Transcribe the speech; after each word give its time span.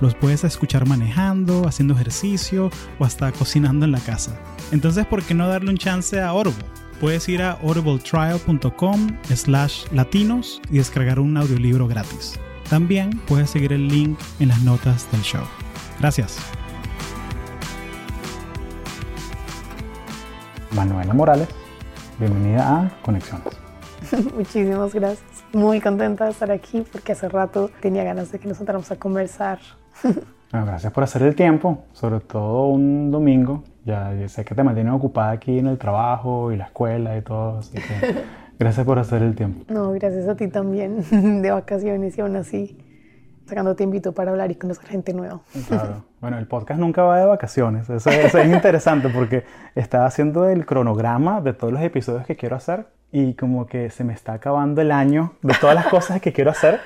Los 0.00 0.14
puedes 0.14 0.44
escuchar 0.44 0.86
manejando, 0.86 1.66
haciendo 1.66 1.94
ejercicio 1.94 2.70
o 2.98 3.04
hasta 3.04 3.32
cocinando 3.32 3.84
en 3.86 3.92
la 3.92 4.00
casa. 4.00 4.38
Entonces, 4.72 5.06
¿por 5.06 5.22
qué 5.22 5.34
no 5.34 5.48
darle 5.48 5.70
un 5.70 5.78
chance 5.78 6.20
a 6.20 6.28
Audible? 6.28 6.64
Puedes 7.00 7.28
ir 7.28 7.42
a 7.42 7.52
audibletrial.com 7.52 9.18
slash 9.34 9.84
latinos 9.92 10.60
y 10.70 10.78
descargar 10.78 11.18
un 11.18 11.36
audiolibro 11.36 11.86
gratis. 11.86 12.38
También 12.70 13.10
puedes 13.26 13.50
seguir 13.50 13.72
el 13.72 13.88
link 13.88 14.18
en 14.40 14.48
las 14.48 14.60
notas 14.62 15.10
del 15.12 15.22
show. 15.22 15.44
Gracias. 16.00 16.38
Manuela 20.72 21.14
Morales, 21.14 21.48
bienvenida 22.18 22.80
a 22.80 23.02
Conexiones. 23.02 23.46
Muchísimas 24.34 24.94
gracias. 24.94 25.44
Muy 25.52 25.80
contenta 25.80 26.24
de 26.24 26.32
estar 26.32 26.50
aquí 26.50 26.84
porque 26.92 27.12
hace 27.12 27.28
rato 27.28 27.70
tenía 27.80 28.04
ganas 28.04 28.30
de 28.32 28.38
que 28.38 28.48
nos 28.48 28.58
sentáramos 28.58 28.90
a 28.90 28.96
conversar. 28.96 29.58
Bueno, 30.52 30.66
gracias 30.66 30.92
por 30.92 31.02
hacer 31.02 31.22
el 31.22 31.34
tiempo, 31.34 31.84
sobre 31.92 32.20
todo 32.20 32.68
un 32.68 33.10
domingo. 33.10 33.64
Ya 33.84 34.12
sé 34.28 34.44
que 34.44 34.54
te 34.54 34.62
mantienes 34.62 34.94
ocupada 34.94 35.32
aquí 35.32 35.58
en 35.58 35.66
el 35.66 35.76
trabajo 35.76 36.52
y 36.52 36.56
la 36.56 36.64
escuela 36.64 37.16
y 37.16 37.22
todo, 37.22 37.58
así 37.58 37.74
que 37.74 38.14
gracias 38.58 38.86
por 38.86 38.98
hacer 38.98 39.22
el 39.22 39.34
tiempo. 39.34 39.64
No, 39.68 39.90
gracias 39.92 40.28
a 40.28 40.36
ti 40.36 40.48
también, 40.48 41.04
de 41.42 41.50
vacaciones 41.50 42.16
y 42.16 42.20
aún 42.20 42.36
así, 42.36 42.78
sacando 43.46 43.74
te 43.74 43.82
invito 43.84 44.12
para 44.12 44.30
hablar 44.30 44.50
y 44.50 44.54
conocer 44.54 44.86
gente 44.86 45.12
nueva. 45.12 45.40
Claro. 45.68 46.04
Bueno, 46.20 46.38
el 46.38 46.46
podcast 46.46 46.80
nunca 46.80 47.02
va 47.02 47.18
de 47.18 47.26
vacaciones. 47.26 47.90
Eso, 47.90 48.10
eso 48.10 48.38
es 48.38 48.50
interesante 48.50 49.08
porque 49.08 49.44
estaba 49.74 50.06
haciendo 50.06 50.48
el 50.48 50.64
cronograma 50.64 51.40
de 51.40 51.52
todos 51.52 51.72
los 51.72 51.82
episodios 51.82 52.24
que 52.24 52.36
quiero 52.36 52.56
hacer 52.56 52.86
y 53.12 53.34
como 53.34 53.66
que 53.66 53.90
se 53.90 54.04
me 54.04 54.12
está 54.12 54.34
acabando 54.34 54.80
el 54.80 54.92
año 54.92 55.32
de 55.42 55.54
todas 55.60 55.74
las 55.74 55.86
cosas 55.88 56.20
que 56.20 56.32
quiero 56.32 56.50
hacer. 56.50 56.80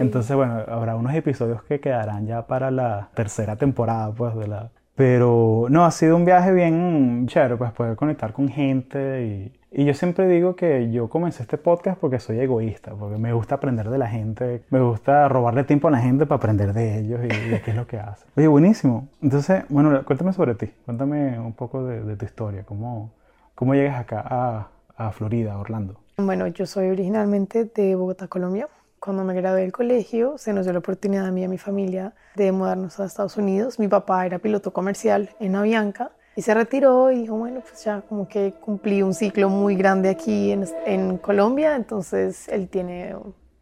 Entonces, 0.00 0.36
bueno, 0.36 0.62
habrá 0.66 0.96
unos 0.96 1.14
episodios 1.14 1.62
que 1.62 1.80
quedarán 1.80 2.26
ya 2.26 2.46
para 2.46 2.70
la 2.70 3.08
tercera 3.14 3.56
temporada, 3.56 4.12
pues, 4.12 4.34
de 4.36 4.48
la... 4.48 4.70
Pero, 4.94 5.66
no, 5.70 5.84
ha 5.84 5.90
sido 5.90 6.16
un 6.16 6.24
viaje 6.24 6.52
bien 6.52 7.26
chévere, 7.28 7.56
pues, 7.56 7.70
poder 7.72 7.96
conectar 7.96 8.32
con 8.32 8.48
gente 8.48 9.24
y... 9.24 9.58
Y 9.70 9.84
yo 9.84 9.92
siempre 9.92 10.26
digo 10.26 10.56
que 10.56 10.90
yo 10.90 11.10
comencé 11.10 11.42
este 11.42 11.58
podcast 11.58 12.00
porque 12.00 12.18
soy 12.20 12.40
egoísta, 12.40 12.92
porque 12.94 13.18
me 13.18 13.34
gusta 13.34 13.56
aprender 13.56 13.90
de 13.90 13.98
la 13.98 14.08
gente, 14.08 14.62
me 14.70 14.80
gusta 14.80 15.28
robarle 15.28 15.62
tiempo 15.64 15.88
a 15.88 15.90
la 15.90 15.98
gente 15.98 16.24
para 16.24 16.38
aprender 16.38 16.72
de 16.72 17.00
ellos 17.00 17.20
y 17.22 17.28
qué 17.28 17.62
es 17.66 17.76
lo 17.76 17.86
que 17.86 17.98
hacen. 17.98 18.26
Oye, 18.36 18.48
buenísimo. 18.48 19.08
Entonces, 19.20 19.64
bueno, 19.68 20.02
cuéntame 20.06 20.32
sobre 20.32 20.54
ti, 20.54 20.70
cuéntame 20.86 21.38
un 21.38 21.52
poco 21.52 21.84
de, 21.84 22.02
de 22.02 22.16
tu 22.16 22.24
historia, 22.24 22.64
cómo, 22.64 23.10
cómo 23.54 23.74
llegas 23.74 24.00
acá 24.00 24.24
a, 24.26 24.68
a 24.96 25.12
Florida, 25.12 25.58
Orlando. 25.58 26.00
Bueno, 26.16 26.46
yo 26.46 26.64
soy 26.64 26.88
originalmente 26.88 27.64
de 27.66 27.94
Bogotá, 27.94 28.26
Colombia. 28.26 28.68
Cuando 29.00 29.22
me 29.24 29.34
gradué 29.34 29.60
del 29.60 29.72
colegio, 29.72 30.38
se 30.38 30.52
nos 30.52 30.66
dio 30.66 30.72
la 30.72 30.80
oportunidad 30.80 31.26
a 31.26 31.30
mí 31.30 31.42
y 31.42 31.44
a 31.44 31.48
mi 31.48 31.58
familia 31.58 32.14
de 32.34 32.50
mudarnos 32.50 32.98
a 32.98 33.04
Estados 33.04 33.36
Unidos. 33.36 33.78
Mi 33.78 33.86
papá 33.86 34.26
era 34.26 34.38
piloto 34.38 34.72
comercial 34.72 35.30
en 35.38 35.54
Avianca 35.54 36.10
y 36.34 36.42
se 36.42 36.52
retiró 36.52 37.12
y 37.12 37.20
dijo, 37.20 37.36
bueno, 37.36 37.60
pues 37.60 37.84
ya 37.84 38.02
como 38.02 38.28
que 38.28 38.54
cumplí 38.54 39.02
un 39.02 39.14
ciclo 39.14 39.48
muy 39.48 39.76
grande 39.76 40.08
aquí 40.08 40.50
en, 40.50 40.66
en 40.84 41.18
Colombia, 41.18 41.76
entonces 41.76 42.48
él 42.48 42.68
tiene 42.68 43.14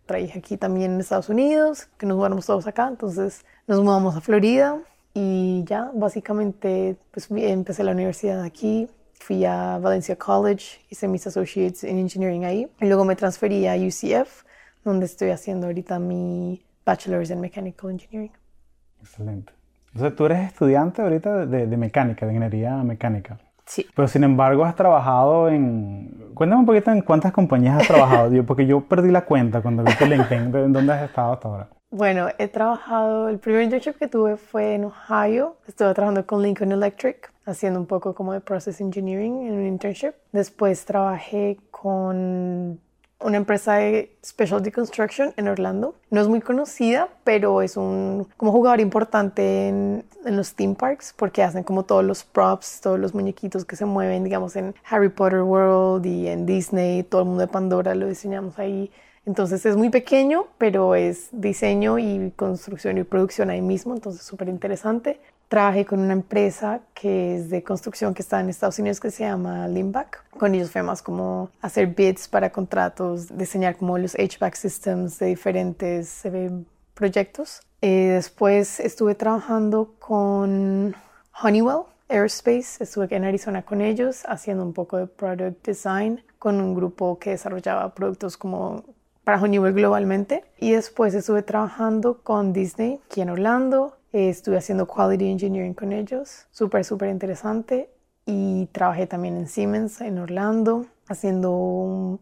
otra 0.05 0.21
hija 0.21 0.39
aquí 0.39 0.57
también 0.57 0.93
en 0.93 1.01
Estados 1.01 1.29
Unidos, 1.29 1.89
que 1.99 2.07
nos 2.07 2.17
mudamos 2.17 2.47
todos 2.47 2.67
acá, 2.67 2.89
entonces 2.89 3.45
nos 3.67 3.83
mudamos 3.83 4.17
a 4.17 4.21
Florida 4.21 4.79
y 5.15 5.65
ya 5.65 5.91
básicamente 5.95 6.97
pues 7.11 7.31
empecé 7.31 7.83
la 7.83 7.93
universidad 7.93 8.43
aquí, 8.43 8.89
fui 9.15 9.45
a 9.45 9.79
Valencia 9.79 10.17
College, 10.17 10.81
hice 10.91 11.09
mis 11.09 11.27
associates 11.27 11.83
en 11.85 11.99
engineering 11.99 12.45
ahí 12.45 12.69
y 12.81 12.87
luego 12.87 13.05
me 13.05 13.17
transferí 13.17 13.67
a 13.67 13.75
UCF, 13.75 14.45
donde 14.91 15.07
estoy 15.07 15.31
haciendo 15.31 15.67
ahorita 15.67 15.99
mi 15.99 16.63
bachelor's 16.85 17.31
en 17.31 17.41
mechanical 17.41 17.91
engineering. 17.91 18.33
Excelente. 19.01 19.53
O 19.95 19.99
sea, 19.99 20.15
tú 20.15 20.27
eres 20.27 20.47
estudiante 20.47 21.03
ahorita 21.03 21.47
de, 21.47 21.67
de 21.67 21.77
mecánica, 21.77 22.27
de 22.27 22.33
ingeniería 22.33 22.77
mecánica. 22.83 23.39
Sí. 23.65 23.85
Pero 23.95 24.07
sin 24.07 24.23
embargo 24.23 24.65
has 24.65 24.77
trabajado 24.77 25.49
en... 25.49 26.31
Cuéntame 26.35 26.61
un 26.61 26.67
poquito 26.67 26.93
en 26.93 27.03
cuántas 27.03 27.33
compañías 27.33 27.81
has 27.81 27.89
trabajado, 27.89 28.33
Yo, 28.33 28.45
porque 28.45 28.67
yo 28.67 28.83
perdí 28.83 29.11
la 29.11 29.25
cuenta 29.25 29.61
cuando 29.61 29.83
vi 29.83 29.93
tu 29.95 30.07
LinkedIn, 30.07 30.55
¿en 30.55 30.73
dónde 30.73 30.93
has 30.93 31.03
estado 31.03 31.33
hasta 31.33 31.49
ahora? 31.49 31.69
Bueno, 31.91 32.29
he 32.39 32.47
trabajado, 32.49 33.29
el 33.29 33.39
primer 33.39 33.63
internship 33.63 33.95
que 33.95 34.07
tuve 34.07 34.37
fue 34.37 34.75
en 34.75 34.85
Ohio, 34.85 35.57
estuve 35.67 35.95
trabajando 35.95 36.27
con 36.27 36.43
Lincoln 36.43 36.73
Electric, 36.73 37.33
haciendo 37.45 37.81
un 37.81 37.87
poco 37.87 38.15
como 38.15 38.33
de 38.33 38.41
process 38.41 38.81
engineering 38.81 39.47
en 39.47 39.55
un 39.55 39.67
internship. 39.67 40.13
Después 40.33 40.85
trabajé 40.85 41.59
con 41.71 42.81
una 43.27 43.39
empresa 43.39 43.75
de 43.75 44.17
specialty 44.25 44.71
construction 44.71 45.35
en 45.37 45.49
Orlando. 45.49 45.97
No 46.11 46.21
es 46.21 46.29
muy 46.29 46.41
conocida, 46.41 47.09
pero 47.25 47.61
es 47.61 47.77
un 47.77 48.29
como 48.37 48.53
jugador 48.53 48.81
importante 48.81 49.67
en, 49.67 50.05
en, 50.25 50.37
los 50.37 50.55
theme 50.55 50.77
parks 50.77 51.13
porque 51.17 51.43
hacen 51.43 51.65
como 51.65 51.83
todos 51.83 52.05
los 52.05 52.23
props, 52.23 52.81
todos 52.81 53.01
los 53.01 53.15
muñequitos 53.15 53.65
que 53.65 53.75
se 53.75 53.85
mueven, 53.85 54.23
digamos, 54.23 54.55
en 54.55 54.77
Harry 54.89 55.09
Potter 55.09 55.43
World 55.43 56.07
y 56.07 56.29
en 56.29 56.47
Disney, 56.47 57.03
todo 57.03 57.23
el 57.23 57.27
mundo 57.27 57.41
de 57.41 57.49
Pandora 57.49 57.97
lo 57.97 58.07
diseñamos 58.07 58.61
ahí. 58.61 58.93
Entonces 59.27 59.67
es 59.67 59.77
muy 59.77 59.91
pequeño, 59.91 60.47
pero 60.57 60.95
es 60.95 61.29
diseño 61.33 61.99
y 61.99 62.33
construcción 62.37 62.97
y 62.97 63.03
producción 63.03 63.51
ahí 63.51 63.61
mismo, 63.61 63.93
entonces 63.93 64.23
súper 64.23 64.49
interesante. 64.49 65.19
Trabajé 65.49 65.85
con 65.85 66.01
una 66.01 66.13
empresa 66.13 66.81
que 66.93 67.37
es 67.37 67.51
de 67.51 67.63
construcción 67.63 68.15
que 68.15 68.23
está 68.23 68.41
en 68.41 68.49
Estados 68.49 68.81
Unidos 68.81 68.99
que 68.99 69.13
se 69.13 69.23
llama 69.23 69.69
Limback. 69.69 70.25
Con 70.31 70.55
ellos 70.57 70.73
fue 70.73 70.83
más 70.83 71.03
como 71.03 71.51
hacer 71.61 71.87
bids 71.87 72.27
para 72.27 72.51
contratos, 72.51 73.37
diseñar 73.37 73.77
como 73.77 73.97
los 73.97 74.17
HVAC 74.17 74.57
systems 74.57 75.21
de 75.21 75.27
diferentes 75.27 76.25
eh, 76.25 76.51
proyectos. 76.95 77.61
Eh, 77.81 78.13
después 78.15 78.81
estuve 78.81 79.15
trabajando 79.15 79.95
con 80.01 80.97
Honeywell 81.41 81.85
Aerospace, 82.09 82.83
estuve 82.83 83.07
en 83.15 83.25
Arizona 83.25 83.63
con 83.63 83.81
ellos 83.81 84.23
haciendo 84.27 84.65
un 84.65 84.73
poco 84.73 84.97
de 84.97 85.07
product 85.07 85.65
design 85.65 86.23
con 86.41 86.61
un 86.61 86.75
grupo 86.75 87.19
que 87.21 87.31
desarrollaba 87.31 87.95
productos 87.95 88.37
como 88.37 88.85
para 89.23 89.41
Honeywell 89.41 89.75
globalmente. 89.75 90.45
Y 90.59 90.73
después 90.73 91.15
estuve 91.15 91.43
trabajando 91.43 92.19
con 92.23 92.53
Disney 92.53 93.01
aquí 93.07 93.21
en 93.21 93.31
Orlando 93.31 93.97
eh, 94.17 94.31
estuve 94.31 94.57
haciendo 94.57 94.87
Quality 94.87 95.31
Engineering 95.31 95.75
con 95.75 95.93
ellos, 95.93 96.47
súper, 96.51 96.87
súper 96.87 97.11
interesante. 97.11 97.91
Y 98.25 98.65
trabajé 98.73 99.07
también 99.07 99.37
en 99.37 99.47
Siemens, 99.47 100.01
en 100.01 100.17
Orlando, 100.19 100.87
haciendo 101.07 101.53
un, 101.53 102.21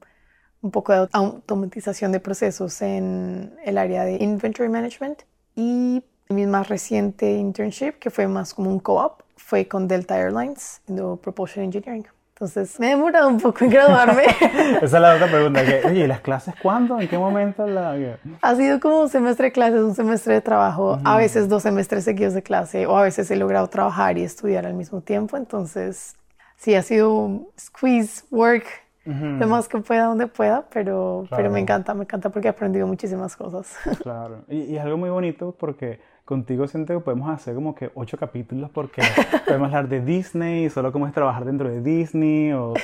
poco 0.72 0.92
de 0.92 1.08
automatización 1.12 2.10
de 2.10 2.18
procesos 2.18 2.82
en 2.82 3.54
el 3.64 3.78
área 3.78 4.04
de 4.04 4.16
Inventory 4.16 4.68
Management. 4.68 5.22
Y 5.54 6.02
mi 6.30 6.46
más 6.46 6.68
reciente 6.68 7.36
internship, 7.36 7.92
que 8.00 8.10
fue 8.10 8.26
más 8.26 8.54
como 8.54 8.70
un 8.70 8.80
co-op, 8.80 9.22
fue 9.36 9.68
con 9.68 9.86
Delta 9.86 10.18
Airlines, 10.18 10.82
en 10.88 11.16
Propulsion 11.18 11.64
Engineering. 11.64 12.06
Entonces 12.34 12.80
me 12.80 12.88
he 12.88 12.90
demorado 12.90 13.28
un 13.28 13.38
poco 13.40 13.64
en 13.64 13.70
graduarme. 13.70 14.24
Esa 14.82 14.84
es 14.84 14.92
la 14.92 15.14
otra 15.14 15.28
pregunta. 15.28 15.64
Que, 15.64 15.86
Oye, 15.86 16.00
¿y 16.00 16.06
las 16.08 16.20
clases 16.20 16.52
cuándo? 16.60 16.98
¿En 16.98 17.06
qué 17.06 17.16
momento? 17.16 17.64
La... 17.64 17.96
Ha 18.42 18.54
sido 18.56 18.80
como 18.80 19.02
un 19.02 19.08
semestre 19.08 19.46
de 19.46 19.52
clases, 19.52 19.80
un 19.80 19.94
semestre 19.94 20.34
de 20.34 20.40
trabajo, 20.40 20.94
uh 20.94 20.96
-huh. 20.96 21.02
a 21.04 21.16
veces 21.16 21.48
dos 21.48 21.62
semestres 21.62 22.02
seguidos 22.02 22.34
de 22.34 22.42
clase 22.42 22.86
o 22.86 22.96
a 22.98 23.02
veces 23.02 23.30
he 23.30 23.36
logrado 23.36 23.68
trabajar 23.68 24.18
y 24.18 24.24
estudiar 24.24 24.66
al 24.66 24.74
mismo 24.74 25.00
tiempo. 25.00 25.36
Entonces, 25.36 26.16
sí, 26.56 26.74
ha 26.74 26.82
sido 26.82 27.46
squeeze 27.56 28.24
work 28.32 28.64
uh 29.06 29.10
-huh. 29.12 29.38
lo 29.38 29.46
más 29.46 29.68
que 29.68 29.78
pueda, 29.78 30.06
donde 30.06 30.26
pueda, 30.26 30.64
pero, 30.72 31.26
claro. 31.28 31.36
pero 31.40 31.50
me 31.52 31.60
encanta, 31.60 31.94
me 31.94 32.02
encanta 32.02 32.30
porque 32.30 32.48
he 32.48 32.50
aprendido 32.50 32.88
muchísimas 32.88 33.36
cosas. 33.36 33.76
Claro, 34.02 34.42
y, 34.48 34.72
y 34.72 34.76
es 34.76 34.82
algo 34.82 34.96
muy 34.96 35.10
bonito 35.10 35.54
porque 35.56 36.00
contigo 36.24 36.66
siento 36.66 36.94
que 36.94 37.00
podemos 37.00 37.28
hacer 37.28 37.54
como 37.54 37.74
que 37.74 37.90
ocho 37.94 38.16
capítulos 38.16 38.70
porque 38.70 39.02
podemos 39.46 39.66
hablar 39.66 39.88
de 39.88 40.00
Disney, 40.00 40.70
solo 40.70 40.92
cómo 40.92 41.06
es 41.06 41.12
trabajar 41.12 41.44
dentro 41.44 41.68
de 41.68 41.80
Disney, 41.80 42.52
o 42.52 42.74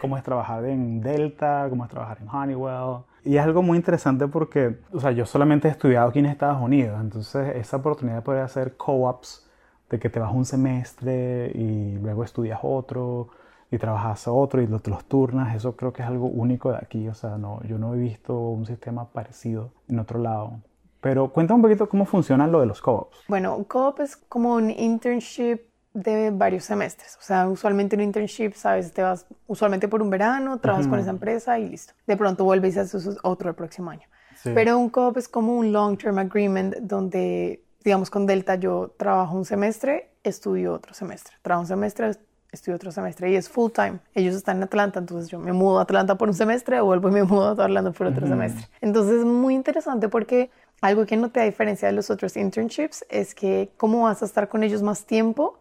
cómo 0.00 0.16
es 0.16 0.22
trabajar 0.22 0.64
en 0.66 1.00
Delta, 1.00 1.66
cómo 1.70 1.84
es 1.84 1.90
trabajar 1.90 2.18
en 2.20 2.28
Honeywell. 2.28 3.02
Y 3.24 3.36
es 3.36 3.42
algo 3.42 3.62
muy 3.62 3.76
interesante 3.76 4.26
porque, 4.28 4.78
o 4.92 5.00
sea, 5.00 5.12
yo 5.12 5.26
solamente 5.26 5.68
he 5.68 5.70
estudiado 5.70 6.08
aquí 6.08 6.18
en 6.18 6.26
Estados 6.26 6.60
Unidos, 6.62 6.98
entonces 7.00 7.56
esa 7.56 7.78
oportunidad 7.78 8.16
de 8.16 8.22
poder 8.22 8.42
hacer 8.42 8.76
co-ops, 8.76 9.46
de 9.90 9.98
que 9.98 10.08
te 10.08 10.20
vas 10.20 10.32
un 10.32 10.44
semestre 10.44 11.50
y 11.54 11.98
luego 11.98 12.22
estudias 12.24 12.60
otro 12.62 13.28
y 13.70 13.78
trabajas 13.78 14.26
otro 14.28 14.62
y 14.62 14.66
los, 14.66 14.86
los 14.86 15.04
turnas, 15.04 15.54
eso 15.54 15.76
creo 15.76 15.92
que 15.92 16.02
es 16.02 16.08
algo 16.08 16.26
único 16.26 16.70
de 16.70 16.78
aquí, 16.78 17.08
o 17.08 17.14
sea, 17.14 17.38
no, 17.38 17.62
yo 17.64 17.78
no 17.78 17.94
he 17.94 17.98
visto 17.98 18.38
un 18.38 18.66
sistema 18.66 19.06
parecido 19.12 19.72
en 19.88 19.98
otro 19.98 20.18
lado. 20.18 20.60
Pero 21.00 21.32
cuéntame 21.32 21.56
un 21.56 21.62
poquito 21.62 21.88
cómo 21.88 22.04
funciona 22.04 22.46
lo 22.46 22.60
de 22.60 22.66
los 22.66 22.80
co-ops. 22.80 23.24
Bueno, 23.28 23.56
un 23.56 23.64
co-op 23.64 24.00
es 24.00 24.16
como 24.16 24.54
un 24.54 24.70
internship 24.70 25.60
de 25.92 26.30
varios 26.30 26.64
semestres. 26.64 27.16
O 27.16 27.22
sea, 27.22 27.48
usualmente 27.48 27.96
un 27.96 28.02
internship, 28.02 28.52
sabes, 28.54 28.92
te 28.92 29.02
vas 29.02 29.26
usualmente 29.46 29.88
por 29.88 30.02
un 30.02 30.10
verano, 30.10 30.58
trabajas 30.58 30.86
con 30.86 30.98
esa 30.98 31.10
empresa 31.10 31.58
y 31.58 31.68
listo. 31.68 31.94
De 32.06 32.16
pronto 32.16 32.44
vuelves 32.44 32.76
y 32.76 32.78
haces 32.78 33.18
otro 33.22 33.48
el 33.48 33.54
próximo 33.54 33.90
año. 33.90 34.06
Pero 34.44 34.78
un 34.78 34.88
co-op 34.88 35.16
es 35.18 35.28
como 35.28 35.56
un 35.56 35.72
long-term 35.72 36.18
agreement 36.18 36.76
donde, 36.76 37.62
digamos, 37.84 38.10
con 38.10 38.26
Delta 38.26 38.54
yo 38.54 38.94
trabajo 38.96 39.36
un 39.36 39.44
semestre, 39.44 40.12
estudio 40.22 40.72
otro 40.72 40.94
semestre. 40.94 41.34
Trabajo 41.42 41.62
un 41.62 41.66
semestre, 41.66 42.12
estudio 42.52 42.76
otro 42.76 42.90
semestre 42.90 43.30
y 43.30 43.36
es 43.36 43.48
full 43.48 43.70
time. 43.70 43.98
Ellos 44.14 44.34
están 44.34 44.58
en 44.58 44.62
Atlanta, 44.64 44.98
entonces 44.98 45.28
yo 45.28 45.38
me 45.38 45.52
mudo 45.52 45.78
a 45.78 45.82
Atlanta 45.82 46.16
por 46.16 46.28
un 46.28 46.34
semestre, 46.34 46.80
vuelvo 46.80 47.08
y 47.08 47.12
me 47.12 47.24
mudo 47.24 47.48
a 47.48 47.64
Orlando 47.64 47.92
por 47.92 48.06
otro 48.06 48.26
semestre. 48.26 48.66
Entonces 48.80 49.20
es 49.20 49.24
muy 49.24 49.54
interesante 49.54 50.08
porque 50.08 50.50
algo 50.80 51.06
que 51.06 51.16
no 51.16 51.30
te 51.30 51.40
da 51.40 51.46
diferencia 51.46 51.88
de 51.88 51.92
los 51.92 52.10
otros 52.10 52.36
internships 52.36 53.04
es 53.08 53.34
que 53.34 53.70
cómo 53.76 54.04
vas 54.04 54.22
a 54.22 54.24
estar 54.24 54.48
con 54.48 54.62
ellos 54.62 54.82
más 54.82 55.04
tiempo 55.04 55.58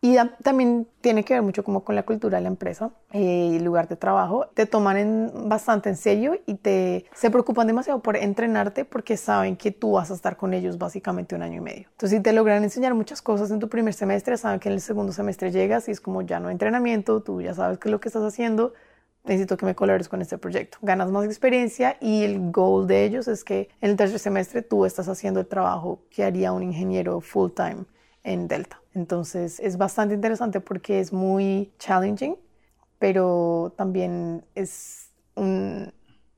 y 0.00 0.16
también 0.44 0.86
tiene 1.00 1.24
que 1.24 1.34
ver 1.34 1.42
mucho 1.42 1.64
como 1.64 1.82
con 1.82 1.96
la 1.96 2.04
cultura 2.04 2.38
de 2.38 2.42
la 2.42 2.48
empresa 2.48 2.92
y 3.12 3.18
eh, 3.18 3.56
el 3.56 3.64
lugar 3.64 3.88
de 3.88 3.96
trabajo. 3.96 4.46
Te 4.54 4.64
toman 4.64 5.48
bastante 5.48 5.88
en 5.88 5.96
serio 5.96 6.38
y 6.46 6.54
te, 6.54 7.06
se 7.14 7.30
preocupan 7.30 7.66
demasiado 7.66 8.00
por 8.00 8.16
entrenarte 8.16 8.84
porque 8.84 9.16
saben 9.16 9.56
que 9.56 9.72
tú 9.72 9.92
vas 9.92 10.12
a 10.12 10.14
estar 10.14 10.36
con 10.36 10.54
ellos 10.54 10.78
básicamente 10.78 11.34
un 11.34 11.42
año 11.42 11.56
y 11.56 11.60
medio. 11.60 11.88
Entonces, 11.90 12.18
si 12.18 12.22
te 12.22 12.32
logran 12.32 12.62
enseñar 12.62 12.94
muchas 12.94 13.22
cosas 13.22 13.50
en 13.50 13.58
tu 13.58 13.68
primer 13.68 13.92
semestre, 13.92 14.36
saben 14.36 14.60
que 14.60 14.68
en 14.68 14.74
el 14.74 14.80
segundo 14.80 15.12
semestre 15.12 15.50
llegas 15.50 15.88
y 15.88 15.90
es 15.90 16.00
como 16.00 16.22
ya 16.22 16.38
no 16.38 16.46
hay 16.46 16.52
entrenamiento, 16.52 17.20
tú 17.20 17.40
ya 17.40 17.54
sabes 17.54 17.78
qué 17.78 17.88
es 17.88 17.92
lo 17.92 17.98
que 17.98 18.08
estás 18.08 18.22
haciendo, 18.22 18.74
necesito 19.24 19.56
que 19.56 19.66
me 19.66 19.74
colores 19.74 20.08
con 20.08 20.22
este 20.22 20.38
proyecto. 20.38 20.78
Ganas 20.82 21.10
más 21.10 21.24
experiencia 21.24 21.96
y 22.00 22.24
el 22.24 22.50
goal 22.50 22.86
de 22.86 23.04
ellos 23.04 23.28
es 23.28 23.44
que 23.44 23.68
en 23.80 23.90
el 23.90 23.96
tercer 23.96 24.18
semestre 24.18 24.62
tú 24.62 24.84
estás 24.84 25.08
haciendo 25.08 25.40
el 25.40 25.46
trabajo 25.46 26.02
que 26.10 26.24
haría 26.24 26.52
un 26.52 26.62
ingeniero 26.62 27.20
full 27.20 27.50
time 27.50 27.84
en 28.24 28.48
Delta. 28.48 28.80
Entonces 28.94 29.60
es 29.60 29.76
bastante 29.76 30.14
interesante 30.14 30.60
porque 30.60 31.00
es 31.00 31.12
muy 31.12 31.72
challenging, 31.78 32.36
pero 32.98 33.74
también 33.76 34.44
es 34.54 35.10
un, 35.34 35.92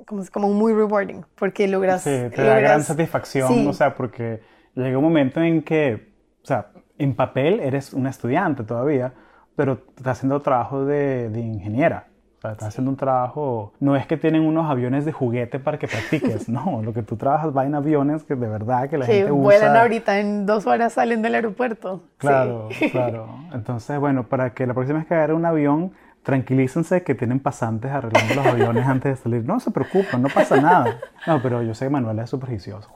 como, 0.05 0.25
como 0.33 0.50
muy 0.50 0.73
rewarding 0.73 1.25
porque 1.37 1.69
logras... 1.69 2.03
Sí, 2.03 2.11
te 2.35 2.43
da 2.43 2.59
gran 2.59 2.83
satisfacción, 2.83 3.67
o 3.67 3.73
sea, 3.73 3.94
porque 3.94 4.41
llega 4.75 4.99
un 4.99 5.05
momento 5.05 5.41
en 5.41 5.62
que, 5.62 6.12
o 6.43 6.47
sea, 6.47 6.73
en 6.99 7.15
papel 7.15 7.61
eres 7.61 7.94
una 7.94 8.11
estudiante 8.11 8.62
todavía, 8.65 9.15
pero 9.56 9.85
estás 9.97 10.19
haciendo 10.19 10.43
trabajo 10.43 10.85
de, 10.85 11.31
de 11.31 11.41
ingeniera. 11.41 12.10
O 12.41 12.43
sea, 12.43 12.53
estás 12.53 12.69
haciendo 12.69 12.91
un 12.91 12.97
trabajo, 12.97 13.75
no 13.81 13.97
es 13.97 14.07
que 14.07 14.17
tienen 14.17 14.41
unos 14.41 14.71
aviones 14.71 15.05
de 15.05 15.13
juguete 15.13 15.59
para 15.59 15.79
que 15.79 15.87
practiques, 15.87 16.49
no, 16.49 16.81
lo 16.83 16.95
que 16.95 17.03
tú 17.03 17.17
trabajas 17.17 17.55
va 17.55 17.67
en 17.67 17.75
aviones 17.75 18.23
que 18.23 18.35
de 18.35 18.49
verdad 18.49 18.89
que 18.89 18.97
la 18.97 19.05
gente 19.05 19.31
usa. 19.31 19.43
vuelan 19.43 19.77
ahorita, 19.77 20.21
en 20.21 20.47
dos 20.47 20.67
horas 20.67 20.95
salen 20.95 21.21
del 21.21 21.35
aeropuerto. 21.35 22.01
Claro, 22.17 22.71
claro. 22.93 23.29
Entonces, 23.53 24.01
bueno, 24.01 24.25
para 24.25 24.55
que 24.55 24.67
la 24.67 24.73
próxima 24.73 25.01
vez 25.01 25.07
que 25.07 25.13
agarre 25.13 25.35
un 25.35 25.45
avión, 25.45 25.93
tranquilícense 26.23 27.03
que 27.03 27.15
tienen 27.15 27.41
pasantes 27.41 27.91
arreglando 27.91 28.35
los 28.37 28.47
aviones 28.47 28.87
antes 28.87 29.19
de 29.19 29.23
salir. 29.23 29.45
No 29.45 29.61
se 29.61 29.71
preocupen, 29.71 30.23
no 30.23 30.29
pasa 30.29 30.59
nada. 30.61 30.99
No, 31.27 31.43
pero 31.43 31.63
yo 31.63 31.75
sé 31.75 31.87
que 31.87 31.91
Manuel 31.91 32.19
es 32.21 32.31
súper 32.31 32.49
juicioso, 32.49 32.89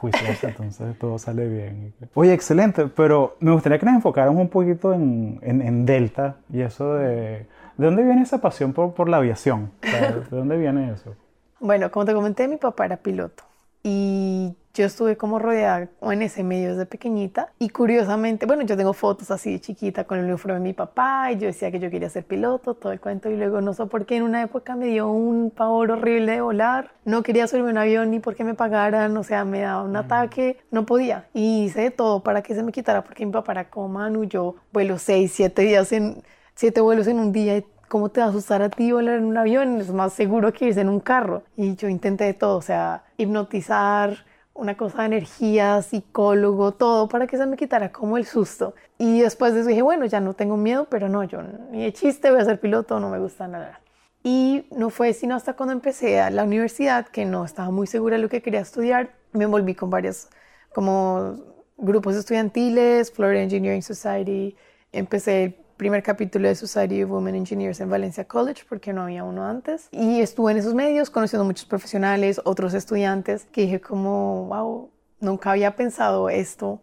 entonces 0.42 0.98
todo 0.98 1.18
sale 1.18 1.46
bien. 1.48 1.92
Oye, 2.14 2.32
excelente, 2.32 2.86
pero 2.86 3.36
me 3.40 3.52
gustaría 3.52 3.78
que 3.78 3.84
nos 3.84 3.96
enfocáramos 3.96 4.40
un 4.40 4.48
poquito 4.48 4.94
en, 4.94 5.38
en, 5.42 5.60
en 5.60 5.84
Delta 5.84 6.36
y 6.50 6.62
eso 6.62 6.94
de 6.94 7.46
¿De 7.76 7.86
dónde 7.86 8.04
viene 8.04 8.22
esa 8.22 8.40
pasión 8.40 8.72
por, 8.72 8.94
por 8.94 9.08
la 9.08 9.18
aviación? 9.18 9.70
¿De 9.82 10.36
dónde 10.36 10.56
viene 10.56 10.92
eso? 10.92 11.14
Bueno, 11.60 11.90
como 11.90 12.04
te 12.04 12.14
comenté, 12.14 12.46
mi 12.46 12.56
papá 12.56 12.84
era 12.86 12.96
piloto 12.96 13.44
y 13.82 14.54
yo 14.72 14.86
estuve 14.86 15.16
como 15.16 15.38
rodeada 15.38 15.88
en 16.02 16.22
ese 16.22 16.42
medio 16.42 16.70
desde 16.70 16.86
pequeñita 16.86 17.52
y 17.58 17.68
curiosamente, 17.68 18.44
bueno, 18.46 18.62
yo 18.62 18.76
tengo 18.76 18.92
fotos 18.92 19.30
así 19.30 19.52
de 19.52 19.60
chiquita 19.60 20.04
con 20.04 20.18
el 20.18 20.24
uniforme 20.24 20.54
de 20.54 20.60
mi 20.60 20.72
papá 20.72 21.30
y 21.30 21.38
yo 21.38 21.46
decía 21.46 21.70
que 21.70 21.78
yo 21.78 21.90
quería 21.90 22.08
ser 22.08 22.24
piloto, 22.24 22.74
todo 22.74 22.92
el 22.92 22.98
cuento 22.98 23.30
y 23.30 23.36
luego 23.36 23.60
no 23.60 23.72
sé 23.72 23.86
por 23.86 24.06
qué 24.06 24.16
en 24.16 24.24
una 24.24 24.42
época 24.42 24.74
me 24.74 24.86
dio 24.86 25.08
un 25.10 25.50
pavor 25.50 25.92
horrible 25.92 26.32
de 26.32 26.40
volar, 26.40 26.90
no 27.04 27.22
quería 27.22 27.46
subirme 27.46 27.70
un 27.70 27.78
avión 27.78 28.10
ni 28.10 28.20
porque 28.20 28.42
me 28.42 28.54
pagaran, 28.54 29.16
o 29.16 29.22
sea, 29.22 29.44
me 29.44 29.60
daba 29.60 29.82
un 29.82 29.94
ataque, 29.96 30.58
no 30.70 30.86
podía 30.86 31.26
y 31.34 31.64
hice 31.64 31.90
todo 31.90 32.20
para 32.20 32.42
que 32.42 32.54
se 32.54 32.62
me 32.62 32.72
quitara 32.72 33.04
porque 33.04 33.24
mi 33.24 33.32
papá 33.32 33.52
era 33.52 33.70
como 33.70 33.88
Manu, 33.88 34.24
yo 34.24 34.56
vuelo 34.72 34.98
seis, 34.98 35.32
siete 35.32 35.62
días 35.62 35.92
en 35.92 36.22
siete 36.54 36.80
vuelos 36.80 37.06
en 37.06 37.18
un 37.18 37.32
día 37.32 37.62
cómo 37.88 38.08
te 38.08 38.20
va 38.20 38.26
a 38.26 38.30
asustar 38.30 38.62
a 38.62 38.70
ti 38.70 38.92
volar 38.92 39.18
en 39.18 39.24
un 39.24 39.36
avión, 39.36 39.80
es 39.80 39.92
más 39.92 40.12
seguro 40.12 40.52
que 40.52 40.66
irse 40.66 40.80
en 40.80 40.88
un 40.88 41.00
carro. 41.00 41.42
Y 41.56 41.76
yo 41.76 41.88
intenté 41.88 42.24
de 42.24 42.34
todo, 42.34 42.56
o 42.56 42.62
sea, 42.62 43.04
hipnotizar, 43.18 44.24
una 44.54 44.76
cosa 44.76 45.00
de 45.00 45.06
energía, 45.06 45.82
psicólogo, 45.82 46.72
todo 46.72 47.08
para 47.08 47.26
que 47.26 47.36
se 47.36 47.46
me 47.46 47.56
quitara 47.56 47.92
como 47.92 48.16
el 48.16 48.24
susto. 48.24 48.74
Y 48.98 49.20
después 49.20 49.52
de 49.52 49.60
eso 49.60 49.68
dije, 49.68 49.82
bueno, 49.82 50.06
ya 50.06 50.20
no 50.20 50.34
tengo 50.34 50.56
miedo, 50.56 50.86
pero 50.88 51.08
no, 51.08 51.24
yo 51.24 51.42
ni 51.70 51.82
de 51.84 51.92
chiste 51.92 52.30
voy 52.30 52.40
a 52.40 52.44
ser 52.44 52.60
piloto, 52.60 53.00
no 53.00 53.10
me 53.10 53.18
gusta 53.18 53.48
nada. 53.48 53.80
Y 54.22 54.66
no 54.70 54.90
fue 54.90 55.12
sino 55.12 55.34
hasta 55.34 55.54
cuando 55.54 55.72
empecé 55.72 56.20
a 56.20 56.30
la 56.30 56.44
universidad, 56.44 57.06
que 57.08 57.24
no 57.24 57.44
estaba 57.44 57.70
muy 57.70 57.86
segura 57.86 58.16
de 58.16 58.22
lo 58.22 58.28
que 58.28 58.42
quería 58.42 58.60
estudiar, 58.60 59.10
me 59.32 59.44
envolví 59.44 59.74
con 59.74 59.90
varios 59.90 60.28
como 60.72 61.36
grupos 61.76 62.16
estudiantiles, 62.16 63.12
Florida 63.12 63.42
Engineering 63.42 63.82
Society, 63.82 64.56
empecé 64.92 65.63
primer 65.76 66.02
capítulo 66.02 66.48
de 66.48 66.54
Society 66.54 67.02
of 67.02 67.10
Women 67.10 67.34
Engineers 67.34 67.80
en 67.80 67.90
Valencia 67.90 68.24
College, 68.24 68.62
porque 68.68 68.92
no 68.92 69.02
había 69.02 69.24
uno 69.24 69.44
antes. 69.44 69.88
Y 69.90 70.20
estuve 70.20 70.52
en 70.52 70.58
esos 70.58 70.74
medios 70.74 71.10
conociendo 71.10 71.44
muchos 71.44 71.66
profesionales, 71.66 72.40
otros 72.44 72.74
estudiantes, 72.74 73.46
que 73.46 73.62
dije 73.62 73.80
como, 73.80 74.46
wow, 74.46 74.90
nunca 75.20 75.50
había 75.50 75.76
pensado 75.76 76.28
esto 76.28 76.80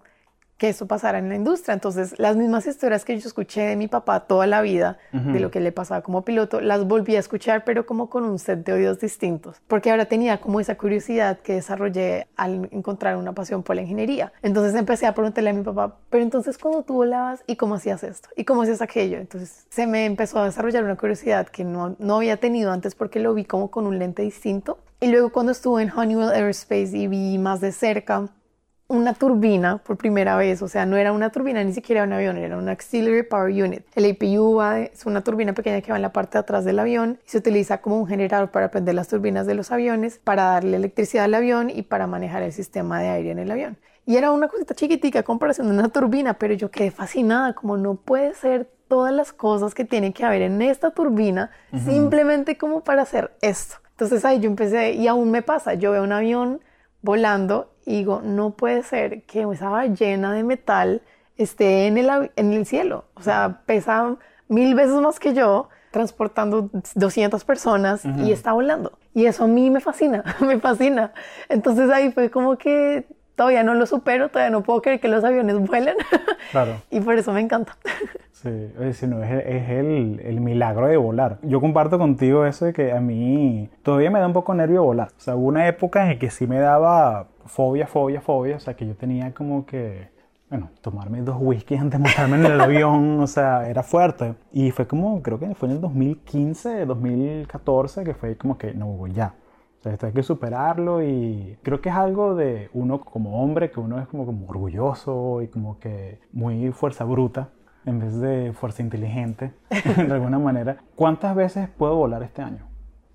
que 0.61 0.69
eso 0.69 0.85
pasara 0.85 1.17
en 1.17 1.27
la 1.27 1.33
industria. 1.33 1.73
Entonces, 1.73 2.13
las 2.19 2.35
mismas 2.35 2.67
historias 2.67 3.03
que 3.03 3.17
yo 3.17 3.27
escuché 3.27 3.61
de 3.61 3.75
mi 3.75 3.87
papá 3.87 4.19
toda 4.27 4.45
la 4.45 4.61
vida, 4.61 4.99
de 5.11 5.39
lo 5.39 5.49
que 5.49 5.59
le 5.59 5.71
pasaba 5.71 6.03
como 6.03 6.21
piloto, 6.21 6.61
las 6.61 6.85
volví 6.85 7.15
a 7.15 7.19
escuchar, 7.19 7.63
pero 7.63 7.87
como 7.87 8.11
con 8.11 8.25
un 8.25 8.37
set 8.37 8.63
de 8.63 8.73
oídos 8.73 8.99
distintos, 8.99 9.59
porque 9.67 9.89
ahora 9.89 10.05
tenía 10.05 10.39
como 10.39 10.59
esa 10.59 10.77
curiosidad 10.77 11.39
que 11.39 11.53
desarrollé 11.53 12.27
al 12.35 12.69
encontrar 12.71 13.17
una 13.17 13.33
pasión 13.33 13.63
por 13.63 13.75
la 13.75 13.81
ingeniería. 13.81 14.33
Entonces 14.43 14.75
empecé 14.75 15.07
a 15.07 15.15
preguntarle 15.15 15.49
a 15.49 15.53
mi 15.53 15.63
papá, 15.63 15.97
pero 16.11 16.21
entonces, 16.21 16.59
¿cómo 16.59 16.83
tú 16.83 16.93
volabas 16.93 17.43
y 17.47 17.55
cómo 17.55 17.73
hacías 17.73 18.03
esto? 18.03 18.29
¿Y 18.35 18.43
cómo 18.43 18.61
hacías 18.61 18.83
aquello? 18.83 19.17
Entonces, 19.17 19.65
se 19.67 19.87
me 19.87 20.05
empezó 20.05 20.37
a 20.37 20.45
desarrollar 20.45 20.83
una 20.83 20.95
curiosidad 20.95 21.47
que 21.47 21.63
no, 21.63 21.95
no 21.97 22.17
había 22.17 22.37
tenido 22.37 22.71
antes 22.71 22.93
porque 22.93 23.19
lo 23.19 23.33
vi 23.33 23.45
como 23.45 23.71
con 23.71 23.87
un 23.87 23.97
lente 23.97 24.21
distinto. 24.21 24.77
Y 24.99 25.07
luego 25.07 25.31
cuando 25.31 25.53
estuve 25.53 25.81
en 25.81 25.89
Honeywell 25.89 26.29
Aerospace 26.29 26.95
y 26.95 27.07
vi 27.07 27.39
más 27.39 27.61
de 27.61 27.71
cerca 27.71 28.29
una 28.91 29.13
turbina 29.13 29.77
por 29.77 29.97
primera 29.97 30.35
vez, 30.35 30.61
o 30.61 30.67
sea, 30.67 30.85
no 30.85 30.97
era 30.97 31.13
una 31.13 31.29
turbina 31.29 31.63
ni 31.63 31.73
siquiera 31.73 32.03
un 32.03 32.11
avión, 32.11 32.37
era 32.37 32.57
un 32.57 32.67
Auxiliary 32.67 33.23
Power 33.23 33.63
Unit. 33.63 33.83
El 33.95 34.11
APU 34.11 34.61
es 34.61 35.05
una 35.05 35.23
turbina 35.23 35.53
pequeña 35.53 35.81
que 35.81 35.91
va 35.91 35.95
en 35.95 36.01
la 36.01 36.11
parte 36.11 36.33
de 36.33 36.39
atrás 36.39 36.65
del 36.65 36.77
avión 36.77 37.17
y 37.25 37.29
se 37.29 37.37
utiliza 37.37 37.79
como 37.79 37.97
un 37.97 38.07
generador 38.07 38.51
para 38.51 38.69
prender 38.69 38.95
las 38.95 39.07
turbinas 39.07 39.47
de 39.47 39.55
los 39.55 39.71
aviones, 39.71 40.19
para 40.21 40.43
darle 40.43 40.75
electricidad 40.75 41.23
al 41.23 41.33
avión 41.33 41.69
y 41.69 41.83
para 41.83 42.05
manejar 42.05 42.43
el 42.43 42.51
sistema 42.51 42.99
de 42.99 43.07
aire 43.07 43.31
en 43.31 43.39
el 43.39 43.49
avión. 43.49 43.77
Y 44.05 44.17
era 44.17 44.31
una 44.31 44.49
cosita 44.49 44.75
chiquitica 44.75 45.19
a 45.19 45.23
comparación 45.23 45.67
de 45.67 45.73
una 45.73 45.87
turbina, 45.87 46.33
pero 46.33 46.53
yo 46.53 46.69
quedé 46.69 46.91
fascinada, 46.91 47.53
como 47.53 47.77
no 47.77 47.95
puede 47.95 48.33
ser 48.33 48.69
todas 48.89 49.13
las 49.13 49.31
cosas 49.31 49.73
que 49.73 49.85
tiene 49.85 50.11
que 50.11 50.25
haber 50.25 50.41
en 50.41 50.61
esta 50.61 50.91
turbina 50.91 51.49
simplemente 51.85 52.57
como 52.57 52.83
para 52.83 53.03
hacer 53.03 53.31
esto. 53.41 53.77
Entonces 53.91 54.25
ahí 54.25 54.39
yo 54.39 54.49
empecé 54.49 54.93
y 54.93 55.07
aún 55.07 55.31
me 55.31 55.43
pasa, 55.43 55.75
yo 55.75 55.91
veo 55.91 56.03
un 56.03 56.11
avión 56.11 56.59
volando 57.01 57.71
y 57.85 57.97
digo, 57.97 58.21
no 58.23 58.51
puede 58.51 58.83
ser 58.83 59.23
que 59.23 59.43
esa 59.51 59.69
ballena 59.69 60.33
de 60.33 60.43
metal 60.43 61.01
esté 61.37 61.87
en 61.87 61.97
el, 61.97 62.31
en 62.35 62.53
el 62.53 62.65
cielo. 62.65 63.05
O 63.15 63.21
sea, 63.21 63.61
pesa 63.65 64.17
mil 64.47 64.75
veces 64.75 64.95
más 64.95 65.19
que 65.19 65.33
yo, 65.33 65.69
transportando 65.91 66.69
200 66.95 67.43
personas 67.43 68.03
y 68.05 68.31
está 68.31 68.53
volando. 68.53 68.97
Y 69.13 69.25
eso 69.25 69.43
a 69.43 69.47
mí 69.47 69.69
me 69.69 69.81
fascina, 69.81 70.23
me 70.39 70.59
fascina. 70.59 71.13
Entonces 71.49 71.89
ahí 71.89 72.11
fue 72.11 72.29
como 72.29 72.57
que 72.57 73.05
todavía 73.41 73.63
no 73.63 73.73
lo 73.73 73.87
supero, 73.87 74.29
todavía 74.29 74.51
no 74.51 74.61
puedo 74.61 74.83
creer 74.83 74.99
que 74.99 75.07
los 75.07 75.23
aviones 75.23 75.57
vuelen. 75.57 75.95
Claro. 76.51 76.81
y 76.89 76.99
por 76.99 77.17
eso 77.17 77.33
me 77.33 77.41
encanta. 77.41 77.75
Sí, 78.31 78.49
es, 78.79 79.03
no, 79.03 79.23
es, 79.23 79.31
es 79.45 79.69
el, 79.69 80.19
el, 80.23 80.41
milagro 80.41 80.87
de 80.87 80.97
volar. 80.97 81.37
Yo 81.43 81.61
comparto 81.61 81.99
contigo 81.99 82.43
eso 82.43 82.65
de 82.65 82.73
que 82.73 82.91
a 82.91 82.99
mí 82.99 83.69
todavía 83.83 84.09
me 84.09 84.19
da 84.19 84.25
un 84.25 84.33
poco 84.33 84.55
nervio 84.55 84.83
volar. 84.83 85.09
O 85.09 85.19
sea, 85.19 85.35
hubo 85.35 85.47
una 85.47 85.67
época 85.67 86.11
en 86.11 86.17
que 86.17 86.31
sí 86.31 86.47
me 86.47 86.57
daba 86.57 87.27
fobia, 87.45 87.85
fobia, 87.85 88.19
fobia. 88.19 88.55
O 88.55 88.59
sea, 88.59 88.73
que 88.73 88.87
yo 88.87 88.95
tenía 88.95 89.31
como 89.35 89.67
que, 89.67 90.09
bueno, 90.49 90.71
tomarme 90.81 91.21
dos 91.21 91.37
whiskies 91.39 91.81
antes 91.81 91.99
de 91.99 92.03
montarme 92.03 92.37
en 92.37 92.45
el 92.47 92.61
avión. 92.61 93.19
O 93.19 93.27
sea, 93.27 93.69
era 93.69 93.83
fuerte. 93.83 94.33
Y 94.51 94.71
fue 94.71 94.87
como, 94.87 95.21
creo 95.21 95.37
que 95.37 95.53
fue 95.53 95.69
en 95.69 95.75
el 95.75 95.81
2015, 95.81 96.87
2014, 96.87 98.03
que 98.03 98.15
fue 98.15 98.37
como 98.37 98.57
que, 98.57 98.73
no, 98.73 99.05
ya. 99.05 99.35
O 99.81 99.83
sea, 99.83 99.93
esto 99.93 100.05
hay 100.05 100.13
que 100.13 100.21
superarlo 100.21 101.01
y 101.01 101.57
creo 101.63 101.81
que 101.81 101.89
es 101.89 101.95
algo 101.95 102.35
de 102.35 102.69
uno 102.71 103.01
como 103.01 103.41
hombre, 103.41 103.71
que 103.71 103.79
uno 103.79 103.99
es 103.99 104.07
como, 104.07 104.27
como 104.27 104.47
orgulloso 104.47 105.41
y 105.41 105.47
como 105.47 105.79
que 105.79 106.19
muy 106.31 106.71
fuerza 106.71 107.03
bruta 107.03 107.49
en 107.87 107.97
vez 107.97 108.19
de 108.19 108.53
fuerza 108.53 108.83
inteligente, 108.83 109.53
de 109.97 110.13
alguna 110.13 110.37
manera. 110.37 110.77
¿Cuántas 110.95 111.35
veces 111.35 111.67
puedo 111.67 111.95
volar 111.95 112.21
este 112.21 112.43
año? 112.43 112.67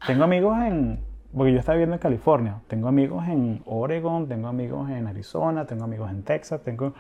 Tengo 0.09 0.25
amigos 0.25 0.59
en, 0.59 1.05
porque 1.33 1.53
yo 1.53 1.61
estaba 1.61 1.77
viviendo 1.77 1.95
en 1.95 2.01
California, 2.01 2.61
tengo 2.67 2.89
amigos 2.89 3.29
en 3.29 3.63
Oregon, 3.65 4.27
tengo 4.27 4.49
amigos 4.49 4.91
en 4.91 5.07
Arizona, 5.07 5.67
tengo 5.67 5.85
amigos 5.85 6.11
en 6.11 6.25
Texas, 6.25 6.63
tengo... 6.63 6.95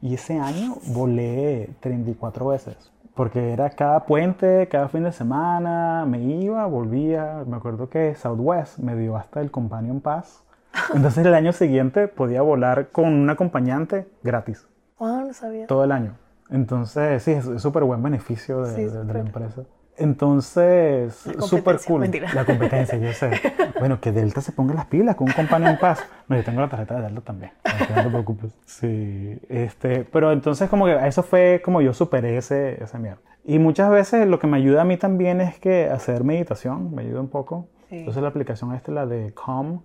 Y 0.00 0.14
ese 0.14 0.36
año 0.36 0.78
volé 0.88 1.70
34 1.78 2.48
veces. 2.48 2.91
Porque 3.14 3.52
era 3.52 3.70
cada 3.70 4.04
puente, 4.06 4.68
cada 4.68 4.88
fin 4.88 5.04
de 5.04 5.12
semana, 5.12 6.04
me 6.06 6.20
iba, 6.22 6.64
volvía. 6.66 7.44
Me 7.46 7.56
acuerdo 7.56 7.88
que 7.88 8.14
Southwest 8.14 8.78
me 8.78 8.96
dio 8.96 9.16
hasta 9.16 9.40
el 9.40 9.50
Companion 9.50 10.00
Pass. 10.00 10.42
Entonces 10.94 11.24
el 11.26 11.34
año 11.34 11.52
siguiente 11.52 12.08
podía 12.08 12.42
volar 12.42 12.88
con 12.90 13.06
un 13.12 13.28
acompañante 13.28 14.08
gratis, 14.22 14.66
Wow, 14.98 15.26
no 15.26 15.32
sabía. 15.34 15.66
todo 15.66 15.84
el 15.84 15.92
año. 15.92 16.14
Entonces, 16.48 17.22
sí, 17.22 17.32
es 17.32 17.44
súper 17.62 17.84
buen 17.84 18.02
beneficio 18.02 18.62
de, 18.62 18.74
Sí, 18.74 18.84
de- 18.84 19.04
de 19.04 19.12
la 19.14 19.20
empresa. 19.20 19.62
Entonces, 19.96 21.14
súper 21.40 21.78
cool. 21.86 22.00
mentira. 22.00 22.32
La 22.34 22.44
competencia, 22.44 22.98
yo 22.98 23.12
sé. 23.12 23.30
Bueno, 23.78 24.00
que 24.00 24.12
Delta 24.12 24.40
se 24.40 24.52
ponga 24.52 24.74
las 24.74 24.86
pilas 24.86 25.16
con 25.16 25.26
un 25.26 25.34
Companion 25.34 25.76
Pass. 25.80 26.04
No, 26.28 26.36
yo 26.36 26.44
tengo 26.44 26.60
la 26.60 26.68
tarjeta 26.68 26.94
de 26.96 27.02
Delta 27.02 27.20
también. 27.22 27.50
No 27.64 28.02
te 28.02 28.08
preocupes. 28.10 28.52
Sí, 28.64 29.38
este, 29.48 30.04
pero 30.04 30.30
entonces 30.30 30.70
como 30.70 30.86
que 30.86 30.96
eso 31.04 31.24
fue 31.24 31.60
como 31.64 31.80
yo 31.80 31.92
superé 31.92 32.36
ese, 32.36 32.82
esa 32.82 32.98
mierda. 33.00 33.20
Y 33.44 33.58
muchas 33.58 33.90
veces 33.90 34.28
lo 34.28 34.38
que 34.38 34.46
me 34.46 34.56
ayuda 34.56 34.82
a 34.82 34.84
mí 34.84 34.96
también 34.98 35.40
es 35.40 35.58
que 35.58 35.90
hacer 35.90 36.22
meditación, 36.22 36.94
me 36.94 37.02
ayuda 37.02 37.20
un 37.20 37.28
poco. 37.28 37.66
Sí. 37.88 37.98
Entonces 37.98 38.22
la 38.22 38.28
aplicación 38.28 38.72
esta, 38.72 38.92
la 38.92 39.04
de 39.04 39.34
Calm, 39.34 39.80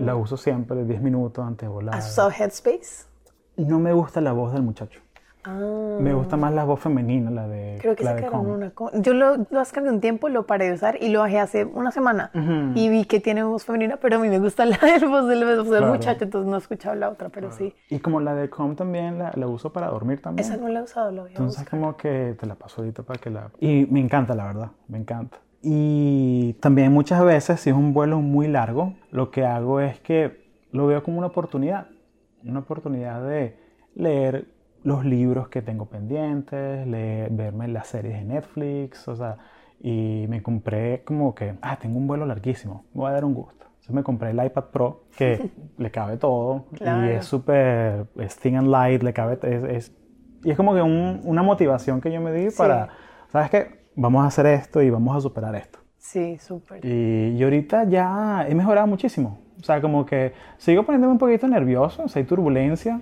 la 0.00 0.14
uso 0.16 0.36
siempre 0.36 0.76
de 0.76 0.84
10 0.84 1.00
minutos 1.00 1.46
antes 1.46 1.66
de 1.66 1.72
volar. 1.72 1.94
¿Has 1.94 2.10
usado 2.10 2.30
Headspace? 2.30 3.06
No 3.56 3.78
me 3.78 3.94
gusta 3.94 4.20
la 4.20 4.32
voz 4.32 4.52
del 4.52 4.62
muchacho. 4.62 5.00
Ah, 5.46 5.98
Me 6.00 6.14
gusta 6.14 6.36
más 6.36 6.52
la 6.54 6.64
voz 6.64 6.80
femenina, 6.80 7.30
la 7.30 7.46
de 7.48 7.76
creo 7.80 7.94
que 7.96 8.04
la 8.04 8.14
de 8.14 8.22
sacaron 8.22 8.46
una. 8.46 8.72
Yo 8.94 9.12
lo, 9.14 9.36
lo 9.36 9.58
descargué 9.58 9.90
un 9.90 10.00
tiempo, 10.00 10.28
lo 10.28 10.46
paré 10.46 10.68
de 10.68 10.74
usar 10.74 10.96
y 11.02 11.08
lo 11.10 11.20
bajé 11.20 11.38
hace 11.40 11.64
una 11.64 11.90
semana. 11.90 12.30
Y 12.74 12.88
vi 12.88 13.04
que 13.04 13.20
tiene 13.20 13.42
voz 13.44 13.64
femenina, 13.64 13.96
pero 13.98 14.16
a 14.16 14.18
mí 14.20 14.28
me 14.28 14.38
gusta 14.38 14.64
la 14.64 14.78
del 14.78 15.06
voz 15.08 15.28
del, 15.28 15.44
voz 15.44 15.68
del 15.68 15.78
Claro. 15.78 15.92
muchacho, 15.92 16.24
entonces 16.24 16.48
no 16.50 16.56
he 16.56 16.58
escuchado 16.60 16.94
la 16.94 17.10
otra, 17.10 17.28
pero 17.28 17.52
sí. 17.52 17.74
Y 17.90 17.98
como 17.98 18.20
la 18.20 18.34
de 18.34 18.48
Calm 18.50 18.74
también 18.76 19.18
la, 19.18 19.32
la 19.34 19.46
uso 19.46 19.72
para 19.72 19.88
dormir 19.88 20.22
también. 20.22 20.46
Esa 20.48 20.56
no 20.56 20.68
la 20.68 20.80
he 20.80 20.82
usado, 20.82 21.10
la 21.12 21.22
voy 21.22 21.30
a 21.30 21.32
Entonces 21.32 21.60
buscar. 21.60 21.78
como 21.78 21.96
que 21.96 22.36
te 22.38 22.46
la 22.46 22.54
paso 22.54 22.80
ahorita 22.80 23.02
para 23.02 23.20
que 23.20 23.30
la... 23.30 23.50
Y 23.60 23.86
me 23.90 24.00
encanta, 24.00 24.34
la 24.34 24.46
verdad, 24.46 24.70
me 24.88 24.98
encanta. 24.98 25.38
Y 25.62 26.54
también 26.60 26.92
muchas 26.92 27.24
veces, 27.24 27.60
si 27.60 27.70
es 27.70 27.76
un 27.76 27.92
vuelo 27.94 28.20
muy 28.20 28.48
largo, 28.48 28.94
lo 29.10 29.30
que 29.30 29.44
hago 29.44 29.80
es 29.80 29.98
que 30.00 30.44
lo 30.72 30.86
veo 30.86 31.02
como 31.02 31.18
una 31.18 31.28
oportunidad. 31.28 31.86
Una 32.44 32.60
oportunidad 32.60 33.26
de 33.26 33.56
leer 33.94 34.48
los 34.84 35.04
libros 35.04 35.48
que 35.48 35.62
tengo 35.62 35.86
pendientes, 35.86 36.86
leer, 36.86 37.30
verme 37.32 37.66
las 37.68 37.88
series 37.88 38.18
de 38.18 38.24
Netflix, 38.24 39.08
o 39.08 39.16
sea, 39.16 39.38
y 39.80 40.26
me 40.28 40.42
compré 40.42 41.02
como 41.04 41.34
que, 41.34 41.54
ah, 41.62 41.78
tengo 41.80 41.98
un 41.98 42.06
vuelo 42.06 42.26
larguísimo, 42.26 42.84
me 42.94 43.00
voy 43.00 43.10
a 43.10 43.14
dar 43.14 43.24
un 43.24 43.34
gusto. 43.34 43.64
Entonces 43.66 43.90
me 43.94 44.02
compré 44.02 44.30
el 44.30 44.44
iPad 44.44 44.64
Pro, 44.72 45.04
que 45.16 45.50
le 45.78 45.90
cabe 45.90 46.16
todo, 46.16 46.66
Claro. 46.74 47.06
y 47.06 47.10
es 47.10 47.24
súper, 47.24 48.06
es 48.18 48.36
thin 48.36 48.56
and 48.56 48.68
light, 48.68 49.02
le 49.02 49.12
cabe, 49.12 49.38
es, 49.42 49.64
es- 49.64 49.92
y 50.42 50.50
es 50.50 50.56
como 50.56 50.74
que 50.74 50.82
un- 50.82 51.20
una 51.24 51.42
motivación 51.42 52.00
que 52.00 52.12
yo 52.12 52.20
me 52.20 52.30
di 52.32 52.50
para, 52.50 52.88
¿sabes 53.32 53.50
qué? 53.50 53.84
Vamos 53.96 54.24
a 54.24 54.26
hacer 54.28 54.46
esto 54.46 54.82
y 54.82 54.90
vamos 54.90 55.16
a 55.16 55.20
superar 55.20 55.54
esto. 55.54 55.78
Sí, 55.96 56.36
súper. 56.38 56.84
Y, 56.84 57.28
y 57.38 57.42
ahorita 57.42 57.84
ya 57.84 58.44
he 58.46 58.54
mejorado 58.54 58.86
muchísimo. 58.86 59.38
O 59.58 59.62
sea, 59.64 59.80
como 59.80 60.04
que 60.04 60.34
sigo 60.58 60.82
poniéndome 60.84 61.12
un 61.12 61.18
poquito 61.18 61.48
nervioso, 61.48 62.02
o 62.04 62.08
sea, 62.08 62.20
hay 62.20 62.26
turbulencia, 62.26 63.00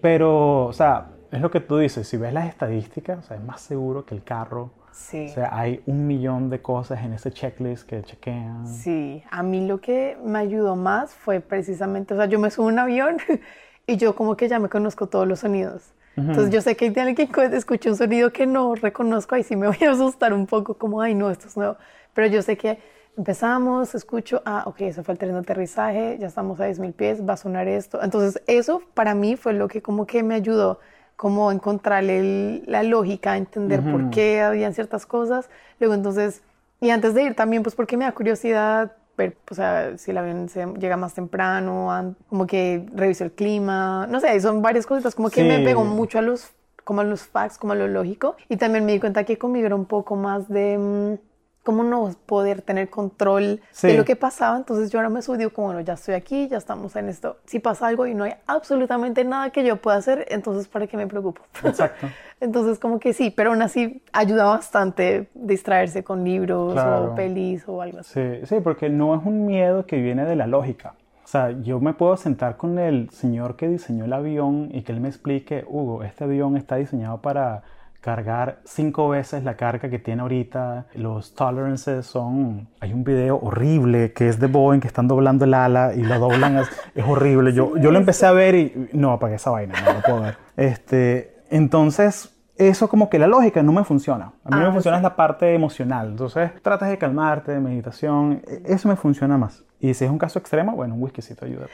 pero, 0.00 0.66
o 0.66 0.72
sea, 0.72 1.09
es 1.32 1.40
lo 1.40 1.50
que 1.50 1.60
tú 1.60 1.78
dices, 1.78 2.08
si 2.08 2.16
ves 2.16 2.32
las 2.32 2.48
estadísticas, 2.48 3.18
o 3.18 3.22
sea, 3.22 3.36
es 3.36 3.42
más 3.42 3.60
seguro 3.60 4.04
que 4.04 4.14
el 4.14 4.22
carro. 4.22 4.70
Sí. 4.92 5.28
O 5.30 5.34
sea, 5.34 5.56
hay 5.56 5.82
un 5.86 6.06
millón 6.06 6.50
de 6.50 6.60
cosas 6.60 7.02
en 7.04 7.12
ese 7.12 7.30
checklist 7.30 7.86
que 7.86 8.02
chequean. 8.02 8.66
Sí, 8.66 9.22
a 9.30 9.42
mí 9.42 9.66
lo 9.66 9.80
que 9.80 10.18
me 10.24 10.40
ayudó 10.40 10.74
más 10.74 11.14
fue 11.14 11.40
precisamente, 11.40 12.14
o 12.14 12.16
sea, 12.16 12.26
yo 12.26 12.38
me 12.38 12.50
subo 12.50 12.66
a 12.66 12.72
un 12.72 12.78
avión 12.78 13.18
y 13.86 13.96
yo 13.96 14.14
como 14.16 14.36
que 14.36 14.48
ya 14.48 14.58
me 14.58 14.68
conozco 14.68 15.06
todos 15.06 15.26
los 15.26 15.40
sonidos. 15.40 15.92
Entonces 16.16 16.52
yo 16.52 16.60
sé 16.60 16.76
que 16.76 16.86
hay 16.86 16.94
alguien 16.98 17.28
que 17.28 17.56
escuche 17.56 17.88
un 17.88 17.96
sonido 17.96 18.30
que 18.30 18.44
no 18.44 18.74
reconozco, 18.74 19.36
ahí 19.36 19.42
sí 19.42 19.56
me 19.56 19.68
voy 19.68 19.78
a 19.86 19.92
asustar 19.92 20.34
un 20.34 20.46
poco, 20.46 20.74
como, 20.74 21.00
ay, 21.00 21.14
no, 21.14 21.30
esto 21.30 21.46
es 21.46 21.56
nuevo. 21.56 21.76
Pero 22.12 22.26
yo 22.26 22.42
sé 22.42 22.58
que 22.58 22.78
empezamos, 23.16 23.94
escucho, 23.94 24.42
ah, 24.44 24.64
ok, 24.66 24.82
eso 24.82 25.02
fue 25.02 25.12
el 25.12 25.18
tren 25.18 25.32
de 25.32 25.38
aterrizaje, 25.38 26.18
ya 26.20 26.26
estamos 26.26 26.60
a 26.60 26.68
10.000 26.68 26.92
pies, 26.92 27.26
va 27.26 27.34
a 27.34 27.36
sonar 27.36 27.68
esto. 27.68 28.02
Entonces 28.02 28.42
eso 28.46 28.82
para 28.92 29.14
mí 29.14 29.36
fue 29.36 29.54
lo 29.54 29.68
que 29.68 29.80
como 29.80 30.06
que 30.06 30.22
me 30.22 30.34
ayudó 30.34 30.80
como 31.20 31.52
encontrarle 31.52 32.18
el- 32.20 32.62
la 32.66 32.82
lógica, 32.82 33.36
entender 33.36 33.82
por 33.82 34.08
qué 34.08 34.40
habían 34.40 34.72
ciertas 34.72 35.04
cosas. 35.04 35.50
Luego 35.78 35.92
entonces, 35.94 36.40
y 36.80 36.88
antes 36.88 37.12
de 37.12 37.24
ir 37.24 37.34
también, 37.34 37.62
pues 37.62 37.74
porque 37.74 37.98
me 37.98 38.06
da 38.06 38.12
curiosidad 38.12 38.92
ver, 39.18 39.36
o 39.50 39.54
sea, 39.54 39.98
si 39.98 40.12
el 40.12 40.16
avión 40.18 40.48
se 40.48 40.64
llega 40.78 40.96
más 40.96 41.12
temprano, 41.12 41.92
an- 41.92 42.16
como 42.30 42.46
que 42.46 42.86
reviso 42.94 43.22
el 43.24 43.32
clima, 43.32 44.06
no 44.08 44.18
sé, 44.20 44.40
son 44.40 44.62
varias 44.62 44.86
cositas, 44.86 45.14
como 45.14 45.28
que 45.28 45.44
me 45.44 45.58
Sí. 45.58 45.64
pegó 45.64 45.84
mucho 45.84 46.18
a 46.18 46.22
los, 46.22 46.52
como 46.84 47.02
a 47.02 47.04
los 47.04 47.20
facts, 47.24 47.58
como 47.58 47.74
a 47.74 47.76
lo 47.76 47.86
lógico. 47.86 48.36
Y 48.48 48.56
también 48.56 48.86
me 48.86 48.92
di 48.92 49.00
cuenta 49.00 49.24
que 49.24 49.36
conmigo 49.36 49.66
era 49.66 49.74
un 49.74 49.84
poco 49.84 50.16
más 50.16 50.48
de... 50.48 51.18
como 51.62 51.82
no 51.84 52.10
poder 52.26 52.62
tener 52.62 52.88
control 52.88 53.60
Sí. 53.70 53.88
de 53.88 53.94
lo 53.98 54.04
que 54.04 54.16
pasaba, 54.16 54.56
entonces 54.56 54.90
yo 54.90 54.98
ahora 54.98 55.10
me 55.10 55.20
subí 55.20 55.48
como, 55.50 55.68
bueno, 55.68 55.80
ya 55.80 55.92
estoy 55.92 56.14
aquí, 56.14 56.48
ya 56.48 56.56
estamos 56.56 56.96
en 56.96 57.08
esto. 57.08 57.36
Si 57.44 57.58
pasa 57.58 57.86
algo 57.86 58.06
y 58.06 58.14
no 58.14 58.24
hay 58.24 58.32
absolutamente 58.46 59.24
nada 59.24 59.50
que 59.50 59.64
yo 59.64 59.76
pueda 59.76 59.98
hacer, 59.98 60.26
entonces 60.30 60.68
¿para 60.68 60.86
qué 60.86 60.96
me 60.96 61.06
preocupo? 61.06 61.42
Exacto. 61.64 62.06
Entonces 62.40 62.78
como 62.78 62.98
que 62.98 63.12
sí, 63.12 63.30
pero 63.30 63.50
aún 63.50 63.60
así 63.62 64.02
ayuda 64.12 64.44
bastante 64.44 65.28
distraerse 65.34 66.02
con 66.02 66.24
libros 66.24 66.72
Claro. 66.72 67.12
o 67.12 67.14
pelis 67.14 67.64
o 67.68 67.82
algo 67.82 67.98
así. 67.98 68.14
Sí, 68.40 68.46
sí, 68.46 68.60
porque 68.60 68.88
no 68.88 69.14
es 69.14 69.20
un 69.26 69.44
miedo 69.46 69.84
que 69.86 70.00
viene 70.00 70.24
de 70.24 70.36
la 70.36 70.46
lógica. 70.46 70.94
O 71.22 71.28
sea, 71.30 71.50
yo 71.50 71.78
me 71.78 71.92
puedo 71.92 72.16
sentar 72.16 72.56
con 72.56 72.78
el 72.78 73.10
señor 73.10 73.54
que 73.56 73.68
diseñó 73.68 74.06
el 74.06 74.12
avión 74.14 74.70
y 74.72 74.82
que 74.82 74.90
él 74.92 75.00
me 75.00 75.08
explique, 75.08 75.64
Hugo, 75.68 76.02
este 76.02 76.24
avión 76.24 76.56
está 76.56 76.76
diseñado 76.76 77.18
para 77.20 77.62
cargar 78.00 78.60
cinco 78.64 79.08
veces 79.10 79.44
la 79.44 79.56
carga 79.56 79.90
que 79.90 79.98
tiene 79.98 80.22
ahorita. 80.22 80.86
Los 80.94 81.34
tolerances 81.34 82.06
son... 82.06 82.68
Hay 82.80 82.92
un 82.92 83.04
video 83.04 83.36
horrible 83.38 84.12
que 84.12 84.28
es 84.28 84.40
de 84.40 84.46
Boeing 84.46 84.80
que 84.80 84.88
están 84.88 85.06
doblando 85.08 85.44
el 85.44 85.54
ala 85.54 85.92
y 85.94 86.02
lo 86.02 86.18
doblan. 86.18 86.58
Es, 86.58 86.68
es 86.94 87.04
horrible. 87.06 87.52
Yo, 87.52 87.76
yo 87.76 87.90
lo 87.90 87.98
empecé 87.98 88.26
a 88.26 88.32
ver 88.32 88.54
y... 88.54 88.88
No, 88.92 89.12
apagué 89.12 89.34
esa 89.36 89.50
vaina, 89.50 89.74
no 89.84 89.92
lo 89.94 90.00
puedo 90.00 90.20
ver. 90.22 90.36
Este, 90.56 91.36
entonces, 91.50 92.36
eso 92.56 92.88
como 92.88 93.08
que 93.08 93.18
la 93.18 93.26
lógica 93.26 93.62
no 93.62 93.72
me 93.72 93.84
funciona. 93.84 94.26
A 94.44 94.50
mí 94.56 94.62
Ah, 94.62 94.66
me 94.66 94.72
funciona 94.72 94.98
es 94.98 95.02
la 95.02 95.16
parte 95.16 95.54
emocional. 95.54 96.08
Entonces, 96.08 96.50
tratas 96.62 96.90
de 96.90 96.98
calmarte, 96.98 97.52
de 97.52 97.60
meditación. 97.60 98.42
e- 98.46 98.62
Eso 98.66 98.88
me 98.88 98.96
funciona 98.96 99.38
más. 99.38 99.64
Y 99.78 99.94
si 99.94 100.04
es 100.04 100.10
un 100.10 100.18
caso 100.18 100.38
extremo, 100.38 100.72
bueno, 100.76 100.94
un 100.94 101.02
whiskycito 101.02 101.46
ayuda. 101.46 101.66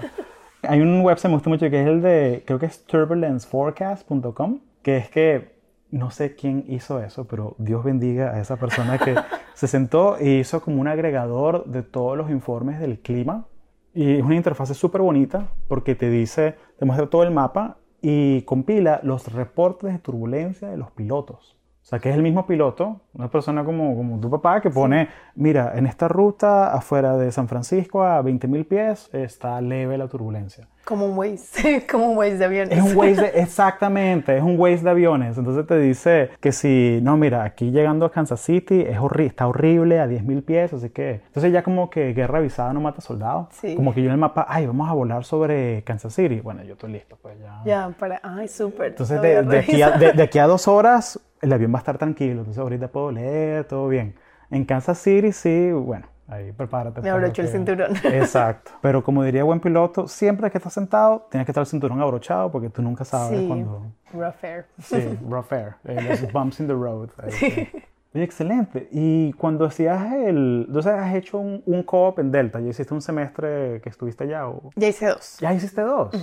Hay 0.62 0.80
un 0.80 1.00
website 1.02 1.22
que 1.24 1.28
me 1.28 1.34
gusta 1.34 1.50
mucho 1.50 1.68
que 1.70 1.82
es 1.82 1.86
el 1.88 2.00
de, 2.00 2.44
creo 2.46 2.58
que 2.58 2.66
es 2.66 2.84
turbulenceforecast.com, 2.86 4.60
que 4.82 4.96
es 4.96 5.10
que 5.10 5.61
no 5.92 6.10
sé 6.10 6.34
quién 6.34 6.64
hizo 6.68 7.00
eso, 7.02 7.26
pero 7.26 7.54
Dios 7.58 7.84
bendiga 7.84 8.32
a 8.32 8.40
esa 8.40 8.56
persona 8.56 8.98
que 8.98 9.14
se 9.54 9.68
sentó 9.68 10.16
y 10.20 10.40
hizo 10.40 10.62
como 10.62 10.80
un 10.80 10.88
agregador 10.88 11.66
de 11.66 11.82
todos 11.82 12.16
los 12.16 12.30
informes 12.30 12.80
del 12.80 13.00
clima. 13.00 13.46
Y 13.94 14.14
es 14.14 14.24
una 14.24 14.36
interfaz 14.36 14.74
súper 14.76 15.02
bonita 15.02 15.48
porque 15.68 15.94
te 15.94 16.08
dice, 16.08 16.56
te 16.78 16.84
muestra 16.86 17.10
todo 17.10 17.22
el 17.22 17.30
mapa 17.30 17.76
y 18.00 18.42
compila 18.42 19.00
los 19.02 19.32
reportes 19.32 19.92
de 19.92 19.98
turbulencia 19.98 20.68
de 20.68 20.78
los 20.78 20.90
pilotos. 20.90 21.56
O 21.82 21.84
sea, 21.84 21.98
que 21.98 22.10
es 22.10 22.14
el 22.14 22.22
mismo 22.22 22.46
piloto, 22.46 23.00
una 23.12 23.28
persona 23.28 23.64
como, 23.64 23.96
como 23.96 24.20
tu 24.20 24.30
papá 24.30 24.60
que 24.60 24.70
pone, 24.70 25.08
mira, 25.34 25.72
en 25.74 25.86
esta 25.86 26.06
ruta 26.06 26.72
afuera 26.72 27.16
de 27.16 27.32
San 27.32 27.48
Francisco 27.48 28.04
a 28.04 28.22
20.000 28.22 28.64
pies 28.66 29.10
está 29.12 29.60
leve 29.60 29.98
la 29.98 30.06
turbulencia. 30.06 30.68
Como 30.84 31.06
un 31.06 31.18
Waze, 31.18 31.84
como 31.90 32.10
un 32.10 32.16
Waze 32.16 32.38
de 32.38 32.44
aviones. 32.44 32.78
Es 32.78 32.84
un 32.84 32.96
Waze 32.96 33.20
de, 33.20 33.26
exactamente, 33.40 34.36
es 34.36 34.44
un 34.44 34.58
Waze 34.58 34.84
de 34.84 34.90
aviones. 34.90 35.36
Entonces 35.36 35.66
te 35.66 35.76
dice 35.78 36.30
que 36.40 36.52
si, 36.52 37.00
no, 37.02 37.16
mira, 37.16 37.42
aquí 37.42 37.72
llegando 37.72 38.06
a 38.06 38.12
Kansas 38.12 38.40
City 38.40 38.84
es 38.86 38.98
horri 38.98 39.26
está 39.26 39.48
horrible 39.48 39.98
a 39.98 40.06
10.000 40.06 40.44
pies, 40.44 40.72
así 40.72 40.90
que... 40.90 41.22
Entonces 41.26 41.52
ya 41.52 41.64
como 41.64 41.90
que 41.90 42.12
guerra 42.12 42.38
avisada 42.38 42.72
no 42.72 42.80
mata 42.80 43.00
soldado. 43.00 43.48
Sí. 43.50 43.74
Como 43.74 43.92
que 43.92 44.02
yo 44.02 44.06
en 44.06 44.12
el 44.12 44.18
mapa, 44.18 44.46
ay, 44.48 44.66
vamos 44.66 44.88
a 44.88 44.92
volar 44.92 45.24
sobre 45.24 45.82
Kansas 45.82 46.14
City. 46.14 46.38
Bueno, 46.40 46.62
yo 46.62 46.74
estoy 46.74 46.92
listo, 46.92 47.18
pues 47.20 47.40
ya. 47.40 47.60
Ya, 47.64 47.94
para, 47.98 48.20
ay, 48.22 48.46
súper. 48.46 48.88
Entonces 48.88 49.20
de, 49.20 49.42
de 49.42 49.58
aquí 49.58 49.82
a, 49.82 49.90
de 49.90 50.22
aquí 50.22 50.38
a 50.38 50.46
dos 50.46 50.68
horas 50.68 51.18
el 51.42 51.52
avión 51.52 51.72
va 51.74 51.78
a 51.78 51.80
estar 51.80 51.98
tranquilo. 51.98 52.38
Entonces 52.40 52.58
ahorita 52.58 52.88
puedo 52.88 53.12
leer, 53.12 53.64
todo 53.66 53.88
bien. 53.88 54.14
En 54.50 54.64
Kansas 54.64 54.96
City 54.98 55.32
sí, 55.32 55.70
bueno, 55.72 56.06
ahí 56.28 56.52
prepárate. 56.52 57.00
Me 57.02 57.10
abrocho 57.10 57.42
el 57.42 57.48
que- 57.48 57.52
cinturón. 57.52 57.92
Exacto. 58.04 58.70
Pero 58.80 59.02
como 59.04 59.22
diría 59.24 59.44
buen 59.44 59.60
piloto, 59.60 60.08
siempre 60.08 60.50
que 60.50 60.58
estás 60.58 60.72
sentado, 60.72 61.26
tienes 61.30 61.44
que 61.46 61.52
estar 61.52 61.62
el 61.62 61.66
cinturón 61.66 62.00
abrochado 62.00 62.50
porque 62.50 62.70
tú 62.70 62.80
nunca 62.82 63.04
sabes 63.04 63.38
Sí, 63.40 63.46
cuando... 63.48 63.86
rough 64.14 64.42
air. 64.44 64.66
Sí, 64.82 65.18
rough 65.28 65.52
air. 65.52 65.74
eh, 65.84 66.18
los 66.22 66.32
bumps 66.32 66.60
in 66.60 66.66
the 66.66 66.74
road. 66.74 67.10
ahí, 67.22 67.30
sí. 67.32 67.68
Excelente. 68.14 68.88
Y 68.90 69.32
cuando 69.34 69.64
hacías 69.64 70.12
el... 70.14 70.64
Entonces 70.66 70.92
has 70.92 71.14
hecho 71.14 71.38
un, 71.38 71.62
un 71.66 71.82
co-op 71.82 72.18
en 72.18 72.30
Delta. 72.30 72.60
¿Ya 72.60 72.68
hiciste 72.68 72.92
un 72.94 73.00
semestre 73.02 73.80
que 73.80 73.88
estuviste 73.88 74.24
allá? 74.24 74.48
O... 74.48 74.70
Ya 74.76 74.88
hice 74.88 75.06
dos. 75.06 75.36
¿Ya 75.40 75.54
hiciste 75.54 75.80
dos? 75.80 76.14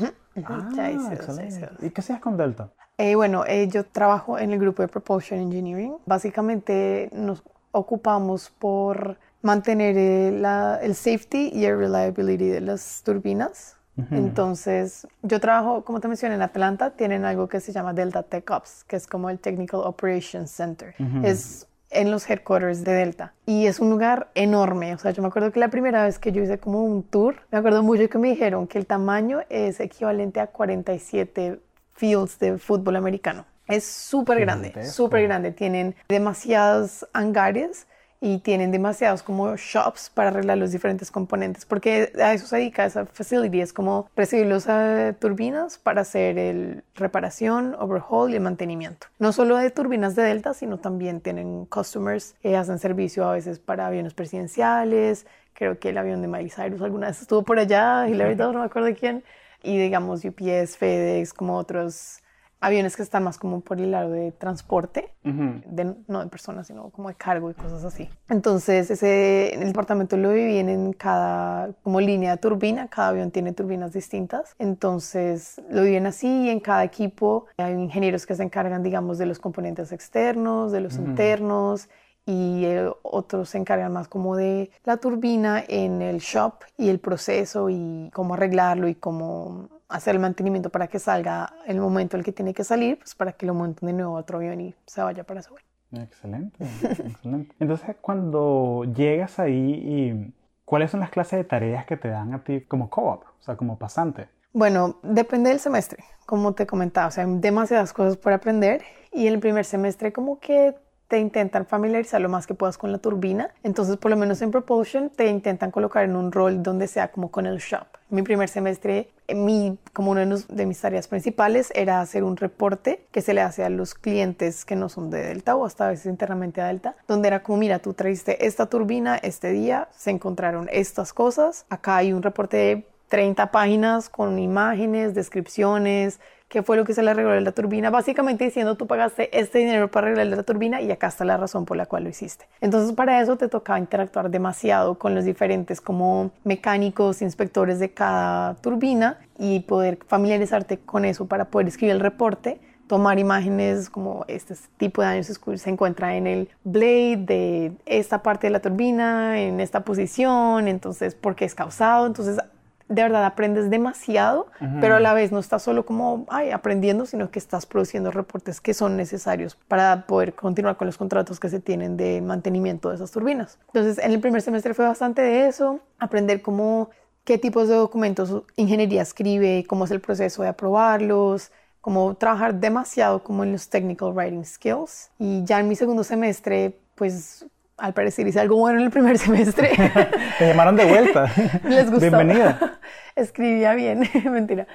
Ah, 0.46 0.69
ya 0.75 0.91
hice 0.91 1.15
dos, 1.15 1.38
ya 1.38 1.46
hice 1.46 1.62
dos. 1.62 1.84
¿Y 1.84 1.89
qué 1.89 2.01
hacías 2.01 2.19
con 2.19 2.38
Delta? 2.38 2.69
Eh, 2.98 3.15
bueno, 3.15 3.43
eh, 3.48 3.67
yo 3.69 3.86
trabajo 3.86 4.38
en 4.38 4.51
el 4.51 4.60
grupo 4.60 4.81
de 4.81 4.88
Propulsion 4.88 5.39
Engineering. 5.39 5.96
Básicamente 6.05 7.10
nos 7.13 7.43
ocupamos 7.72 8.50
por 8.50 9.17
mantener 9.41 9.98
eh, 9.98 10.31
la- 10.38 10.79
el 10.81 10.96
safety 10.96 11.50
y 11.53 11.65
el 11.65 11.77
reliability 11.77 12.50
de 12.50 12.62
las 12.62 13.01
turbinas. 13.03 13.75
Entonces, 14.12 15.05
yo 15.24 15.41
trabajo, 15.41 15.84
como 15.84 16.00
te 16.00 16.08
mencioné, 16.08 16.36
en 16.36 16.41
Atlanta, 16.41 16.91
tienen 16.91 17.25
algo 17.25 17.50
que 17.50 17.60
se 17.60 17.74
llama 17.74 17.93
Delta 17.93 18.24
Tech 18.24 18.50
Ops, 18.50 18.86
que 18.86 18.96
es 18.96 19.08
como 19.08 19.29
el 19.29 19.39
Technical 19.39 19.81
Operations 19.84 20.50
Center. 20.51 20.93
Es 21.24 21.67
en 21.89 22.12
los 22.12 22.29
headquarters 22.29 22.84
de 22.84 22.93
Delta. 22.93 23.34
Y 23.46 23.65
es 23.65 23.79
un 23.79 23.89
lugar 23.89 24.29
enorme. 24.36 24.93
O 24.93 24.98
sea, 24.98 25.12
yo 25.12 25.22
me 25.22 25.27
acuerdo 25.27 25.51
que 25.51 25.60
la 25.60 25.69
primera 25.69 26.03
vez 26.03 26.19
que 26.19 26.31
yo 26.31 26.41
hice 26.41 26.60
como 26.60 26.84
un 26.84 27.03
tour, 27.03 27.38
me 27.51 27.58
acuerdo 27.58 27.84
mucho 27.84 28.10
que 28.10 28.17
me 28.17 28.29
dijeron 28.29 28.67
que 28.67 28.77
el 28.77 28.86
tamaño 28.86 29.41
es 29.50 29.79
equivalente 29.79 30.39
a 30.39 30.48
47 30.48 31.60
fields 31.93 32.39
de 32.39 32.58
fútbol 32.58 32.96
americano. 32.96 33.46
Es 33.67 33.86
súper 33.86 34.39
grande, 34.39 34.86
súper 34.86 35.24
grande. 35.24 35.51
Tienen 35.51 35.96
demasiados 36.08 37.08
hangares 37.13 37.86
y 38.22 38.40
tienen 38.40 38.72
demasiados 38.72 39.24
como 39.24 39.56
shops 39.56 40.12
para 40.14 40.30
arreglar 40.30 40.58
los 40.58 40.72
diferentes 40.72 41.10
componentes, 41.10 41.66
porque 41.66 42.12
a 42.22 42.34
eso 42.34 42.48
se 42.48 42.58
dedica 42.58 42.86
esa 42.86 43.06
facility, 43.06 43.62
es 43.62 43.72
como 43.72 44.10
recibir 44.16 44.48
las 44.48 44.68
eh, 44.68 45.16
turbinas 45.18 45.78
para 45.78 46.02
hacer 46.02 46.38
el 46.38 46.84
reparación, 46.96 47.76
overhaul 47.80 48.32
y 48.32 48.36
el 48.36 48.42
mantenimiento. 48.42 49.08
No 49.20 49.32
solo 49.32 49.56
de 49.58 49.72
turbinas 49.72 50.16
de 50.16 50.24
Delta, 50.24 50.54
sino 50.54 50.80
también 50.80 51.22
tienen 51.22 51.66
customers 51.66 52.36
que 52.42 52.58
hacen 52.58 52.80
servicio 52.80 53.28
a 53.28 53.34
veces 53.34 53.60
para 53.60 53.88
aviones 53.88 54.14
presidenciales, 54.14 55.26
creo 55.54 55.80
que 55.80 55.90
el 55.90 55.98
avión 55.98 56.22
de 56.22 56.28
Miley 56.28 56.50
Cyrus 56.50 56.82
alguna 56.82 57.08
vez 57.08 57.22
estuvo 57.22 57.44
por 57.44 57.58
allá, 57.60 58.08
Hillary 58.08 58.36
Duff, 58.36 58.54
no 58.54 58.60
me 58.60 58.66
acuerdo 58.66 58.88
de 58.88 58.96
quién, 58.96 59.24
y 59.64 59.78
digamos 59.78 60.26
UPS, 60.26 60.78
FedEx, 60.78 61.34
como 61.34 61.56
otros 61.56 62.22
aviones 62.62 62.96
que 62.96 63.04
están 63.04 63.24
más 63.24 63.38
como 63.38 63.62
por 63.62 63.80
el 63.80 63.92
lado 63.92 64.12
de 64.12 64.32
transporte, 64.32 65.12
de, 65.24 65.96
no 66.08 66.24
de 66.24 66.28
personas, 66.28 66.68
sino 66.68 66.89
como 66.89 67.10
de 67.10 67.16
cargo 67.16 67.50
y 67.50 67.54
cosas 67.54 67.84
así. 67.84 68.10
Entonces, 68.30 68.92
ese, 68.92 69.54
el 69.54 69.68
departamento 69.68 70.18
lo 70.18 70.32
dividen 70.32 70.70
en 70.70 70.94
cada, 70.94 71.72
como 71.84 72.01
línea 72.01 72.32
de 72.32 72.38
turbina, 72.38 72.88
cada 72.88 73.10
avión 73.10 73.32
tiene 73.32 73.54
turbinas 73.54 73.94
distintas, 73.94 74.56
entonces 74.60 75.62
lo 75.70 75.84
dividen 75.84 76.08
así 76.08 76.28
y 76.28 76.50
en 76.50 76.60
cada 76.60 76.84
equipo 76.84 77.46
hay 77.58 77.74
ingenieros 77.74 78.25
que 78.25 78.36
se 78.36 78.44
encargan, 78.44 78.84
digamos, 78.84 79.18
de 79.18 79.25
los 79.25 79.39
componentes 79.39 79.92
externos, 79.92 80.72
de 80.72 80.82
los 80.82 80.98
internos, 80.98 81.89
y 82.30 82.64
eh, 82.66 82.88
otros 83.02 83.50
se 83.50 83.58
encargan 83.58 83.92
más 83.92 84.08
como 84.08 84.36
de 84.36 84.70
la 84.84 84.98
turbina 84.98 85.64
en 85.68 86.04
el 86.04 86.20
shop 86.20 86.54
y 86.78 86.90
el 86.90 87.00
proceso 87.00 87.72
y 87.72 88.12
cómo 88.14 88.36
arreglarlo 88.36 88.88
y 88.88 88.94
cómo 88.94 89.68
hacer 89.88 90.14
el 90.14 90.22
mantenimiento 90.22 90.70
para 90.70 90.88
que 90.88 91.00
salga 91.00 91.52
el 91.66 91.80
momento 91.82 92.16
en 92.16 92.20
el 92.20 92.26
que 92.26 92.32
tiene 92.32 92.54
que 92.54 92.64
salir, 92.64 93.00
pues 93.00 93.16
para 93.16 93.32
que 93.32 93.48
lo 93.48 93.56
monten 93.56 93.88
de 93.88 93.94
nuevo 93.94 94.16
a 94.16 94.20
otro 94.20 94.38
avión 94.38 94.62
y 94.62 94.76
se 94.86 95.02
vaya 95.02 95.24
para 95.24 95.42
su 95.42 95.50
vuelo. 95.54 95.66
Excelente, 95.92 96.64
excelente. 96.64 97.56
Entonces, 97.60 97.96
cuando 98.00 98.84
llegas 98.96 99.40
ahí, 99.40 100.32
¿cuáles 100.66 100.92
son 100.92 101.00
las 101.00 101.10
clases 101.10 101.40
de 101.40 101.46
tareas 101.46 101.88
que 101.88 101.98
te 101.98 102.10
dan 102.10 102.36
a 102.36 102.44
ti 102.44 102.62
como 102.62 102.92
co-op, 102.92 103.24
o 103.24 103.44
sea, 103.44 103.58
como 103.58 103.80
pasante? 103.80 104.30
Bueno, 104.54 105.00
depende 105.02 105.50
del 105.50 105.60
semestre, 105.60 106.04
como 106.28 106.54
te 106.54 106.68
comentaba, 106.68 107.08
o 107.08 107.12
sea, 107.12 107.24
hay 107.24 107.40
demasiadas 107.40 107.92
cosas 107.92 108.18
por 108.18 108.34
aprender 108.34 108.84
y 109.12 109.26
en 109.26 109.34
el 109.34 109.40
primer 109.40 109.66
semestre 109.66 110.14
como 110.14 110.40
que 110.40 110.76
te 111.10 111.20
intentan 111.20 111.66
familiarizar 111.66 112.22
lo 112.22 112.30
más 112.30 112.48
que 112.48 112.54
puedas 112.54 112.78
con 112.78 112.92
la 112.92 113.00
turbina. 113.00 113.50
Entonces, 113.63 113.98
por 113.98 114.12
lo 114.12 114.18
menos 114.18 114.42
en 114.42 114.51
Propulsion, 114.51 115.10
te 115.10 115.28
intentan 115.28 115.72
colocar 115.72 116.06
en 116.06 116.16
un 116.16 116.32
rol 116.32 116.63
donde 116.63 116.88
sea 116.88 117.10
como 117.10 117.32
con 117.32 117.48
el 117.48 117.58
shop. 117.58 117.86
Mi 118.12 118.22
primer 118.22 118.48
semestre, 118.48 119.10
mi, 119.28 119.78
como 119.92 120.12
una 120.12 120.25
de, 120.25 120.66
mis 120.68 120.80
tareas 120.80 121.08
principales 121.08 121.72
era 121.75 122.00
hacer 122.00 122.24
un 122.24 122.38
reporte 122.38 123.06
que 123.12 123.22
se 123.22 123.34
le 123.34 123.42
hace 123.42 123.63
a 123.63 123.70
los 123.70 123.96
clientes 123.96 124.66
que 124.66 124.75
no 124.75 124.88
son 124.88 125.10
de 125.10 125.24
Delta 125.24 125.56
o 125.56 125.66
hasta 125.66 125.88
a 125.88 125.89
veces 125.89 126.06
internamente 126.06 126.62
a 126.62 126.68
Delta, 126.68 126.96
donde 127.08 127.28
era 127.28 127.42
como, 127.42 127.58
mira, 127.58 127.80
tú 127.80 127.94
traiste 127.94 128.46
esta 128.46 128.68
turbina 128.68 129.18
este 129.18 129.51
día, 129.51 129.89
se 129.98 130.12
encontraron 130.12 130.70
estas 130.72 131.12
cosas, 131.12 131.66
acá 131.70 131.98
hay 131.98 132.13
un 132.13 132.22
reporte 132.22 132.58
de 132.58 132.88
30 133.10 133.52
páginas 133.52 134.10
con 134.10 134.38
imágenes, 134.38 135.15
descripciones, 135.15 136.19
qué 136.50 136.64
fue 136.64 136.76
lo 136.76 136.84
que 136.84 136.94
se 136.94 137.04
le 137.04 137.12
arregló 137.12 137.40
la 137.40 137.52
turbina, 137.52 137.90
básicamente 137.92 138.44
diciendo 138.44 138.76
tú 138.76 138.88
pagaste 138.88 139.30
este 139.40 139.60
dinero 139.60 139.90
para 139.90 140.08
arreglar 140.08 140.28
la 140.28 140.44
turbina 140.44 140.82
y 140.82 140.92
acá 140.92 141.08
está 141.08 141.24
la 141.24 141.38
razón 141.38 141.66
por 141.66 141.78
la 141.78 141.86
cual 141.86 142.04
lo 142.04 142.10
hiciste. 142.10 142.48
Entonces 142.60 142.94
para 142.94 143.22
eso 143.22 143.38
te 143.38 143.48
tocaba 143.48 143.80
interactuar 143.80 144.30
demasiado 144.30 144.96
con 144.96 145.16
los 145.16 145.24
diferentes 145.24 145.80
como 145.80 146.32
mecánicos, 146.44 147.22
inspectores 147.22 147.80
de 147.80 147.92
cada 147.92 148.56
turbina 148.56 149.20
y 149.38 149.62
poder 149.62 150.00
familiarizarte 150.08 150.80
con 150.80 151.06
eso 151.06 151.28
para 151.28 151.46
poder 151.46 151.68
escribir 151.68 151.96
el 151.96 152.02
reporte 152.02 152.60
tomar 152.90 153.20
imágenes 153.20 153.88
como 153.88 154.26
este 154.28 154.56
tipo 154.78 155.04
de 155.04 155.10
daños 155.10 155.40
se 155.56 155.70
encuentra 155.70 156.16
en 156.16 156.26
el 156.26 156.50
blade 156.64 157.18
de 157.18 157.72
esta 157.86 158.24
parte 158.24 158.48
de 158.48 158.52
la 158.52 158.62
turbina, 158.62 159.40
en 159.40 159.60
esta 159.60 159.82
posición, 159.82 160.68
entonces, 160.68 161.14
¿por 161.14 161.36
qué 161.36 161.46
es 161.46 161.54
causado? 161.54 162.08
Entonces, 162.08 162.40
de 162.89 163.04
verdad 163.04 163.23
aprendes 163.23 163.69
demasiado, 163.69 164.47
pero 164.82 164.95
a 164.95 164.99
la 164.99 165.13
vez 165.13 165.32
no 165.32 165.39
estás 165.39 165.62
solo 165.62 165.86
como 165.86 166.25
ay, 166.28 166.49
aprendiendo, 166.49 167.06
sino 167.06 167.30
que 167.30 167.38
estás 167.38 167.67
produciendo 167.67 168.10
reportes 168.10 168.60
que 168.60 168.73
son 168.73 168.97
necesarios 168.97 169.56
para 169.67 170.08
poder 170.08 170.34
continuar 170.34 170.75
con 170.75 170.88
los 170.88 170.97
contratos 170.97 171.39
que 171.39 171.49
se 171.49 171.60
tienen 171.60 171.97
de 171.97 172.19
mantenimiento 172.21 172.89
de 172.89 172.95
esas 172.95 173.12
turbinas. 173.12 173.60
Entonces, 173.67 174.04
en 174.04 174.12
el 174.12 174.19
primer 174.19 174.41
semestre 174.41 174.73
fue 174.73 174.86
bastante 174.86 175.21
de 175.21 175.47
eso, 175.47 175.80
aprender 175.99 176.41
cómo, 176.41 176.89
qué 177.23 177.38
tipos 177.38 177.67
de 177.67 177.75
documentos 177.75 178.43
ingeniería 178.56 179.04
escribe, 179.04 179.65
cómo 179.69 179.86
es 179.86 179.91
el 179.91 180.02
proceso 180.02 180.41
de 180.41 180.49
aprobarlos, 180.49 181.52
cómo 181.82 182.15
trabajar 182.15 182.56
demasiado 182.56 183.23
como 183.23 183.43
en 183.43 183.52
los 183.52 183.69
technical 183.69 184.13
writing 184.13 184.43
skills. 184.43 185.12
Y 185.19 185.43
ya 185.43 185.60
en 185.60 185.67
mi 185.67 185.75
segundo 185.75 186.04
semestre, 186.04 186.80
pues 186.95 187.45
al 187.80 187.94
parecer 187.94 188.28
hice 188.28 188.39
algo 188.39 188.58
bueno 188.58 188.80
en 188.80 188.86
el 188.86 188.92
primer 188.92 189.18
semestre. 189.20 189.72
Te 190.38 190.48
llamaron 190.48 190.76
de 190.76 190.86
vuelta. 190.86 191.32
Les 191.63 191.86
gustó. 191.89 192.00
Bienvenida. 192.00 192.80
Escribía 193.15 193.74
bien, 193.74 194.10
mentira. 194.26 194.68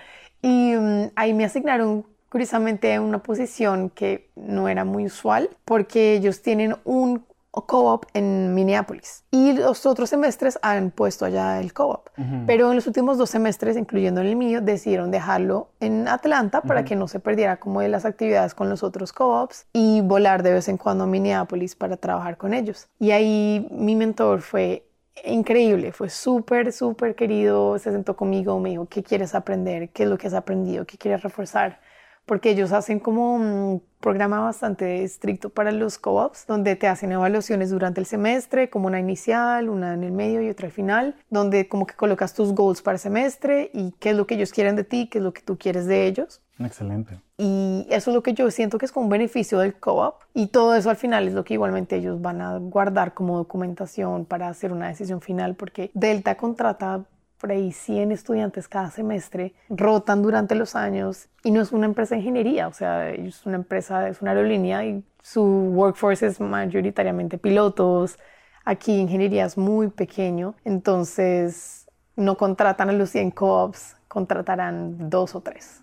Y 0.42 0.74
mm, 0.74 1.10
ahí 1.16 1.34
me 1.34 1.44
asignaron 1.44 2.06
curiosamente 2.28 2.98
una 2.98 3.22
posición 3.22 3.90
que 3.90 4.28
no 4.34 4.68
era 4.68 4.84
muy 4.84 5.06
usual 5.06 5.50
porque 5.64 6.14
ellos 6.14 6.42
tienen 6.42 6.76
un 6.84 7.24
co-op 7.62 8.06
en 8.14 8.54
Minneapolis. 8.54 9.24
Y 9.30 9.52
los 9.52 9.86
otros 9.86 10.10
semestres 10.10 10.58
han 10.62 10.90
puesto 10.90 11.24
allá 11.24 11.60
el 11.60 11.72
co-op. 11.72 12.08
Pero 12.46 12.70
en 12.70 12.76
los 12.76 12.86
últimos 12.86 13.18
dos 13.18 13.30
semestres, 13.30 13.76
incluyendo 13.76 14.20
el 14.20 14.36
mío, 14.36 14.60
decidieron 14.60 15.10
dejarlo 15.10 15.68
en 15.80 16.08
Atlanta 16.08 16.60
para 16.60 16.84
que 16.84 16.96
no 16.96 17.08
se 17.08 17.20
perdiera 17.20 17.58
como 17.58 17.80
de 17.80 17.88
las 17.88 18.04
actividades 18.04 18.54
con 18.54 18.68
los 18.68 18.82
otros 18.82 19.12
co-ops 19.12 19.66
y 19.72 20.00
volar 20.00 20.42
de 20.42 20.52
vez 20.52 20.68
en 20.68 20.76
cuando 20.76 21.04
a 21.04 21.06
Minneapolis 21.06 21.74
para 21.74 21.96
trabajar 21.96 22.36
con 22.36 22.54
ellos. 22.54 22.88
Y 22.98 23.10
ahí 23.10 23.68
mi 23.70 23.94
mentor 23.94 24.40
fue 24.40 24.86
increíble, 25.24 25.92
fue 25.92 26.10
súper, 26.10 26.72
súper 26.72 27.14
querido, 27.14 27.78
se 27.78 27.92
sentó 27.92 28.16
conmigo, 28.16 28.58
me 28.58 28.70
dijo, 28.70 28.86
¿qué 28.86 29.02
quieres 29.02 29.34
aprender? 29.34 29.90
¿Qué 29.90 30.04
es 30.04 30.08
lo 30.08 30.18
que 30.18 30.26
has 30.26 30.34
aprendido? 30.34 30.84
¿Qué 30.84 30.98
quieres 30.98 31.22
reforzar? 31.22 31.80
Porque 32.26 32.50
ellos 32.50 32.72
hacen 32.72 33.00
como 33.00 33.34
un 33.34 33.82
programa 34.00 34.40
bastante 34.40 35.02
estricto 35.02 35.48
para 35.48 35.72
los 35.72 35.98
co-ops, 35.98 36.46
donde 36.46 36.76
te 36.76 36.86
hacen 36.88 37.12
evaluaciones 37.12 37.70
durante 37.70 38.00
el 38.00 38.06
semestre, 38.06 38.68
como 38.68 38.86
una 38.86 39.00
inicial, 39.00 39.70
una 39.70 39.94
en 39.94 40.04
el 40.04 40.12
medio 40.12 40.42
y 40.42 40.50
otra 40.50 40.66
al 40.66 40.72
final, 40.72 41.16
donde 41.30 41.68
como 41.68 41.86
que 41.86 41.94
colocas 41.94 42.34
tus 42.34 42.52
goals 42.52 42.82
para 42.82 42.96
el 42.96 43.00
semestre 43.00 43.70
y 43.72 43.92
qué 43.98 44.10
es 44.10 44.16
lo 44.16 44.26
que 44.26 44.34
ellos 44.34 44.52
quieren 44.52 44.76
de 44.76 44.84
ti, 44.84 45.08
qué 45.10 45.18
es 45.18 45.24
lo 45.24 45.32
que 45.32 45.40
tú 45.40 45.56
quieres 45.56 45.86
de 45.86 46.06
ellos. 46.06 46.42
Excelente. 46.58 47.18
Y 47.36 47.86
eso 47.90 48.10
es 48.10 48.14
lo 48.14 48.22
que 48.22 48.34
yo 48.34 48.50
siento 48.50 48.78
que 48.78 48.86
es 48.86 48.92
como 48.92 49.04
un 49.04 49.10
beneficio 49.10 49.58
del 49.58 49.74
co-op. 49.74 50.22
Y 50.34 50.48
todo 50.48 50.74
eso 50.74 50.90
al 50.90 50.96
final 50.96 51.26
es 51.26 51.34
lo 51.34 51.44
que 51.44 51.54
igualmente 51.54 51.96
ellos 51.96 52.20
van 52.20 52.40
a 52.42 52.58
guardar 52.58 53.14
como 53.14 53.36
documentación 53.36 54.24
para 54.24 54.48
hacer 54.48 54.70
una 54.72 54.88
decisión 54.88 55.20
final, 55.20 55.56
porque 55.56 55.90
Delta 55.94 56.36
contrata 56.36 57.06
por 57.44 57.52
ahí 57.52 57.72
100 57.72 58.10
estudiantes 58.10 58.68
cada 58.68 58.90
semestre, 58.90 59.52
rotan 59.68 60.22
durante 60.22 60.54
los 60.54 60.74
años 60.74 61.28
y 61.42 61.50
no 61.50 61.60
es 61.60 61.72
una 61.72 61.84
empresa 61.84 62.14
de 62.14 62.22
ingeniería, 62.22 62.68
o 62.68 62.72
sea, 62.72 63.10
es 63.10 63.44
una 63.44 63.56
empresa, 63.56 64.08
es 64.08 64.22
una 64.22 64.30
aerolínea 64.30 64.82
y 64.86 65.04
su 65.20 65.42
workforce 65.42 66.24
es 66.24 66.40
mayoritariamente 66.40 67.36
pilotos. 67.36 68.18
Aquí 68.64 68.98
ingeniería 68.98 69.44
es 69.44 69.58
muy 69.58 69.88
pequeño, 69.88 70.54
entonces 70.64 71.86
no 72.16 72.38
contratan 72.38 72.88
a 72.88 72.92
los 72.94 73.10
100 73.10 73.32
co-ops, 73.32 73.94
contratarán 74.08 75.10
dos 75.10 75.34
o 75.34 75.42
tres. 75.42 75.82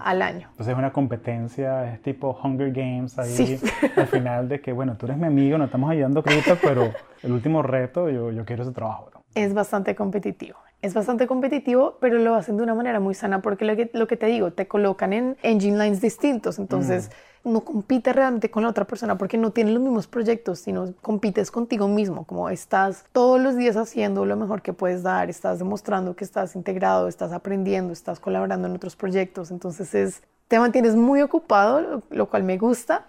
al 0.00 0.20
año. 0.20 0.48
Entonces 0.50 0.72
es 0.72 0.78
una 0.78 0.92
competencia, 0.92 1.94
es 1.94 2.02
tipo 2.02 2.36
Hunger 2.42 2.72
Games 2.72 3.16
ahí 3.20 3.60
al 3.96 4.08
final 4.08 4.48
de 4.48 4.60
que, 4.60 4.72
bueno, 4.72 4.96
tú 4.96 5.06
eres 5.06 5.16
mi 5.16 5.28
amigo, 5.28 5.58
nos 5.58 5.66
estamos 5.66 5.92
ayudando, 5.92 6.24
pero 6.60 6.92
el 7.22 7.30
último 7.30 7.62
reto, 7.62 8.10
yo, 8.10 8.32
yo 8.32 8.44
quiero 8.44 8.64
ese 8.64 8.72
trabajo. 8.72 9.12
Es 9.36 9.54
bastante 9.54 9.94
competitivo 9.94 10.58
es 10.80 10.94
bastante 10.94 11.26
competitivo, 11.26 11.96
pero 12.00 12.18
lo 12.18 12.34
hacen 12.34 12.56
de 12.56 12.62
una 12.62 12.74
manera 12.74 13.00
muy 13.00 13.14
sana 13.14 13.42
porque 13.42 13.64
lo 13.64 13.74
que, 13.74 13.90
lo 13.92 14.06
que 14.06 14.16
te 14.16 14.26
digo, 14.26 14.52
te 14.52 14.68
colocan 14.68 15.12
en 15.12 15.36
engine 15.42 15.76
lines 15.76 16.00
distintos, 16.00 16.58
entonces 16.58 17.10
mm. 17.42 17.52
no 17.52 17.64
compites 17.64 18.14
realmente 18.14 18.50
con 18.50 18.62
la 18.62 18.68
otra 18.68 18.86
persona 18.86 19.18
porque 19.18 19.38
no 19.38 19.50
tienen 19.50 19.74
los 19.74 19.82
mismos 19.82 20.06
proyectos, 20.06 20.60
sino 20.60 20.94
compites 21.02 21.50
contigo 21.50 21.88
mismo, 21.88 22.24
como 22.24 22.48
estás 22.48 23.06
todos 23.12 23.40
los 23.40 23.56
días 23.56 23.76
haciendo 23.76 24.24
lo 24.24 24.36
mejor 24.36 24.62
que 24.62 24.72
puedes 24.72 25.02
dar, 25.02 25.30
estás 25.30 25.58
demostrando 25.58 26.14
que 26.14 26.24
estás 26.24 26.54
integrado, 26.54 27.08
estás 27.08 27.32
aprendiendo, 27.32 27.92
estás 27.92 28.20
colaborando 28.20 28.68
en 28.68 28.76
otros 28.76 28.94
proyectos, 28.94 29.50
entonces 29.50 29.94
es, 29.96 30.22
te 30.46 30.60
mantienes 30.60 30.94
muy 30.94 31.22
ocupado, 31.22 32.02
lo 32.08 32.26
cual 32.30 32.44
me 32.44 32.56
gusta 32.56 33.04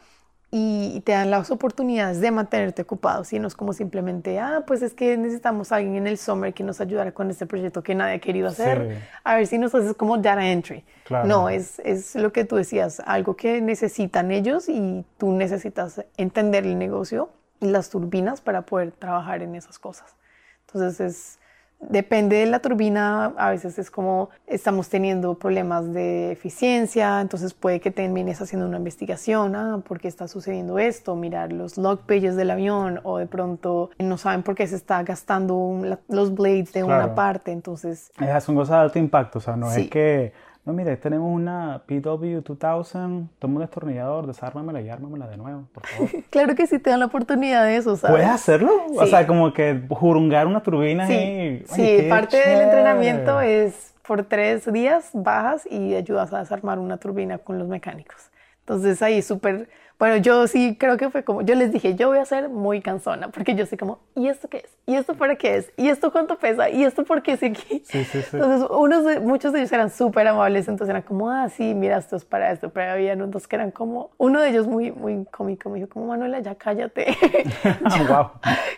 y 0.51 1.01
te 1.01 1.11
dan 1.11 1.29
las 1.29 1.51
oportunidades 1.51 2.21
de 2.21 2.31
mantenerte 2.31 2.81
ocupado, 2.81 3.23
si 3.23 3.37
no 3.37 3.47
es 3.47 3.55
como 3.55 3.71
simplemente, 3.73 4.39
ah, 4.39 4.63
pues 4.65 4.81
es 4.81 4.93
que 4.95 5.15
necesitamos 5.15 5.71
a 5.71 5.75
alguien 5.75 5.95
en 5.95 6.07
el 6.07 6.17
summer 6.17 6.53
que 6.53 6.63
nos 6.63 6.81
ayudara 6.81 7.11
con 7.11 7.29
este 7.29 7.45
proyecto 7.45 7.83
que 7.83 7.93
nadie 7.93 8.15
ha 8.15 8.19
querido 8.19 8.47
hacer, 8.47 8.99
a 9.23 9.35
ver 9.35 9.45
si 9.45 9.59
nos 9.59 9.75
haces 9.75 9.93
como 9.93 10.17
data 10.17 10.47
entry. 10.47 10.83
No, 11.25 11.49
es, 11.49 11.79
es 11.79 12.15
lo 12.15 12.33
que 12.33 12.45
tú 12.45 12.55
decías, 12.55 13.01
algo 13.05 13.35
que 13.35 13.61
necesitan 13.61 14.31
ellos 14.31 14.69
y 14.69 15.05
tú 15.17 15.31
necesitas 15.31 16.03
entender 16.17 16.65
el 16.65 16.79
negocio 16.79 17.29
y 17.59 17.67
las 17.67 17.89
turbinas 17.89 18.41
para 18.41 18.63
poder 18.63 18.91
trabajar 18.91 19.43
en 19.43 19.55
esas 19.55 19.77
cosas. 19.77 20.15
Entonces 20.65 20.99
es 20.99 21.39
Depende 21.81 22.35
de 22.35 22.45
la 22.45 22.59
turbina, 22.59 23.33
a 23.37 23.49
veces 23.51 23.79
es 23.79 23.89
como 23.89 24.29
estamos 24.47 24.89
teniendo 24.89 25.35
problemas 25.35 25.93
de 25.93 26.31
eficiencia, 26.31 27.21
entonces 27.21 27.53
puede 27.53 27.79
que 27.79 27.89
termines 27.89 28.41
haciendo 28.41 28.67
una 28.67 28.77
investigación, 28.77 29.55
ah, 29.55 29.81
¿por 29.87 29.99
qué 29.99 30.09
está 30.09 30.27
sucediendo 30.27 30.77
esto? 30.77 31.15
Mirar 31.15 31.53
los 31.53 31.77
log 31.77 32.01
pages 32.01 32.35
del 32.35 32.51
avión 32.51 32.99
o 33.03 33.17
de 33.17 33.27
pronto 33.27 33.91
no 33.97 34.17
saben 34.17 34.43
por 34.43 34.55
qué 34.55 34.67
se 34.67 34.75
está 34.75 35.01
gastando 35.03 35.97
los 36.09 36.35
blades 36.35 36.73
de 36.73 36.83
una 36.83 37.15
parte, 37.15 37.51
entonces... 37.51 38.11
Esas 38.19 38.43
son 38.43 38.55
cosas 38.55 38.77
de 38.77 38.81
alto 38.83 38.99
impacto, 38.99 39.39
o 39.39 39.41
sea, 39.41 39.55
no 39.55 39.71
es 39.71 39.89
que 39.89 40.33
no, 40.69 40.75
mire, 40.75 40.97
tenemos 40.97 41.33
una 41.33 41.81
PW2000, 41.87 43.27
toma 43.39 43.55
un 43.55 43.59
destornillador, 43.61 44.27
desármamela 44.27 44.81
y 44.81 44.89
ármamela 44.89 45.27
de 45.27 45.37
nuevo, 45.37 45.67
por 45.73 45.85
favor. 45.87 46.09
claro 46.29 46.55
que 46.55 46.67
sí 46.67 46.77
te 46.77 46.91
dan 46.91 46.99
la 46.99 47.07
oportunidad 47.07 47.65
de 47.65 47.77
eso, 47.77 47.95
¿sabes? 47.95 48.17
¿Puedes 48.17 48.29
hacerlo? 48.29 48.71
O 48.95 49.05
sea, 49.07 49.25
como 49.25 49.51
que 49.51 49.81
jurungar 49.89 50.45
una 50.45 50.61
turbina 50.61 51.07
sí. 51.07 51.13
y... 51.13 51.63
sí, 51.65 52.05
parte 52.07 52.37
del 52.37 52.61
entrenamiento 52.61 53.41
es 53.41 53.95
por 54.05 54.23
tres 54.23 54.71
días 54.71 55.09
bajas 55.13 55.67
y 55.69 55.95
ayudas 55.95 56.33
a 56.33 56.39
desarmar 56.39 56.77
una 56.77 56.97
turbina 56.97 57.39
con 57.39 57.57
los 57.57 57.67
mecánicos. 57.67 58.29
Entonces 58.69 59.01
ahí 59.01 59.23
súper 59.23 59.67
bueno, 59.99 60.15
yo 60.15 60.47
sí 60.47 60.77
creo 60.79 60.95
que 60.95 61.09
fue 61.09 61.25
como, 61.25 61.41
yo 61.41 61.55
les 61.55 61.73
dije, 61.73 61.93
yo 61.95 62.07
voy 62.07 62.19
a 62.19 62.25
ser 62.25 62.47
muy 62.47 62.81
cansona, 62.81 63.27
porque 63.27 63.53
yo 63.53 63.65
sé 63.65 63.77
como, 63.77 63.99
¿y 64.15 64.29
esto 64.29 64.47
qué 64.47 64.59
es? 64.59 64.77
¿Y 64.85 64.95
esto 64.95 65.13
para 65.13 65.35
qué 65.35 65.57
es? 65.57 65.73
¿Y 65.75 65.89
esto 65.89 66.09
cuánto 66.09 66.37
pesa? 66.37 66.69
¿Y 66.69 66.85
esto 66.85 67.03
por 67.03 67.21
qué 67.21 67.33
es 67.33 67.43
aquí? 67.43 67.83
Sí, 67.83 68.05
sí, 68.05 68.21
sí. 68.21 68.29
Entonces, 68.31 68.65
unos 68.71 69.03
de, 69.03 69.19
muchos 69.19 69.51
de 69.51 69.59
ellos 69.59 69.73
eran 69.73 69.89
súper 69.89 70.25
amables, 70.29 70.69
entonces 70.69 70.89
eran 70.91 71.01
como, 71.01 71.29
ah, 71.29 71.49
sí, 71.49 71.73
mira, 71.73 71.97
esto 71.97 72.15
es 72.15 72.23
para 72.23 72.49
esto, 72.49 72.69
pero 72.69 72.93
había 72.93 73.13
otros 73.21 73.45
que 73.45 73.57
eran 73.57 73.71
como, 73.71 74.11
uno 74.17 74.39
de 74.39 74.51
ellos 74.51 74.67
muy, 74.67 74.89
muy 74.89 75.25
cómico, 75.25 75.69
me 75.69 75.79
dijo, 75.79 75.89
como, 75.89 76.05
Manuela, 76.05 76.39
ya 76.39 76.55
cállate. 76.55 77.17
wow. 78.07 78.31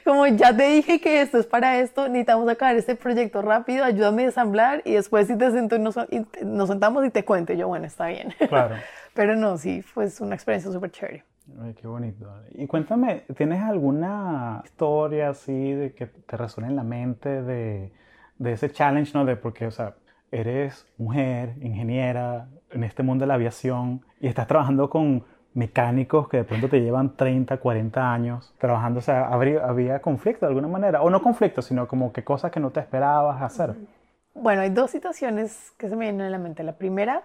Como, 0.04 0.26
ya 0.26 0.58
te 0.58 0.64
dije 0.64 1.00
que 1.00 1.22
esto 1.22 1.38
es 1.38 1.46
para 1.46 1.78
esto, 1.78 2.08
necesitamos 2.08 2.50
acabar 2.50 2.76
este 2.78 2.96
proyecto 2.96 3.44
rápido, 3.44 3.86
ayúdame 3.86 4.24
a 4.24 4.26
ensamblar 4.26 4.82
y 4.86 4.94
después 4.94 5.28
si 5.28 5.38
te 5.38 5.52
siento 5.52 5.76
y 5.76 5.80
nos, 5.80 5.98
y 6.10 6.26
nos 6.44 6.68
sentamos 6.68 7.06
y 7.06 7.12
te 7.12 7.24
cuento. 7.24 7.54
yo, 7.54 7.68
bueno, 7.68 7.86
está 7.86 8.08
bien. 8.08 8.34
Claro. 8.50 8.78
Pero 9.14 9.36
no, 9.36 9.58
sí, 9.58 9.82
fue 9.82 10.08
una 10.22 10.36
experiencia 10.36 10.72
súper 10.72 10.92
chévere. 10.92 11.24
Ay, 11.62 11.74
qué 11.74 11.88
bonito. 11.88 12.32
Y 12.52 12.68
cuéntame, 12.68 13.24
¿tienes 13.36 13.62
alguna 13.62 14.62
historia 14.64 15.30
así 15.30 15.74
de 15.74 15.94
que 15.94 16.08
te 16.08 16.38
resuene 16.38 16.70
en 16.70 16.76
la 16.76 16.84
mente 16.84 17.42
de, 17.42 17.92
de 18.38 18.52
ese 18.54 18.72
challenge, 18.72 19.12
¿no? 19.14 19.26
De 19.26 19.36
porque, 19.36 19.68
o 19.68 19.72
sea, 19.72 19.96
eres 20.32 20.86
mujer, 20.98 21.56
ingeniera, 21.62 22.48
en 22.72 22.84
este 22.84 23.04
mundo 23.04 23.24
de 23.24 23.28
la 23.28 23.34
aviación 23.36 24.06
y 24.20 24.28
estás 24.28 24.48
trabajando 24.48 24.90
con 24.90 25.26
mecánicos 25.54 26.30
que 26.30 26.38
de 26.38 26.44
pronto 26.46 26.70
te 26.70 26.80
llevan 26.80 27.18
30, 27.18 27.58
40 27.58 28.14
años 28.14 28.54
trabajando, 28.58 29.00
o 29.00 29.02
sea, 29.02 29.28
¿habría, 29.28 29.66
¿había 29.66 30.00
conflicto 30.00 30.46
de 30.46 30.52
alguna 30.52 30.70
manera? 30.70 31.02
O 31.02 31.10
no 31.10 31.22
conflicto, 31.22 31.62
sino 31.62 31.88
como 31.88 32.14
que 32.14 32.24
cosas 32.24 32.52
que 32.52 32.60
no 32.60 32.72
te 32.72 32.80
esperabas 32.80 33.42
hacer. 33.42 33.76
Bueno, 34.34 34.62
hay 34.62 34.70
dos 34.70 34.92
situaciones 34.92 35.74
que 35.78 35.90
se 35.90 35.96
me 35.96 36.06
vienen 36.06 36.22
a 36.22 36.30
la 36.30 36.38
mente. 36.38 36.64
La 36.64 36.78
primera 36.78 37.24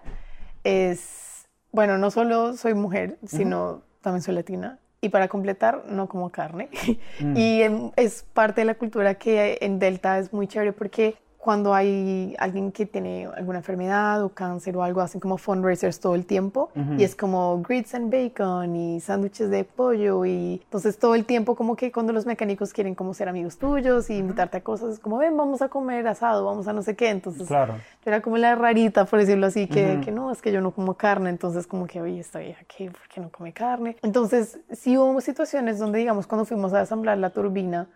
es 0.65 1.36
bueno, 1.73 1.99
no 1.99 2.11
solo 2.11 2.57
soy 2.57 2.75
mujer, 2.75 3.19
sino 3.27 3.83
también 4.01 4.23
soy 4.23 4.35
latina. 4.35 4.79
Y 5.01 5.11
para 5.11 5.29
completar, 5.29 5.85
no 5.89 6.09
como 6.09 6.31
carne. 6.31 6.69
Mm. 7.19 7.35
Y 7.35 7.63
es 7.97 8.27
parte 8.35 8.61
de 8.61 8.67
la 8.67 8.75
cultura 8.75 9.15
que 9.15 9.57
en 9.63 9.79
Delta 9.79 10.19
es 10.19 10.35
muy 10.35 10.47
chévere 10.47 10.75
porque 10.75 11.17
cuando 11.47 11.75
hay 11.75 12.35
alguien 12.41 12.73
que 12.73 12.87
tiene 12.87 13.29
alguna 13.37 13.59
enfermedad 13.59 14.21
o 14.25 14.31
cáncer 14.31 14.77
o 14.77 14.83
algo, 14.83 15.01
hacen 15.01 15.21
como 15.21 15.39
fundraisers 15.39 16.01
todo 16.01 16.17
el 16.17 16.27
tiempo 16.27 16.73
y 16.99 17.05
es 17.05 17.15
como 17.15 17.63
grits 17.63 17.95
and 17.95 18.13
bacon 18.13 18.75
y 18.75 18.99
sándwiches 18.99 19.49
de 19.49 19.63
pollo 19.63 20.25
y 20.25 20.61
entonces 20.65 20.99
todo 20.99 21.15
el 21.15 21.25
tiempo 21.25 21.55
como 21.55 21.77
que 21.77 21.93
cuando 21.93 22.13
los 22.13 22.27
mecánicos 22.27 22.73
quieren 22.73 22.97
como 22.97 23.15
ser 23.15 23.29
amigos 23.29 23.59
tuyos 23.59 24.11
y 24.11 24.17
invitarte 24.17 24.57
a 24.57 24.61
cosas, 24.65 24.95
es 24.95 24.99
como 24.99 25.19
ven, 25.19 25.37
vamos 25.37 25.63
a 25.63 25.69
comer 25.69 26.09
asado, 26.09 26.45
vamos 26.45 26.67
a 26.67 26.73
no 26.73 26.83
sé 26.83 26.97
qué, 26.97 27.11
entonces 27.11 27.47
claro. 27.47 27.77
yo 27.77 28.11
era 28.11 28.21
como 28.23 28.39
la 28.39 28.57
rarita, 28.57 29.05
por 29.05 29.21
decirlo 29.21 29.47
así, 29.47 29.69
que, 29.69 30.01
que 30.05 30.11
no, 30.11 30.33
es 30.33 30.43
que 30.43 30.51
yo 30.51 30.61
no 30.61 30.73
como 30.73 30.95
carne, 30.95 31.31
entonces 31.31 31.69
como 31.69 31.87
que, 31.87 32.01
oye, 32.01 32.19
esta 32.19 32.41
vieja, 32.41 32.65
¿qué? 32.67 32.91
¿por 32.91 33.07
qué 33.09 33.21
no 33.21 33.31
come 33.31 33.53
carne? 33.53 33.97
Entonces 34.03 34.59
sí 34.73 34.99
hubo 34.99 35.21
situaciones 35.21 35.79
donde, 35.79 36.01
digamos, 36.01 36.27
cuando 36.27 36.45
fuimos 36.45 36.73
a 36.73 36.81
asamblar 36.81 37.19
la 37.19 37.31
turbina, 37.31 37.87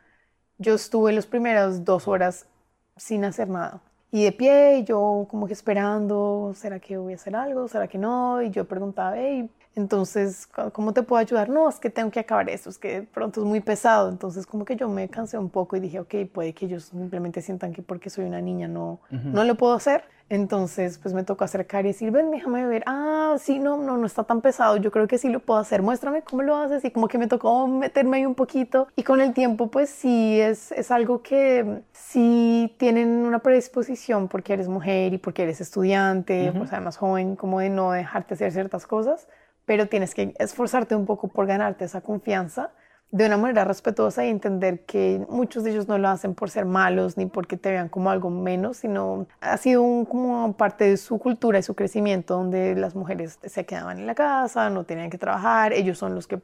yo 0.59 0.77
estuve 0.77 1.13
los 1.13 1.27
primeros 1.27 1.85
dos 1.85 2.07
horas 2.07 2.47
sin 2.97 3.25
hacer 3.25 3.49
nada. 3.49 3.81
Y 4.13 4.25
de 4.25 4.33
pie, 4.33 4.79
y 4.79 4.85
yo 4.85 5.27
como 5.31 5.47
que 5.47 5.53
esperando, 5.53 6.53
¿será 6.57 6.81
que 6.81 6.99
voy 6.99 7.13
a 7.13 7.17
hacer 7.17 7.37
algo? 7.37 7.69
¿Será 7.69 7.87
que 7.87 7.97
no? 7.97 8.43
Y 8.43 8.51
yo 8.51 8.65
preguntaba, 8.65 9.17
hey, 9.17 9.49
entonces, 9.77 10.49
¿cómo 10.73 10.93
te 10.93 11.03
puedo 11.03 11.21
ayudar? 11.21 11.49
No, 11.49 11.69
es 11.69 11.79
que 11.79 11.91
tengo 11.91 12.11
que 12.11 12.19
acabar 12.19 12.51
esto, 12.51 12.71
es 12.71 12.79
que 12.79 13.03
pronto 13.03 13.41
es 13.41 13.47
muy 13.47 13.61
pesado. 13.61 14.09
Entonces, 14.09 14.47
como 14.47 14.65
que 14.65 14.75
yo 14.75 14.89
me 14.89 15.09
cansé 15.09 15.39
un 15.39 15.49
poco 15.49 15.77
y 15.77 15.81
dije, 15.81 16.01
ok, 16.01 16.15
puede 16.33 16.53
que 16.53 16.67
ellos 16.67 16.85
simplemente 16.85 17.41
sientan 17.41 17.73
que 17.73 17.83
porque 17.83 18.11
soy 18.11 18.25
una 18.25 18.41
niña 18.41 18.67
no, 18.67 18.99
no 19.11 19.45
lo 19.45 19.55
puedo 19.55 19.75
hacer. 19.75 20.03
Entonces, 20.31 20.97
pues 20.99 21.13
me 21.13 21.25
tocó 21.25 21.43
acercar 21.43 21.85
y 21.85 21.89
decir, 21.89 22.13
ven, 22.13 22.31
déjame 22.31 22.65
ver. 22.65 22.85
Ah, 22.87 23.35
sí, 23.41 23.59
no, 23.59 23.77
no, 23.77 23.97
no 23.97 24.07
está 24.07 24.23
tan 24.23 24.41
pesado. 24.41 24.77
Yo 24.77 24.93
creo 24.93 25.09
que 25.09 25.19
sí 25.19 25.29
lo 25.29 25.41
puedo 25.41 25.59
hacer. 25.59 25.83
Muéstrame 25.83 26.23
cómo 26.23 26.43
lo 26.43 26.55
haces. 26.55 26.85
Y 26.85 26.93
como 26.93 27.09
que 27.09 27.19
me 27.19 27.27
tocó 27.27 27.67
meterme 27.67 28.19
ahí 28.19 28.27
un 28.27 28.37
poquito. 28.37 28.87
Y 28.95 29.03
con 29.03 29.21
el 29.21 29.35
tiempo, 29.35 29.73
pues 29.73 29.91
sí, 29.91 30.41
es, 30.41 30.71
es 30.71 30.93
algo 30.93 31.21
que 31.23 31.83
sí 31.93 32.73
tienen 32.79 33.09
una 33.09 33.41
predisposición 33.41 34.29
porque 34.29 34.53
eres 34.53 34.69
mujer 34.69 35.13
y 35.13 35.19
porque 35.19 35.43
eres 35.43 35.61
estudiante, 35.61 36.53
pues 36.57 36.73
además 36.73 36.97
joven, 36.97 37.35
como 37.35 37.59
de 37.59 37.69
no 37.69 37.91
dejarte 37.91 38.35
hacer 38.35 38.53
ciertas 38.53 38.87
cosas. 38.87 39.27
Pero 39.65 39.89
tienes 39.89 40.15
que 40.15 40.33
esforzarte 40.39 40.95
un 40.95 41.07
poco 41.07 41.27
por 41.27 41.47
ganarte 41.47 41.85
esa 41.85 42.03
confianza 42.03 42.71
de 43.11 43.27
una 43.27 43.37
manera 43.37 43.65
respetuosa 43.65 44.25
y 44.25 44.29
entender 44.29 44.85
que 44.85 45.25
muchos 45.29 45.65
de 45.65 45.73
ellos 45.73 45.89
no 45.89 45.99
lo 45.99 46.09
hacen 46.09 46.35
por 46.35 46.51
ser 46.51 46.65
malos 46.65 47.17
ni 47.17 47.27
porque 47.27 47.57
te 47.57 47.71
vean 47.71 47.89
como 47.89 48.11
algo 48.11 48.31
menos, 48.31 48.79
sino 48.79 49.27
ha 49.41 49.57
sido 49.57 49.83
como 50.09 50.53
parte 50.55 50.85
de 50.85 50.97
su 50.97 51.19
cultura 51.19 51.59
y 51.59 51.63
su 51.63 51.75
crecimiento 51.75 52.35
donde 52.35 52.77
las 52.77 52.95
mujeres 52.95 53.39
se 53.45 53.67
quedaban 53.67 53.99
en 53.99 54.07
la 54.07 54.15
casa, 54.15 54.71
no 54.71 54.85
tenían 54.85 55.11
que 55.11 55.19
trabajar, 55.19 55.73
ellos 55.73 55.99
son 55.99 56.15
los 56.15 56.27
que 56.27 56.39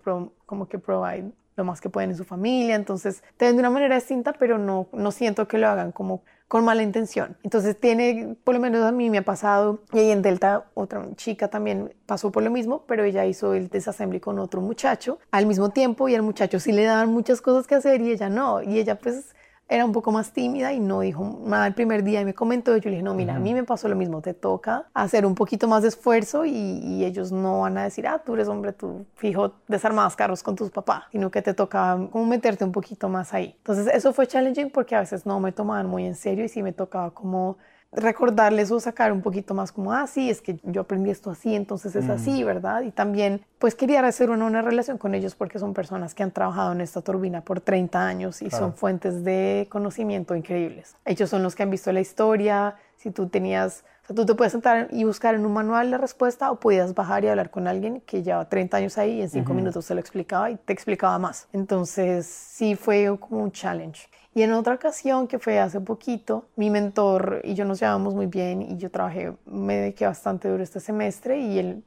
como 0.45 0.69
que 0.69 0.81
lo 1.57 1.65
más 1.65 1.81
que 1.81 1.89
pueden 1.89 2.11
en 2.11 2.17
su 2.17 2.25
familia, 2.25 2.75
entonces 2.75 3.23
te 3.37 3.47
ven 3.47 3.57
de 3.57 3.61
una 3.61 3.71
manera 3.71 3.95
distinta, 3.95 4.33
pero 4.35 4.59
no, 4.59 4.89
no 4.93 5.11
siento 5.11 5.49
que 5.49 5.59
lo 5.59 5.69
hagan 5.69 5.93
como 5.93 6.23
con 6.49 6.65
mala 6.65 6.83
intención. 6.83 7.37
Entonces 7.43 7.79
tiene, 7.79 8.37
por 8.45 8.55
lo 8.55 8.61
menos 8.61 8.83
a 8.85 8.93
mí 8.93 9.11
me 9.11 9.19
ha 9.19 9.25
pasado, 9.25 9.81
y 9.93 9.99
ahí 9.99 10.11
en 10.11 10.23
Delta 10.23 10.67
otra 10.75 11.05
chica 11.17 11.49
también 11.49 11.95
pasó 12.07 12.31
por 12.31 12.43
lo 12.43 12.51
mismo, 12.51 12.85
pero 12.87 13.05
ella 13.05 13.27
hizo 13.27 13.55
el 13.55 13.69
desassembly 13.69 14.21
con 14.21 14.39
otro 14.39 14.61
muchacho 14.61 15.19
al 15.33 15.47
mismo 15.47 15.71
tiempo 15.71 16.09
y 16.09 16.15
al 16.15 16.23
muchacho 16.23 16.61
sí 16.61 16.73
le 16.73 16.85
daban 16.85 17.11
muchas 17.11 17.41
cosas 17.41 17.67
que 17.67 17.75
hacer 17.75 18.01
y 18.01 18.13
ella 18.13 18.29
no, 18.29 18.63
y 18.63 18.79
ella 18.79 18.97
pues 18.99 19.35
era 19.69 19.85
un 19.85 19.93
poco 19.93 20.13
más 20.13 20.33
tímida 20.33 20.73
y 20.73 20.81
no 20.81 21.01
dijo 21.01 21.41
nada 21.45 21.67
el 21.67 21.75
primer 21.75 22.05
día 22.05 22.21
y 22.21 22.25
me 22.25 22.35
comentó, 22.35 22.77
yo 22.77 22.85
le 22.85 22.97
dije, 22.97 23.03
no, 23.03 23.15
mira, 23.15 23.37
a 23.37 23.39
mí 23.39 23.53
me 23.53 23.65
pasó 23.65 23.89
lo 23.89 23.97
mismo, 23.97 24.23
te 24.23 24.33
toca 24.33 24.87
hacer 24.95 25.27
un 25.27 25.35
poquito 25.35 25.67
más 25.67 25.83
de 25.83 25.89
esfuerzo 25.89 26.45
y, 26.45 27.05
ellos 27.07 27.31
no 27.31 27.61
van 27.61 27.79
a 27.79 27.85
decir, 27.85 28.07
ah, 28.09 28.23
tú 28.25 28.35
eres 28.35 28.49
hombre, 28.49 28.73
tú 28.73 29.07
fijo 29.15 29.53
desarmadas 29.69 30.17
carros 30.17 30.43
con 30.43 30.57
tus 30.57 30.71
papás, 30.71 31.05
sino 31.13 31.31
que 31.31 31.41
te 31.41 31.55
toca 31.55 31.99
como 32.11 32.27
meterte 32.27 32.65
un 32.65 32.73
poquito 32.73 33.09
más 33.09 33.33
ahí. 33.33 33.55
Entonces 33.59 33.87
eso 33.93 34.13
fue 34.13 34.27
challenging 34.27 34.71
porque 34.71 34.97
a 34.97 35.01
veces 35.01 35.25
no 35.25 35.39
me 35.39 35.53
tomaban 35.53 35.87
muy 35.87 36.05
en 36.05 36.17
serio 36.17 36.45
y 36.45 36.49
sí 36.49 36.63
me 36.63 36.73
tocaba 36.73 37.11
como 37.11 37.59
recordarles 37.97 38.71
o 38.71 38.79
sacar 38.79 39.11
un 39.11 39.23
poquito 39.23 39.55
más 39.55 39.73
como, 39.73 39.93
ah, 39.93 40.07
sí, 40.07 40.31
es 40.31 40.41
que 40.43 40.59
yo 40.63 40.83
aprendí 40.83 41.11
esto 41.11 41.31
así, 41.31 41.55
entonces 41.55 41.97
es 41.97 42.09
así, 42.09 42.45
mm. 42.45 42.47
¿verdad? 42.47 42.83
Y 42.83 42.91
también, 42.91 43.41
pues 43.59 43.75
quería 43.75 44.07
hacer 44.07 44.31
una, 44.31 44.45
una, 44.45 44.63
relación 44.63 44.99
con 44.99 45.15
ellos 45.15 45.35
porque 45.35 45.59
son 45.59 45.75
personas 45.75 46.15
que 46.15 46.23
han 46.23 46.31
trabajado 46.31 46.73
en 46.73 46.83
esta 46.83 47.01
turbina 47.01 47.41
por 47.41 47.61
30 47.61 48.07
años 48.07 48.43
y 48.43 48.51
son 48.51 48.75
fuentes 48.75 49.25
de 49.25 49.67
conocimiento 49.71 50.37
increíbles. 50.37 50.95
Ellos 51.05 51.31
son 51.31 51.43
los 51.43 51.55
que 51.55 51.63
han 51.63 51.71
visto 51.71 51.91
la 51.91 52.01
historia, 52.01 52.77
si 52.97 53.11
tú 53.11 53.29
tenías, 53.29 53.85
o 54.05 54.07
sea, 54.09 54.17
tú 54.17 54.27
te 54.27 54.35
puedes 54.35 54.53
sentar 54.53 54.89
y 54.91 55.05
buscar 55.05 55.35
en 55.35 55.47
un 55.47 55.53
manual 55.53 55.91
la 55.91 55.99
respuesta 55.99 56.51
o 56.51 56.61
podías 56.61 56.95
bajar 56.95 57.25
y 57.25 57.29
hablar 57.29 57.51
con 57.51 57.67
alguien 57.67 58.01
que 58.03 58.23
lleva 58.23 58.49
30 58.49 58.77
años 58.77 58.99
ahí 58.99 59.19
y 59.19 59.23
en 59.23 59.31
5 59.31 59.55
minutos 59.55 59.85
se 59.85 59.95
lo 59.95 60.01
explicaba 60.01 60.51
y 60.51 60.57
te 60.57 60.73
explicaba 60.73 61.19
más. 61.19 61.49
Entonces, 61.53 62.27
sí 62.27 62.75
fue 62.75 63.17
como 63.19 63.43
un 63.43 63.53
challenge. 63.53 64.09
Y 64.37 64.43
en 64.43 64.53
otra 64.53 64.75
ocasión, 64.75 65.29
que 65.29 65.39
fue 65.39 65.59
hace 65.59 65.81
poquito, 65.81 66.45
mi 66.57 66.69
mentor 66.69 67.41
y 67.43 67.55
yo 67.55 67.65
nos 67.65 67.81
llevamos 67.81 68.15
muy 68.15 68.27
bien 68.27 68.61
y 68.61 68.77
yo 68.77 68.91
trabajé, 68.91 69.33
me 69.47 69.77
dediqué 69.77 70.05
bastante 70.05 70.47
duro 70.51 70.63
este 70.63 70.79
semestre 70.79 71.39
y 71.41 71.59
él 71.59 71.83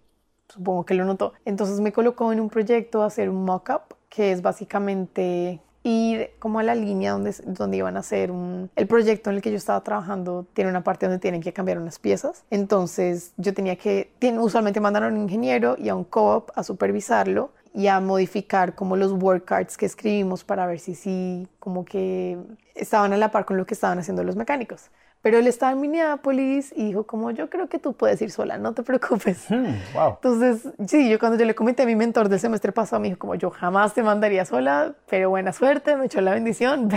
supongo 0.48 0.84
que 0.84 0.96
lo 0.96 1.06
notó. 1.06 1.34
Entonces 1.46 1.80
me 1.80 1.92
colocó 1.92 2.34
en 2.34 2.40
un 2.40 2.50
proyecto 2.50 3.04
a 3.04 3.06
hacer 3.06 3.30
un 3.30 3.46
mock-up, 3.46 3.96
que 4.10 4.32
es 4.32 4.42
básicamente 4.42 5.62
ir 5.84 6.32
como 6.40 6.58
a 6.58 6.64
la 6.64 6.74
línea 6.74 7.12
donde, 7.12 7.36
donde 7.46 7.78
iban 7.78 7.98
a 7.98 8.00
hacer 8.00 8.32
un, 8.32 8.72
el 8.76 8.88
proyecto 8.88 9.30
en 9.30 9.36
el 9.36 9.42
que 9.44 9.52
yo 9.52 9.58
estaba 9.58 9.82
trabajando 9.84 10.48
tiene 10.54 10.72
una 10.72 10.84
parte 10.84 11.06
donde 11.06 11.20
tienen 11.20 11.42
que 11.42 11.54
cambiar 11.54 11.78
unas 11.78 12.00
piezas 12.00 12.44
entonces 12.50 13.32
yo 13.38 13.54
tenía 13.54 13.78
que 13.78 14.12
usualmente 14.40 14.82
mandan 14.82 15.04
a 15.04 15.08
un 15.08 15.16
ingeniero 15.16 15.78
y 15.80 15.88
a 15.88 15.96
un 15.96 16.04
co-op 16.04 16.52
a 16.54 16.64
supervisarlo 16.64 17.52
y 17.74 17.88
a 17.88 18.00
modificar 18.00 18.76
como 18.76 18.96
los 18.96 19.12
word 19.12 19.44
cards 19.44 19.78
que 19.78 19.86
escribimos 19.86 20.44
para 20.44 20.66
ver 20.66 20.80
si 20.80 20.96
sí 20.96 21.48
como 21.60 21.86
que 21.86 22.38
estaban 22.76 23.14
a 23.14 23.18
la 23.18 23.32
par 23.32 23.46
con 23.46 23.58
lo 23.58 23.66
que 23.66 23.74
estaban 23.74 24.00
haciendo 24.00 24.24
los 24.24 24.36
mecánicos. 24.36 24.90
Pero 25.22 25.38
él 25.38 25.48
estaba 25.48 25.74
en 25.74 25.82
Minneapolis 25.82 26.72
y 26.74 26.86
dijo 26.86 27.04
como 27.04 27.32
yo 27.32 27.50
creo 27.50 27.68
que 27.68 27.78
tú 27.78 27.92
puedes 27.92 28.22
ir 28.22 28.32
sola, 28.32 28.58
no 28.58 28.74
te 28.74 28.84
preocupes. 28.84 29.50
Hmm, 29.50 29.76
wow. 29.94 30.14
Entonces, 30.14 30.70
sí, 30.88 31.10
yo 31.10 31.20
cuando 31.20 31.38
yo 31.38 31.46
le 31.46 31.56
comenté 31.56 31.84
a 31.84 31.86
mi 31.86 31.96
mentor 31.96 32.30
del 32.30 32.40
semestre 32.40 32.72
pasado, 32.72 33.02
me 33.02 33.10
dijo 33.10 33.20
como 33.20 33.36
yo 33.36 33.50
jamás 33.50 33.94
te 33.94 34.02
mandaría 34.02 34.46
sola, 34.46 34.94
pero 35.10 35.30
buena 35.30 35.52
suerte, 35.52 35.98
me 35.98 36.06
echó 36.06 36.22
la 36.22 36.34
bendición. 36.34 36.90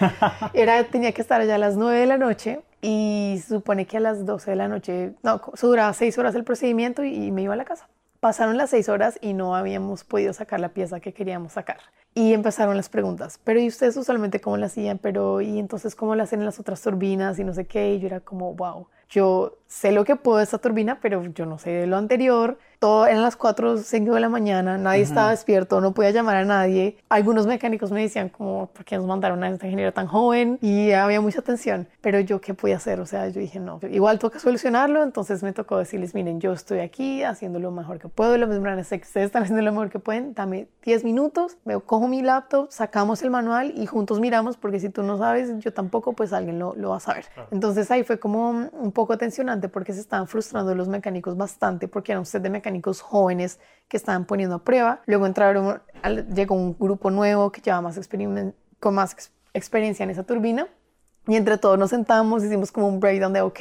Era, 0.54 0.84
tenía 0.84 1.12
que 1.12 1.20
estar 1.20 1.40
allá 1.42 1.56
a 1.56 1.58
las 1.58 1.76
9 1.76 1.98
de 1.98 2.06
la 2.06 2.16
noche 2.16 2.60
y 2.80 3.42
supone 3.46 3.86
que 3.86 3.98
a 3.98 4.00
las 4.00 4.24
12 4.24 4.52
de 4.52 4.56
la 4.56 4.68
noche, 4.68 5.12
no, 5.22 5.42
duraba 5.60 5.92
6 5.92 6.16
horas 6.16 6.34
el 6.34 6.44
procedimiento 6.44 7.04
y, 7.04 7.26
y 7.26 7.30
me 7.30 7.42
iba 7.42 7.52
a 7.52 7.56
la 7.56 7.66
casa. 7.66 7.88
Pasaron 8.26 8.56
las 8.56 8.70
6 8.70 8.88
horas 8.88 9.18
y 9.22 9.34
no 9.34 9.54
habíamos 9.54 10.02
podido 10.02 10.32
sacar 10.32 10.58
la 10.58 10.70
pieza 10.70 10.98
que 10.98 11.14
queríamos 11.14 11.52
sacar. 11.52 11.78
Y 12.18 12.32
empezaron 12.32 12.78
las 12.78 12.88
preguntas, 12.88 13.38
pero 13.44 13.60
¿y 13.60 13.68
ustedes 13.68 13.94
usualmente 13.94 14.40
cómo 14.40 14.56
la 14.56 14.66
hacían? 14.66 14.96
Pero 14.96 15.42
¿y 15.42 15.58
entonces 15.58 15.94
cómo 15.94 16.14
la 16.14 16.22
hacen 16.22 16.40
en 16.40 16.46
las 16.46 16.58
otras 16.58 16.80
turbinas? 16.80 17.38
Y 17.38 17.44
no 17.44 17.52
sé 17.52 17.66
qué. 17.66 17.92
Y 17.92 18.00
yo 18.00 18.06
era 18.06 18.20
como, 18.20 18.54
wow, 18.54 18.86
yo 19.08 19.58
sé 19.68 19.92
lo 19.92 20.04
que 20.04 20.16
puedo 20.16 20.38
de 20.38 20.44
esta 20.44 20.58
turbina, 20.58 20.98
pero 21.00 21.24
yo 21.24 21.46
no 21.46 21.58
sé 21.58 21.70
de 21.70 21.86
lo 21.86 21.96
anterior. 21.96 22.58
Todo 22.78 23.06
eran 23.06 23.22
las 23.22 23.36
4 23.36 23.78
5 23.78 24.14
de 24.14 24.20
la 24.20 24.28
mañana, 24.28 24.76
nadie 24.76 25.00
estaba 25.00 25.30
despierto, 25.30 25.80
no 25.80 25.92
podía 25.92 26.10
llamar 26.10 26.36
a 26.36 26.44
nadie. 26.44 26.98
Algunos 27.08 27.46
mecánicos 27.46 27.90
me 27.90 28.02
decían 28.02 28.28
como, 28.28 28.66
¿por 28.66 28.84
qué 28.84 28.96
nos 28.98 29.06
mandaron 29.06 29.42
a 29.42 29.48
esta 29.48 29.66
ingeniera 29.66 29.92
tan 29.92 30.06
joven? 30.06 30.58
Y 30.60 30.92
había 30.92 31.22
mucha 31.22 31.40
tensión, 31.40 31.88
pero 32.02 32.20
yo 32.20 32.42
qué 32.42 32.52
podía 32.52 32.76
hacer? 32.76 33.00
O 33.00 33.06
sea, 33.06 33.28
yo 33.28 33.40
dije, 33.40 33.60
no, 33.60 33.80
igual 33.90 34.18
toca 34.18 34.38
solucionarlo, 34.38 35.02
entonces 35.02 35.42
me 35.42 35.54
tocó 35.54 35.78
decirles, 35.78 36.14
miren, 36.14 36.38
yo 36.38 36.52
estoy 36.52 36.80
aquí 36.80 37.22
haciendo 37.22 37.58
lo 37.60 37.70
mejor 37.70 37.98
que 37.98 38.08
puedo, 38.08 38.36
lo 38.36 38.46
mismo 38.46 38.66
que 38.66 38.80
ustedes 38.80 39.26
están 39.26 39.44
haciendo 39.44 39.62
lo 39.62 39.72
mejor 39.72 39.88
que 39.88 39.98
pueden, 39.98 40.34
dame 40.34 40.68
10 40.84 41.04
minutos, 41.04 41.56
me 41.64 41.80
cojo 41.80 42.05
mi 42.06 42.22
laptop, 42.22 42.68
sacamos 42.70 43.22
el 43.22 43.30
manual 43.30 43.72
y 43.76 43.86
juntos 43.86 44.20
miramos, 44.20 44.56
porque 44.56 44.80
si 44.80 44.88
tú 44.88 45.02
no 45.02 45.18
sabes, 45.18 45.58
yo 45.58 45.72
tampoco, 45.72 46.12
pues 46.12 46.32
alguien 46.32 46.58
lo, 46.58 46.74
lo 46.74 46.90
va 46.90 46.96
a 46.96 47.00
saber. 47.00 47.26
Entonces 47.50 47.90
ahí 47.90 48.04
fue 48.04 48.18
como 48.18 48.50
un 48.50 48.92
poco 48.92 49.18
tensionante 49.18 49.68
porque 49.68 49.92
se 49.92 50.00
estaban 50.00 50.28
frustrando 50.28 50.74
los 50.74 50.88
mecánicos 50.88 51.36
bastante, 51.36 51.88
porque 51.88 52.12
era 52.12 52.18
un 52.18 52.26
set 52.26 52.42
de 52.42 52.50
mecánicos 52.50 53.00
jóvenes 53.00 53.58
que 53.88 53.96
estaban 53.96 54.24
poniendo 54.24 54.56
a 54.56 54.58
prueba. 54.64 55.02
Luego 55.06 55.26
entraron, 55.26 55.82
llegó 56.34 56.54
un 56.54 56.76
grupo 56.78 57.10
nuevo 57.10 57.50
que 57.52 57.60
llevaba 57.60 57.82
más 57.82 58.00
con 58.80 58.94
más 58.94 59.32
experiencia 59.54 60.04
en 60.04 60.10
esa 60.10 60.22
turbina 60.22 60.68
y 61.26 61.36
entre 61.36 61.58
todos 61.58 61.78
nos 61.78 61.90
sentamos, 61.90 62.44
hicimos 62.44 62.70
como 62.70 62.88
un 62.88 63.00
breakdown 63.00 63.32
de, 63.32 63.40
ok, 63.40 63.60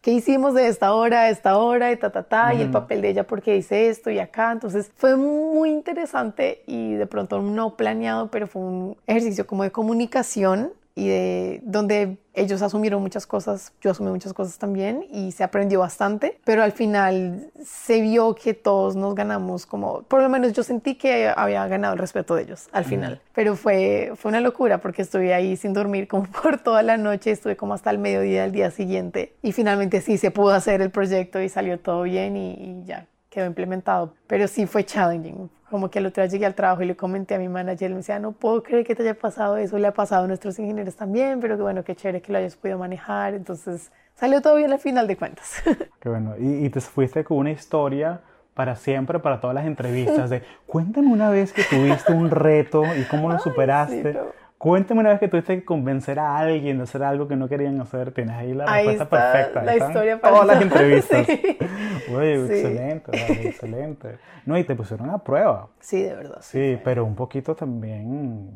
¿qué 0.00 0.12
hicimos 0.12 0.54
de 0.54 0.68
esta 0.68 0.94
hora 0.94 1.22
a 1.22 1.30
esta 1.30 1.58
hora 1.58 1.92
y 1.92 1.96
ta, 1.96 2.10
ta, 2.10 2.22
ta? 2.22 2.54
Y 2.54 2.62
el 2.62 2.70
papel 2.70 3.02
de 3.02 3.10
ella, 3.10 3.26
porque 3.26 3.56
hice 3.56 3.88
esto 3.88 4.10
y 4.10 4.18
acá? 4.18 4.52
Entonces 4.52 4.90
fue 4.96 5.16
muy 5.16 5.70
interesante 5.70 6.62
y 6.66 6.94
de 6.94 7.06
pronto 7.06 7.42
no 7.42 7.76
planeado, 7.76 8.30
pero 8.30 8.46
fue 8.46 8.62
un 8.62 8.96
ejercicio 9.06 9.46
como 9.46 9.62
de 9.62 9.70
comunicación 9.70 10.72
y 11.00 11.08
de 11.08 11.60
donde 11.64 12.18
ellos 12.34 12.60
asumieron 12.60 13.00
muchas 13.00 13.26
cosas, 13.26 13.72
yo 13.80 13.90
asumí 13.90 14.10
muchas 14.10 14.34
cosas 14.34 14.58
también 14.58 15.06
y 15.10 15.32
se 15.32 15.42
aprendió 15.42 15.80
bastante, 15.80 16.38
pero 16.44 16.62
al 16.62 16.72
final 16.72 17.50
se 17.64 18.02
vio 18.02 18.34
que 18.34 18.52
todos 18.52 18.96
nos 18.96 19.14
ganamos 19.14 19.64
como, 19.64 20.02
por 20.02 20.20
lo 20.20 20.28
menos 20.28 20.52
yo 20.52 20.62
sentí 20.62 20.96
que 20.96 21.32
había 21.34 21.66
ganado 21.68 21.94
el 21.94 21.98
respeto 21.98 22.34
de 22.34 22.42
ellos 22.42 22.68
al 22.72 22.84
final, 22.84 23.22
pero 23.34 23.56
fue, 23.56 24.12
fue 24.14 24.28
una 24.28 24.40
locura 24.40 24.78
porque 24.78 25.00
estuve 25.00 25.32
ahí 25.32 25.56
sin 25.56 25.72
dormir 25.72 26.06
como 26.06 26.26
por 26.42 26.58
toda 26.58 26.82
la 26.82 26.98
noche, 26.98 27.30
estuve 27.30 27.56
como 27.56 27.72
hasta 27.72 27.90
el 27.90 27.98
mediodía 27.98 28.42
del 28.42 28.52
día 28.52 28.70
siguiente 28.70 29.32
y 29.40 29.52
finalmente 29.52 30.02
sí 30.02 30.18
se 30.18 30.30
pudo 30.30 30.50
hacer 30.50 30.82
el 30.82 30.90
proyecto 30.90 31.40
y 31.40 31.48
salió 31.48 31.80
todo 31.80 32.02
bien 32.02 32.36
y, 32.36 32.52
y 32.52 32.84
ya 32.84 33.06
quedó 33.30 33.46
implementado, 33.46 34.12
pero 34.26 34.46
sí 34.48 34.66
fue 34.66 34.84
challenging, 34.84 35.48
como 35.70 35.90
que 35.90 36.00
el 36.00 36.06
otro 36.06 36.22
día 36.22 36.30
llegué 36.30 36.46
al 36.46 36.54
trabajo 36.54 36.82
y 36.82 36.86
le 36.86 36.96
comenté 36.96 37.36
a 37.36 37.38
mi 37.38 37.48
manager, 37.48 37.90
le 37.90 37.96
decía, 37.96 38.18
no 38.18 38.32
puedo 38.32 38.62
creer 38.62 38.84
que 38.84 38.94
te 38.94 39.02
haya 39.02 39.14
pasado 39.14 39.56
eso, 39.56 39.78
le 39.78 39.86
ha 39.86 39.94
pasado 39.94 40.24
a 40.24 40.26
nuestros 40.26 40.58
ingenieros 40.58 40.96
también, 40.96 41.40
pero 41.40 41.56
que 41.56 41.62
bueno, 41.62 41.84
qué 41.84 41.94
chévere 41.94 42.20
que 42.20 42.32
lo 42.32 42.38
hayas 42.38 42.56
podido 42.56 42.78
manejar, 42.78 43.34
entonces 43.34 43.92
salió 44.14 44.42
todo 44.42 44.56
bien 44.56 44.72
al 44.72 44.80
final 44.80 45.06
de 45.06 45.16
cuentas. 45.16 45.62
Qué 46.00 46.08
bueno, 46.08 46.34
y, 46.38 46.66
y 46.66 46.70
te 46.70 46.80
fuiste 46.80 47.24
con 47.24 47.38
una 47.38 47.52
historia 47.52 48.20
para 48.54 48.76
siempre, 48.76 49.18
para 49.20 49.40
todas 49.40 49.54
las 49.54 49.64
entrevistas, 49.64 50.28
de 50.28 50.42
cuéntame 50.66 51.08
una 51.08 51.30
vez 51.30 51.52
que 51.52 51.62
tuviste 51.62 52.12
un 52.12 52.30
reto 52.30 52.82
y 52.94 53.04
cómo 53.04 53.30
lo 53.30 53.38
superaste. 53.40 54.18
Cuéntame 54.60 55.00
una 55.00 55.08
vez 55.08 55.20
que 55.20 55.28
tuviste 55.28 55.58
que 55.58 55.64
convencer 55.64 56.18
a 56.18 56.36
alguien 56.36 56.76
de 56.76 56.82
hacer 56.82 57.02
algo 57.02 57.26
que 57.26 57.34
no 57.34 57.48
querían 57.48 57.80
hacer. 57.80 58.12
Tienes 58.12 58.36
ahí 58.36 58.52
la 58.52 58.66
respuesta 58.66 59.08
perfecta. 59.08 59.62
La 59.62 59.74
historia 59.74 60.20
para 60.20 60.34
todas 60.34 60.46
las 60.48 60.62
entrevistas. 60.64 61.26
Uy, 61.26 62.26
excelente, 62.26 63.10
excelente. 63.48 64.18
No, 64.44 64.58
y 64.58 64.64
te 64.64 64.74
pusieron 64.74 65.08
a 65.08 65.16
prueba. 65.16 65.68
Sí, 65.78 66.02
de 66.02 66.14
verdad. 66.14 66.40
Sí, 66.42 66.78
pero 66.84 67.06
un 67.06 67.14
poquito 67.14 67.54
también 67.54 68.50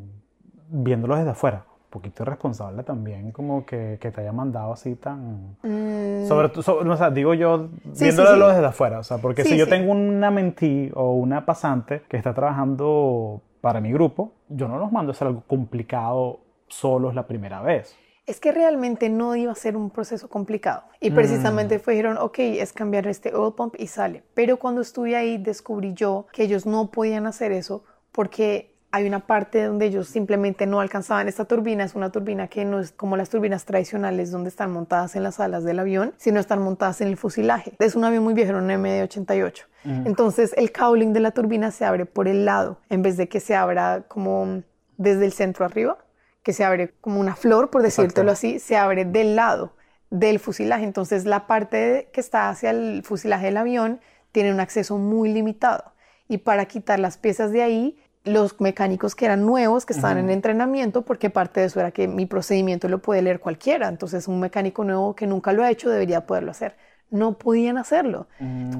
viéndolo 0.69 1.17
desde 1.17 1.31
afuera. 1.31 1.64
Un 1.67 1.90
poquito 2.03 2.23
irresponsable 2.25 2.83
también, 2.83 3.33
como 3.33 3.64
que, 3.64 3.97
que 3.99 4.11
te 4.11 4.21
haya 4.21 4.33
mandado 4.33 4.75
así 4.75 4.97
tan. 4.97 5.57
Mm. 5.62 6.27
Sobre, 6.29 6.62
sobre, 6.62 6.90
o 6.90 6.97
sea, 6.99 7.09
digo 7.09 7.33
yo, 7.33 7.71
viéndolo 7.83 8.49
desde 8.49 8.67
afuera. 8.67 8.99
O 8.99 9.05
sea, 9.05 9.17
porque 9.17 9.43
si 9.43 9.57
yo 9.57 9.67
tengo 9.67 9.93
una 9.93 10.31
mentí 10.31 10.90
o 10.93 11.14
una 11.14 11.47
pasante 11.47 12.03
que 12.11 12.19
está 12.19 12.35
trabajando 12.35 13.40
para 13.64 13.81
mi 13.81 13.90
grupo, 13.94 14.35
yo 14.50 14.68
no 14.68 14.77
los 14.79 14.92
mando 14.92 15.11
a 15.11 15.14
hacer 15.14 15.27
algo 15.27 15.42
complicado 15.46 16.40
solos 16.68 17.14
la 17.14 17.27
primera 17.27 17.62
vez. 17.62 17.96
Es 18.27 18.38
que 18.38 18.53
realmente 18.53 19.09
no 19.09 19.35
iba 19.37 19.53
a 19.53 19.55
ser 19.55 19.74
un 19.74 19.88
proceso 19.88 20.29
complicado. 20.29 20.83
Y 21.00 21.11
mm. 21.11 21.14
precisamente 21.14 21.79
fueron, 21.79 22.18
ok, 22.18 22.40
es 22.40 22.74
cambiar 22.74 23.07
este 23.07 23.35
oil 23.35 23.55
pump 23.55 23.77
y 23.79 23.87
sale. 23.87 24.22
Pero 24.35 24.59
cuando 24.59 24.83
estuve 24.83 25.16
ahí 25.16 25.38
descubrí 25.38 25.94
yo 25.94 26.27
que 26.35 26.42
ellos 26.42 26.66
no 26.66 26.90
podían 26.90 27.27
hacer 27.27 27.53
eso 27.53 27.85
porque 28.12 28.74
hay 28.94 29.09
una 29.09 29.26
parte 29.26 29.64
donde 29.64 29.87
ellos 29.87 30.07
simplemente 30.07 30.66
no 30.66 30.78
alcanzaban. 30.78 31.26
Esta 31.26 31.46
turbina 31.46 31.83
es 31.83 31.96
una 31.96 32.12
turbina 32.12 32.46
que 32.46 32.64
no 32.64 32.78
es 32.78 32.92
como 32.92 33.16
las 33.16 33.28
turbinas 33.28 33.64
tradicionales 33.64 34.30
donde 34.30 34.50
están 34.50 34.70
montadas 34.70 35.16
en 35.16 35.24
las 35.24 35.40
alas 35.40 35.64
del 35.64 35.80
avión, 35.80 36.14
sino 36.16 36.38
están 36.38 36.62
montadas 36.62 37.00
en 37.00 37.09
el 37.09 37.16
fusilaje. 37.16 37.72
Es 37.80 37.96
un 37.96 38.04
avión 38.04 38.22
muy 38.22 38.35
viejo, 38.35 38.52
un 38.52 38.68
MD-88. 38.68 39.64
Entonces 40.04 40.54
el 40.57 40.70
cowling 40.70 41.12
de 41.12 41.18
la 41.18 41.33
turbina 41.33 41.72
se 41.72 41.85
abre 41.85 42.07
por 42.07 42.28
el 42.28 42.44
lado 42.44 42.78
en 42.88 43.02
vez 43.02 43.16
de 43.16 43.28
que 43.28 43.40
se 43.40 43.57
abra 43.57 44.04
como 44.07 44.62
desde 44.96 45.24
el 45.24 45.33
centro 45.33 45.64
arriba, 45.64 45.98
que 46.44 46.52
se 46.52 46.62
abre 46.62 46.94
como 47.00 47.18
una 47.18 47.35
flor, 47.35 47.70
por 47.70 47.83
decírtelo 47.83 48.30
así, 48.30 48.61
se 48.61 48.76
abre 48.76 49.04
del 49.04 49.35
lado 49.35 49.74
del 50.11 50.38
fusilaje. 50.38 50.85
Entonces 50.85 51.24
la 51.24 51.48
parte 51.48 52.11
que 52.12 52.20
está 52.20 52.48
hacia 52.48 52.70
el 52.70 53.02
fusilaje 53.02 53.46
del 53.46 53.57
avión 53.57 54.00
tiene 54.30 54.52
un 54.52 54.61
acceso 54.61 54.98
muy 54.98 55.33
limitado. 55.33 55.94
Y 56.28 56.38
para 56.38 56.66
quitar 56.66 57.00
las 57.00 57.18
piezas 57.18 57.50
de 57.50 57.62
ahí, 57.62 57.98
los 58.25 58.61
mecánicos 58.61 59.15
que 59.15 59.27
eran 59.27 59.45
nuevos, 59.45 59.85
que 59.85 59.93
estaban 59.93 60.19
en 60.19 60.31
entrenamiento, 60.31 61.03
porque 61.03 61.31
parte 61.31 61.61
de 61.61 61.67
eso 61.67 61.79
era 61.81 61.91
que 61.91 62.09
mi 62.09 62.27
procedimiento 62.27 62.89
lo 62.89 62.99
puede 62.99 63.23
leer 63.23 63.39
cualquiera. 63.39 63.89
Entonces 63.89 64.29
un 64.29 64.41
mecánico 64.41 64.83
nuevo 64.83 65.15
que 65.15 65.27
nunca 65.27 65.53
lo 65.53 65.63
ha 65.63 65.71
hecho 65.71 65.91
debería 65.91 66.27
poderlo 66.27 66.51
hacer 66.51 66.75
no 67.15 67.39
podían 67.39 67.79
hacerlo. 67.79 68.27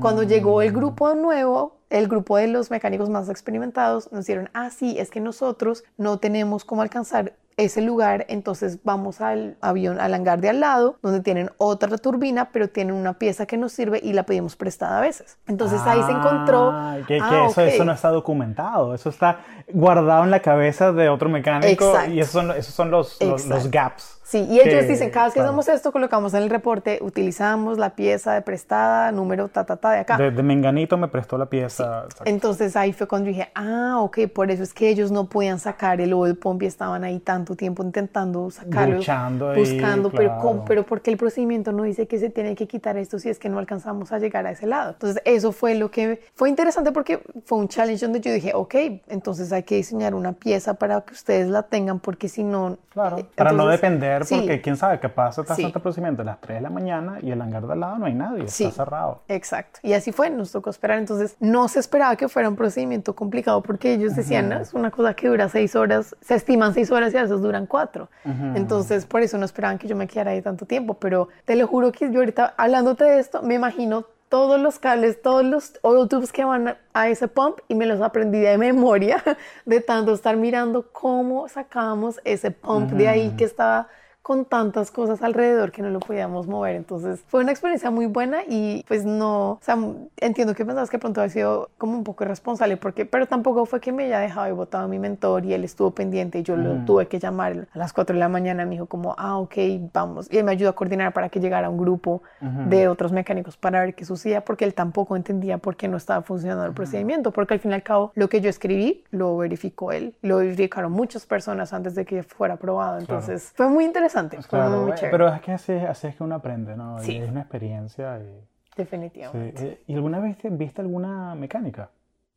Cuando 0.01 0.25
llegó 0.25 0.61
el 0.61 0.73
grupo 0.73 1.15
nuevo, 1.15 1.79
el 1.89 2.09
grupo 2.09 2.37
de 2.37 2.49
los 2.49 2.71
mecánicos 2.71 3.09
más 3.09 3.29
experimentados 3.29 4.11
nos 4.13 4.27
dijeron, 4.27 4.51
ah, 4.53 4.71
sí, 4.71 4.97
es 4.99 5.11
que 5.11 5.21
nosotros 5.21 5.85
no 5.97 6.19
tenemos 6.19 6.65
cómo 6.65 6.83
alcanzar 6.83 7.35
ese 7.57 7.81
lugar, 7.81 8.27
entonces 8.29 8.79
vamos 8.83 9.21
al 9.21 9.57
avión, 9.61 10.01
al 10.01 10.13
hangar 10.15 10.41
de 10.41 10.49
al 10.49 10.61
lado, 10.61 10.97
donde 11.03 11.21
tienen 11.21 11.51
otra 11.57 11.97
turbina, 11.99 12.51
pero 12.53 12.69
tienen 12.69 12.95
una 12.95 13.15
pieza 13.15 13.47
que 13.47 13.57
nos 13.57 13.73
sirve 13.73 14.01
y 14.03 14.13
la 14.13 14.25
pedimos 14.25 14.57
prestada 14.57 14.99
a 14.99 15.01
veces. 15.01 15.39
Entonces 15.47 15.81
ahí 15.85 16.03
se 16.03 16.13
encontró... 16.13 16.73
Que, 17.07 17.19
ah, 17.23 17.47
eso, 17.49 17.61
eso, 17.61 17.85
no 17.85 17.93
está 17.93 18.09
documentado, 18.09 18.95
eso 18.95 19.09
está 19.09 19.41
guardado 19.73 20.25
en 20.25 20.31
la 20.31 20.41
cabeza 20.41 20.93
de 20.93 21.09
otro 21.09 21.29
mecánico 21.29 21.93
y 22.11 22.21
esos 22.21 22.33
son, 22.33 22.51
esos 22.51 22.75
son 22.75 22.91
los, 22.91 23.19
los 23.23 23.71
gaps. 23.71 24.21
Sí, 24.25 24.47
y 24.51 24.59
ellos 24.59 24.89
dicen, 24.89 25.11
cada 25.11 25.27
vez 25.27 25.35
que 25.35 25.41
hacemos 25.41 25.69
esto, 25.69 25.93
colocamos 25.93 26.33
en 26.33 26.45
el 26.45 26.51
reporte, 26.51 26.99
utilizamos 27.03 27.77
la 27.77 27.91
pieza 27.91 28.33
de 28.33 28.41
prestada, 28.41 29.13
número 29.13 29.49
ta, 29.49 29.65
ta, 29.65 29.77
ta 29.77 29.91
de 29.93 29.99
acá. 29.99 30.17
De, 30.17 30.31
Menganito 30.43 30.97
me 30.97 31.09
prestó 31.09 31.37
la 31.37 31.45
pieza. 31.47 32.07
Entonces 32.25 32.75
ahí 32.75 32.95
fue 32.95 33.07
cuando 33.07 33.29
dije, 33.29 33.51
ah, 33.55 33.99
ok, 34.01 34.21
por 34.35 34.51
eso 34.51 34.63
es 34.63 34.73
que 34.73 34.89
ellos 34.89 35.11
no 35.11 35.27
podían 35.27 35.59
sacar 35.59 36.01
el 36.01 36.15
oil 36.15 36.37
pump 36.37 36.63
y 36.63 36.67
estaban 36.67 37.05
ahí 37.05 37.21
tanto 37.21 37.55
tiempo 37.55 37.83
intentando 37.85 38.51
sacarlo. 38.51 38.97
Luchando 38.97 39.55
Buscando, 39.55 40.11
pero, 40.11 40.65
pero 40.67 40.87
porque 40.87 41.11
el 41.11 41.19
procedimiento 41.19 41.73
no 41.73 41.83
dice 41.83 42.07
que 42.07 42.19
se 42.19 42.31
tiene 42.31 42.55
que 42.55 42.67
quitar 42.67 42.97
esto 42.97 43.19
si 43.19 43.29
es 43.29 43.39
que 43.39 43.51
no 43.51 43.59
alcanzamos 43.59 44.11
a 44.11 44.19
llegar 44.19 44.47
a 44.47 44.53
ese 44.53 44.67
lado. 44.67 44.93
Entonces 44.93 45.23
eso 45.27 45.53
fue 45.53 45.75
lo 45.75 45.91
que 45.91 46.23
fue 46.35 46.49
interesante 46.49 46.93
porque 46.93 47.21
fue 47.45 47.59
un 47.59 47.69
challenge 47.69 48.07
donde 48.07 48.21
yo 48.21 48.33
dije, 48.33 48.53
ok, 48.55 48.75
entonces 49.09 49.53
hay 49.53 49.65
que 49.65 49.77
diseñar 49.77 50.15
una 50.15 50.33
pieza 50.33 50.75
para 50.75 51.03
que 51.03 51.13
ustedes 51.13 51.49
la 51.49 51.63
tengan 51.65 52.01
porque 52.01 52.31
si 52.31 52.43
no... 52.43 52.79
Claro, 52.91 53.19
eh, 53.19 53.27
para 53.35 53.53
no 53.53 53.67
depender 53.67 54.24
porque 54.29 54.61
quién 54.61 54.77
sabe 54.77 55.01
qué 55.01 55.09
pasa, 55.09 55.43
está 55.43 55.55
sí. 55.55 55.65
este 55.65 55.81
procedimiento 55.81 56.23
a 56.23 56.25
las 56.25 56.41
3 56.41 56.59
de 56.59 56.63
la 56.63 56.71
mañana 56.71 57.19
y 57.23 57.31
el 57.31 57.41
hangar 57.41 57.67
de 57.67 57.73
al 57.73 57.81
lado 57.81 57.99
no 57.99 58.07
hay 58.07 58.15
nadie, 58.15 58.45
está 58.45 58.71
cerrado. 58.71 59.23
Exacto, 59.29 59.81
y 59.83 59.93
así 59.93 60.13
fue, 60.13 60.31
nos 60.31 60.53
tocó 60.53 60.71
esperar. 60.71 60.99
Entonces, 60.99 61.37
no 61.41 61.69
se 61.69 61.81
esperaba 61.81 62.17
que 62.17 62.29
fuera 62.29 62.49
un 62.49 62.57
procedimiento 62.57 63.15
complicado 63.15 63.63
porque 63.63 63.93
ellos 63.93 64.15
decían, 64.17 64.53
es 64.53 64.75
una 64.75 64.91
cosa 64.91 65.15
que 65.15 65.29
dura 65.29 65.49
6 65.49 65.77
horas, 65.77 66.17
se 66.21 66.35
estiman 66.35 66.75
6 66.75 66.91
horas 66.91 67.15
y 67.15 67.17
a 67.17 67.23
veces 67.23 67.41
duran 67.41 67.67
4. 67.67 68.09
Entonces, 68.55 69.07
por 69.07 69.23
eso 69.23 69.39
no 69.39 69.45
esperaban 69.45 69.79
que 69.79 69.89
yo 69.89 69.97
me 69.97 70.07
quedara 70.07 70.33
ahí 70.33 70.43
tanto 70.43 70.67
tiempo, 70.67 70.95
pero 70.95 71.29
te 71.45 71.57
lo 71.57 71.67
juro 71.67 71.93
que 71.93 72.11
yo 72.11 72.21
ahorita, 72.21 72.55
hablándote 72.57 73.05
de 73.05 73.19
esto, 73.19 73.43
me 73.43 73.55
imagino 73.55 74.07
todos 74.35 74.61
los 74.61 74.81
cables, 74.81 75.23
todos 75.23 75.45
los 75.45 75.75
oil 75.83 76.09
tubes 76.09 76.33
que 76.33 76.45
van 76.45 76.77
a 76.93 77.09
ese 77.09 77.29
pump 77.29 77.59
y 77.69 77.77
me 77.77 77.87
los 77.87 78.01
aprendí 78.01 78.41
de 78.41 78.59
memoria 78.59 79.23
de 79.65 79.81
tanto 79.81 80.13
estar 80.13 80.37
mirando 80.37 80.91
cómo 80.91 81.49
sacábamos 81.49 82.21
ese 82.25 82.51
pump 82.51 82.91
de 82.91 83.07
ahí 83.07 83.35
que 83.37 83.45
estaba 83.45 83.87
con 84.25 84.47
tantas 84.47 84.91
cosas 84.91 85.21
alrededor 85.21 85.71
que 85.71 85.83
no 85.83 85.91
lo 85.91 86.01
podíamos 86.01 86.47
mover. 86.47 86.77
Entonces 86.77 87.23
fue 87.29 87.43
una 87.43 87.51
experiencia 87.53 87.91
muy 87.91 88.07
buena 88.07 88.39
y 88.49 88.83
pues 88.89 89.05
no, 89.05 89.51
o 89.51 89.59
sea, 89.61 89.79
entiendo 90.17 90.55
que 90.55 90.65
pensabas 90.65 90.89
que 90.89 90.99
pronto 90.99 91.21
había 91.21 91.31
sido 91.31 91.69
como 91.77 91.99
un 91.99 92.05
poco 92.05 92.25
irresponsable, 92.25 92.79
porque, 92.79 93.05
pero 93.05 93.27
tampoco 93.27 93.67
fue 93.67 93.81
que 93.81 93.93
me 93.93 94.05
haya 94.05 94.21
dejado 94.21 94.49
y 94.49 94.53
votado 94.53 94.85
a 94.85 94.89
mi 94.89 94.99
mentor 94.99 95.45
y 95.45 95.53
él 95.53 95.63
estuvo 95.63 95.91
pendiente 95.91 96.39
y 96.39 96.43
yo 96.43 96.57
lo 96.57 96.87
tuve 96.87 97.07
que 97.07 97.19
llamar 97.19 97.69
a 97.71 97.79
las 97.79 97.93
4 97.93 98.15
de 98.15 98.21
la 98.21 98.31
mañana. 98.31 98.65
Me 98.65 98.71
dijo 98.71 98.87
como, 98.87 99.15
ah, 99.19 99.37
ok, 99.37 99.57
vamos. 99.93 100.33
Y 100.33 100.39
él 100.39 100.45
me 100.45 100.53
ayudó 100.53 100.71
a 100.71 100.75
coordinar 100.75 101.13
para 101.13 101.29
que 101.29 101.39
llegara 101.39 101.69
un 101.69 101.77
grupo 101.77 102.23
de 102.41 102.89
otros 102.89 103.13
mecánicos 103.13 103.59
para 103.59 103.81
ver 103.81 103.95
qué 103.95 104.07
sucedía, 104.07 104.43
porque 104.43 104.65
él 104.65 104.73
tampoco 104.73 105.17
entendía 105.17 105.59
por 105.59 105.77
qué 105.77 105.87
no 105.87 105.99
estaba 105.99 106.23
funcionando 106.23 106.65
el 106.65 106.73
procedimiento, 106.73 107.31
porque 107.31 107.53
al 107.53 107.61
fin 107.61 107.73
y 107.73 107.75
al 107.75 107.83
cabo 107.83 108.11
lo 108.15 108.31
que 108.31 108.41
yo 108.41 108.49
escribí 108.49 109.05
lo 109.11 109.37
verificó 109.37 109.93
él, 109.93 110.15
lo 110.23 110.39
verificaron 110.39 110.93
muchas 110.93 111.27
personas 111.27 111.75
antes 111.75 111.95
de 111.95 112.07
que 112.07 112.23
fuera 112.23 112.55
aprobado. 112.55 112.99
Entonces 112.99 113.53
fue 113.55 113.69
muy 113.69 113.85
interesante 113.85 114.14
Claro, 114.49 114.95
pero 115.11 115.29
es 115.29 115.41
que 115.41 115.53
así, 115.53 115.73
así, 115.73 116.07
es 116.09 116.17
que 116.17 116.23
uno 116.23 116.37
aprende, 116.37 116.77
¿no? 116.77 116.99
Sí. 117.01 117.17
es 117.17 117.29
una 117.29 117.41
experiencia. 117.41 118.19
Y, 118.19 118.41
Definitivamente. 118.77 119.67
Eh, 119.67 119.83
¿Y 119.87 119.95
alguna 119.95 120.21
vez 120.21 120.39
viste 120.43 120.81
alguna 120.81 121.35
mecánica? 121.35 121.91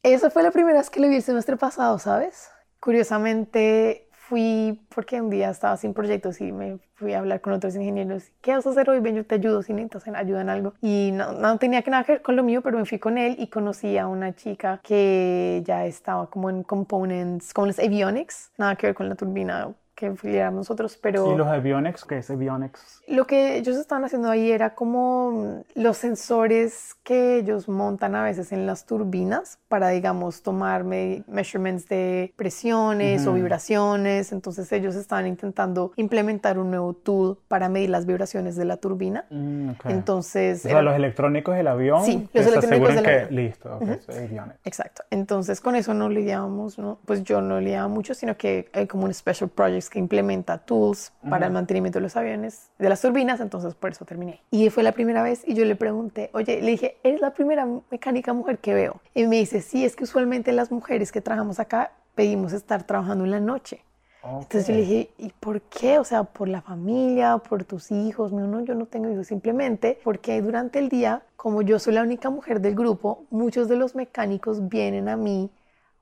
Esa 0.04 0.30
fue 0.30 0.44
la 0.44 0.52
primera 0.52 0.78
vez 0.78 0.90
que 0.90 1.00
le 1.00 1.10
vi 1.10 1.16
el 1.16 1.22
semestre 1.22 1.58
pasado, 1.58 1.98
¿sabes? 2.00 2.50
Curiosamente 2.80 4.08
fui 4.12 4.86
porque 4.94 5.22
un 5.22 5.30
día 5.30 5.50
estaba 5.50 5.78
sin 5.78 5.94
proyectos 5.94 6.42
y 6.42 6.52
me 6.52 6.80
fui 6.96 7.14
a 7.14 7.20
hablar 7.20 7.40
con 7.42 7.54
otros 7.54 7.76
ingenieros. 7.76 8.24
¿Qué 8.42 8.54
vas 8.54 8.68
a 8.68 8.72
hacer 8.72 8.90
hoy? 8.90 9.00
Ven, 9.00 9.16
yo 9.16 9.26
te 9.26 9.36
ayudo 9.36 9.64
si 9.64 9.74
necesitas 9.74 10.08
ayuda 10.08 10.42
en 10.42 10.50
algo. 10.50 10.74
Y 10.82 11.12
no, 11.14 11.32
no 11.32 11.58
tenía 11.58 11.82
que 11.82 11.92
nada 11.92 12.04
que 12.04 12.14
ver 12.14 12.22
con 12.22 12.36
lo 12.36 12.44
mío, 12.44 12.62
pero 12.62 12.78
me 12.78 12.86
fui 12.86 13.00
con 13.00 13.18
él 13.18 13.36
y 13.40 13.48
conocí 13.48 13.98
a 13.98 14.08
una 14.08 14.36
chica 14.36 14.82
que 14.84 15.64
ya 15.66 15.86
estaba 15.86 16.30
como 16.30 16.50
en 16.50 16.64
components, 16.64 17.54
como 17.54 17.68
los 17.68 17.80
avionics, 17.80 18.52
nada 18.58 18.76
que 18.76 18.88
ver 18.88 18.96
con 18.96 19.08
la 19.08 19.16
turbina 19.16 19.74
que 19.98 20.16
filiéramos 20.16 20.60
nosotros, 20.60 20.98
pero... 21.02 21.34
¿Y 21.34 21.36
los 21.36 21.48
avionics? 21.48 22.06
¿Qué 22.06 22.20
es 22.20 22.30
avionics? 22.30 23.02
Lo 23.08 23.26
que 23.26 23.58
ellos 23.58 23.78
estaban 23.78 24.06
haciendo 24.06 24.30
ahí 24.30 24.52
era 24.52 24.76
como 24.76 25.64
los 25.74 25.98
sensores 25.98 26.96
que 27.04 27.38
ellos 27.38 27.68
montan 27.68 28.16
a 28.16 28.24
veces 28.24 28.52
en 28.52 28.68
las 28.68 28.86
turbinas 28.86 29.58
para, 29.68 29.90
digamos, 29.90 30.44
tomar 30.44 30.84
measurements 30.84 31.90
de 31.90 32.32
presiones 32.36 33.26
o 33.26 33.34
vibraciones. 33.34 34.32
Entonces 34.32 34.72
ellos 34.72 34.94
estaban 34.94 35.26
intentando 35.26 35.94
implementar 35.96 36.60
un 36.60 36.70
nuevo 36.70 36.94
tool 36.94 37.40
para 37.48 37.68
medir 37.68 37.90
las 37.90 38.06
vibraciones 38.06 38.56
de 38.56 38.66
la 38.66 38.78
turbina. 38.78 39.26
Mm, 39.32 39.72
Entonces... 39.86 40.64
O 40.64 40.70
sea, 40.70 40.84
los 40.84 40.96
electrónicos 40.96 41.56
del 41.56 41.68
avión... 41.68 42.06
Sí, 42.06 42.30
los 42.34 42.46
electrónicos 42.46 42.94
del 42.94 43.06
avión. 43.06 43.36
Listo, 43.36 43.74
avionics. 43.74 44.60
Exacto. 44.64 45.04
Entonces 45.10 45.60
con 45.60 45.76
eso 45.76 45.96
no 45.96 46.08
lidiábamos, 46.08 46.78
¿no? 46.78 47.00
pues 47.06 47.24
yo 47.24 47.42
no 47.42 47.60
lidiaba 47.60 47.88
mucho, 47.88 48.14
sino 48.14 48.38
que 48.38 48.70
hay 48.74 48.86
como 48.86 49.06
un 49.06 49.14
special 49.14 49.50
project 49.50 49.87
que 49.90 50.00
implementa 50.00 50.58
tools 50.60 51.12
para 51.30 51.48
el 51.48 51.54
mantenimiento 51.54 52.00
de 52.00 52.04
los 52.04 52.16
aviones, 52.16 52.70
de 52.78 52.90
las 52.90 53.02
turbinas, 53.02 53.40
entonces 53.40 53.76
por 53.76 53.92
eso 53.92 54.06
terminé. 54.06 54.42
Y 54.52 54.70
fue 54.70 54.84
la 54.84 54.92
primera 54.92 55.24
vez 55.24 55.44
y 55.46 55.54
yo 55.54 55.66
le 55.66 55.76
pregunté, 55.76 56.30
oye, 56.34 56.62
le 56.62 56.72
dije, 56.72 56.98
eres 57.04 57.22
la 57.22 57.34
primera 57.34 57.68
mecánica 57.92 58.34
mujer 58.34 58.60
que 58.60 58.74
veo. 58.74 59.02
Y 59.14 59.26
me 59.28 59.38
dice, 59.38 59.62
sí, 59.62 59.86
es 59.86 59.96
que 59.96 60.04
usualmente 60.04 60.52
las 60.52 60.72
mujeres 60.72 61.12
que 61.12 61.22
trabajamos 61.22 61.60
acá 61.60 61.92
pedimos 62.16 62.54
estar 62.54 62.84
trabajando 62.84 63.26
en 63.26 63.32
la 63.32 63.40
noche. 63.40 63.82
Entonces 64.24 64.68
yo 64.68 64.74
le 64.74 64.82
dije, 64.82 65.10
¿y 65.18 65.30
por 65.30 65.62
qué? 65.62 66.00
O 66.00 66.04
sea, 66.04 66.24
por 66.24 66.50
la 66.50 66.62
familia, 66.62 67.38
por 67.38 67.64
tus 67.64 67.92
hijos. 67.92 68.34
No, 68.34 68.46
no, 68.46 68.62
yo 68.62 68.76
no 68.76 68.86
tengo 68.86 69.10
hijos, 69.10 69.28
simplemente 69.28 70.00
porque 70.04 70.42
durante 70.42 70.80
el 70.80 70.90
día, 70.90 71.24
como 71.38 71.62
yo 71.62 71.80
soy 71.80 71.94
la 71.94 72.02
única 72.02 72.30
mujer 72.30 72.60
del 72.60 72.76
grupo, 72.76 73.26
muchos 73.30 73.70
de 73.70 73.78
los 73.78 73.96
mecánicos 73.96 74.68
vienen 74.68 75.08
a 75.08 75.16
mí 75.16 75.50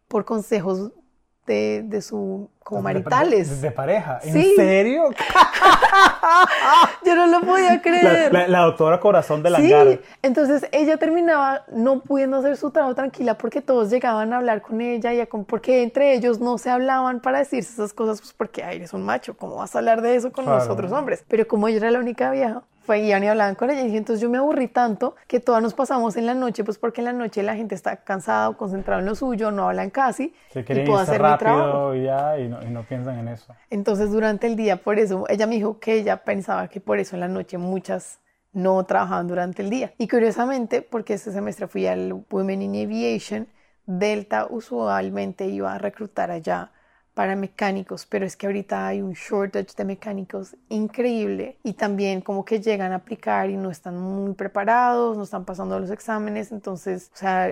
por 0.08 0.26
consejos 0.26 0.92
de, 1.46 1.84
de 1.86 2.02
su 2.02 2.50
como 2.66 2.82
maritales. 2.82 3.62
De, 3.62 3.70
pareja. 3.70 4.20
¿En 4.24 4.56
serio? 4.56 5.10
Yo 7.06 7.16
no 7.16 7.28
lo 7.28 7.42
podía 7.42 7.80
creer. 7.80 8.34
La, 8.50 8.62
doctora 8.62 9.00
Corazón 9.00 9.44
de 9.44 9.52
la 9.52 9.60
Sí, 9.60 10.00
entonces 10.24 10.68
ella 10.72 10.98
terminaba 10.98 11.64
no 11.72 12.00
pudiendo 12.00 12.38
hacer 12.38 12.58
su 12.58 12.72
trabajo 12.72 12.96
tranquila 12.96 13.38
porque 13.38 13.62
todos 13.62 13.92
llegaban 13.92 14.34
a 14.34 14.38
hablar 14.38 14.64
con 14.64 14.82
ella 14.82 15.14
y 15.14 15.22
a, 15.22 15.28
porque 15.28 15.84
entre 15.84 16.16
ellos 16.16 16.40
no 16.40 16.58
se 16.58 16.72
hablaban 16.72 17.20
para 17.20 17.38
decirse 17.38 17.72
esas 17.74 17.94
cosas, 17.94 18.20
pues 18.20 18.34
porque 18.34 18.64
ay, 18.64 18.78
eres 18.78 18.94
un 18.94 19.04
macho, 19.04 19.38
¿cómo 19.38 19.58
vas 19.58 19.76
a 19.76 19.80
hablar 19.80 20.02
de 20.02 20.16
eso 20.16 20.32
con 20.32 20.46
los 20.46 20.68
otros 20.68 20.92
hombres? 20.92 21.24
Pero 21.28 21.48
como 21.48 21.68
ella 21.68 21.78
era 21.78 21.92
la 21.92 22.00
única 22.00 22.32
vieja, 22.32 22.64
fue 22.86 23.00
y 23.00 23.20
ni 23.20 23.28
hablaban 23.28 23.56
con 23.56 23.70
ella. 23.70 23.86
Y 23.86 23.98
entonces 23.98 24.22
yo 24.22 24.30
me 24.30 24.38
aburrí 24.38 24.68
tanto 24.68 25.16
que 25.28 25.40
todas 25.40 25.62
nos 25.62 25.74
pasamos 25.74 26.16
en 26.16 26.26
la 26.26 26.34
noche, 26.34 26.64
pues 26.64 26.78
porque 26.78 27.02
en 27.02 27.06
la 27.06 27.14
noche 27.14 27.44
la 27.44 27.56
gente 27.56 27.76
está 27.76 27.98
cansada 27.98 28.50
o 28.50 28.58
concentrada 28.58 29.02
en 29.02 29.08
lo 29.08 29.16
suyo, 29.16 29.52
no 29.52 29.68
hablan 29.68 29.90
casi. 29.90 30.34
Se 30.50 30.62
y 30.62 30.64
puedo 30.64 30.98
hacer 30.98 31.22
mi 31.22 31.38
trabajo. 31.38 31.96
Y, 31.96 32.04
ya, 32.04 32.40
y, 32.40 32.48
no, 32.48 32.62
y 32.62 32.68
no 32.68 32.84
piensan 32.84 33.20
en 33.20 33.28
eso. 33.30 33.54
Entonces 33.70 34.12
durante 34.12 34.48
el 34.48 34.56
día, 34.56 34.78
por 34.78 35.00
eso, 35.00 35.26
ella 35.28 35.48
me 35.48 35.56
dijo 35.56 35.80
que 35.80 35.96
ella 35.96 36.18
pensaba 36.18 36.68
que 36.68 36.80
por 36.80 37.00
eso 37.00 37.16
en 37.16 37.22
la 37.22 37.28
noche 37.28 37.58
muchas 37.58 38.20
no 38.54 38.84
trabajaban 38.86 39.28
durante 39.28 39.62
el 39.62 39.70
día. 39.70 39.94
Y 39.98 40.08
curiosamente, 40.08 40.82
porque 40.82 41.14
este 41.14 41.32
semestre 41.32 41.68
fui 41.68 41.88
al 41.88 42.24
Women 42.32 42.62
in 42.62 42.86
Aviation, 42.86 43.48
Delta 43.86 44.48
usualmente 44.50 45.48
iba 45.48 45.74
a 45.74 45.78
reclutar 45.78 46.32
allá 46.32 46.72
para 47.16 47.36
mecánicos, 47.38 48.06
pero 48.06 48.26
es 48.26 48.36
que 48.36 48.46
ahorita 48.46 48.88
hay 48.88 49.02
un 49.02 49.14
shortage 49.14 49.74
de 49.78 49.86
mecánicos 49.86 50.56
increíble 50.70 51.58
y 51.64 51.74
también 51.74 52.22
como 52.22 52.44
que 52.44 52.60
llegan 52.60 52.92
a 52.92 52.98
aplicar 52.98 53.50
y 53.50 53.56
no 53.56 53.72
están 53.72 53.98
muy 53.98 54.34
preparados, 54.34 55.18
no 55.18 55.24
están 55.24 55.46
pasando 55.46 55.80
los 55.80 55.90
exámenes, 55.92 56.52
entonces, 56.52 57.10
o 57.14 57.18
sea, 57.18 57.50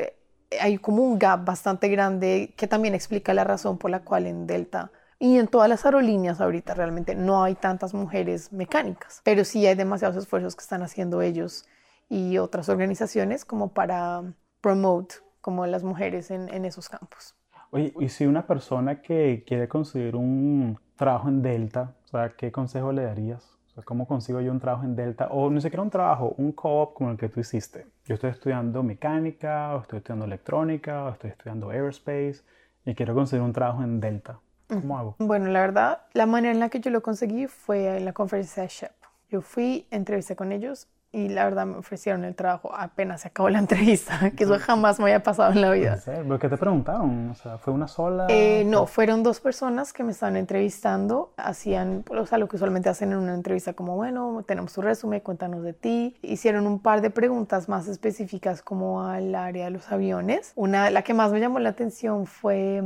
hay 0.59 0.77
como 0.77 1.01
un 1.01 1.17
gap 1.17 1.45
bastante 1.45 1.87
grande 1.87 2.53
que 2.57 2.67
también 2.67 2.93
explica 2.93 3.33
la 3.33 3.45
razón 3.45 3.77
por 3.77 3.89
la 3.89 4.01
cual 4.01 4.27
en 4.27 4.45
Delta 4.45 4.91
y 5.17 5.37
en 5.39 5.47
todas 5.47 5.69
las 5.69 5.85
aerolíneas 5.85 6.41
ahorita 6.41 6.73
realmente 6.73 7.15
no 7.15 7.41
hay 7.41 7.55
tantas 7.55 7.93
mujeres 7.93 8.51
mecánicas, 8.51 9.21
pero 9.23 9.45
sí 9.45 9.65
hay 9.65 9.75
demasiados 9.75 10.17
esfuerzos 10.17 10.57
que 10.57 10.63
están 10.63 10.83
haciendo 10.83 11.21
ellos 11.21 11.65
y 12.09 12.37
otras 12.37 12.67
organizaciones 12.67 13.45
como 13.45 13.69
para 13.69 14.23
promote 14.59 15.15
como 15.39 15.65
las 15.67 15.83
mujeres 15.83 16.31
en, 16.31 16.53
en 16.53 16.65
esos 16.65 16.89
campos. 16.89 17.35
Oye, 17.73 17.91
y 17.99 18.09
si 18.09 18.27
una 18.27 18.45
persona 18.45 19.01
que 19.01 19.43
quiere 19.47 19.67
conseguir 19.67 20.15
un 20.15 20.77
trabajo 20.95 21.27
en 21.27 21.41
Delta, 21.41 21.95
o 22.05 22.07
sea, 22.07 22.29
¿qué 22.37 22.51
consejo 22.51 22.91
le 22.91 23.01
darías? 23.01 23.57
O 23.65 23.73
sea, 23.73 23.83
¿cómo 23.83 24.07
consigo 24.07 24.39
yo 24.41 24.51
un 24.51 24.59
trabajo 24.59 24.83
en 24.83 24.95
Delta? 24.95 25.29
O 25.31 25.49
ni 25.49 25.59
siquiera 25.59 25.81
un 25.81 25.89
trabajo, 25.89 26.35
un 26.37 26.51
co-op 26.51 26.93
como 26.93 27.09
el 27.09 27.17
que 27.17 27.29
tú 27.29 27.39
hiciste. 27.39 27.87
Yo 28.05 28.13
estoy 28.13 28.29
estudiando 28.29 28.83
mecánica, 28.83 29.75
o 29.75 29.81
estoy 29.81 29.97
estudiando 29.97 30.25
electrónica, 30.25 31.05
o 31.05 31.09
estoy 31.09 31.31
estudiando 31.31 31.71
aerospace, 31.71 32.43
y 32.85 32.93
quiero 32.93 33.15
conseguir 33.15 33.43
un 33.43 33.53
trabajo 33.53 33.81
en 33.81 33.99
Delta. 33.99 34.39
¿Cómo 34.67 34.99
hago? 34.99 35.15
Bueno, 35.17 35.47
la 35.47 35.61
verdad, 35.61 36.01
la 36.13 36.27
manera 36.27 36.53
en 36.53 36.59
la 36.59 36.69
que 36.69 36.79
yo 36.79 36.91
lo 36.91 37.01
conseguí 37.01 37.47
fue 37.47 37.97
en 37.97 38.05
la 38.05 38.13
conferencia 38.13 38.61
de 38.61 38.69
SHEP. 38.69 38.91
Yo 39.29 39.41
fui, 39.41 39.87
entrevisté 39.89 40.35
con 40.35 40.51
ellos 40.51 40.89
y 41.13 41.29
la 41.29 41.43
verdad 41.43 41.67
me 41.67 41.77
ofrecieron 41.77 42.25
el 42.25 42.33
trabajo 42.35 42.73
apenas 42.75 43.21
se 43.21 43.27
acabó 43.27 43.47
la 43.47 43.59
entrevista, 43.65 44.31
que 44.31 44.43
eso 44.43 44.57
jamás 44.59 44.97
me 44.97 45.05
había 45.05 45.21
pasado 45.21 45.53
en 45.53 45.61
la 45.61 45.71
vida. 45.71 45.99
¿Por 46.27 46.39
qué 46.39 46.49
te 46.49 46.57
preguntaron? 46.57 47.29
O 47.29 47.35
sea, 47.35 47.59
¿fue 47.59 47.71
una 47.71 47.87
sola? 47.87 48.25
Eh, 48.29 48.63
no, 48.65 48.87
fueron 48.87 49.21
dos 49.21 49.39
personas 49.39 49.93
que 49.93 50.03
me 50.03 50.11
estaban 50.11 50.35
entrevistando, 50.35 51.31
hacían, 51.37 52.03
o 52.09 52.25
sea, 52.25 52.39
lo 52.39 52.47
que 52.47 52.55
usualmente 52.55 52.89
hacen 52.89 53.11
en 53.11 53.19
una 53.19 53.35
entrevista 53.35 53.73
como, 53.73 53.95
bueno, 53.95 54.43
tenemos 54.47 54.73
tu 54.73 54.81
resumen, 54.81 55.21
cuéntanos 55.21 55.63
de 55.63 55.73
ti. 55.73 56.17
Hicieron 56.23 56.65
un 56.65 56.79
par 56.79 57.01
de 57.01 57.11
preguntas 57.11 57.69
más 57.69 57.87
específicas 57.87 58.63
como 58.63 59.03
al 59.03 59.35
área 59.35 59.65
de 59.65 59.71
los 59.71 59.91
aviones. 59.91 60.51
Una, 60.55 60.89
la 60.89 61.03
que 61.03 61.13
más 61.13 61.31
me 61.31 61.39
llamó 61.39 61.59
la 61.59 61.69
atención 61.69 62.25
fue, 62.25 62.81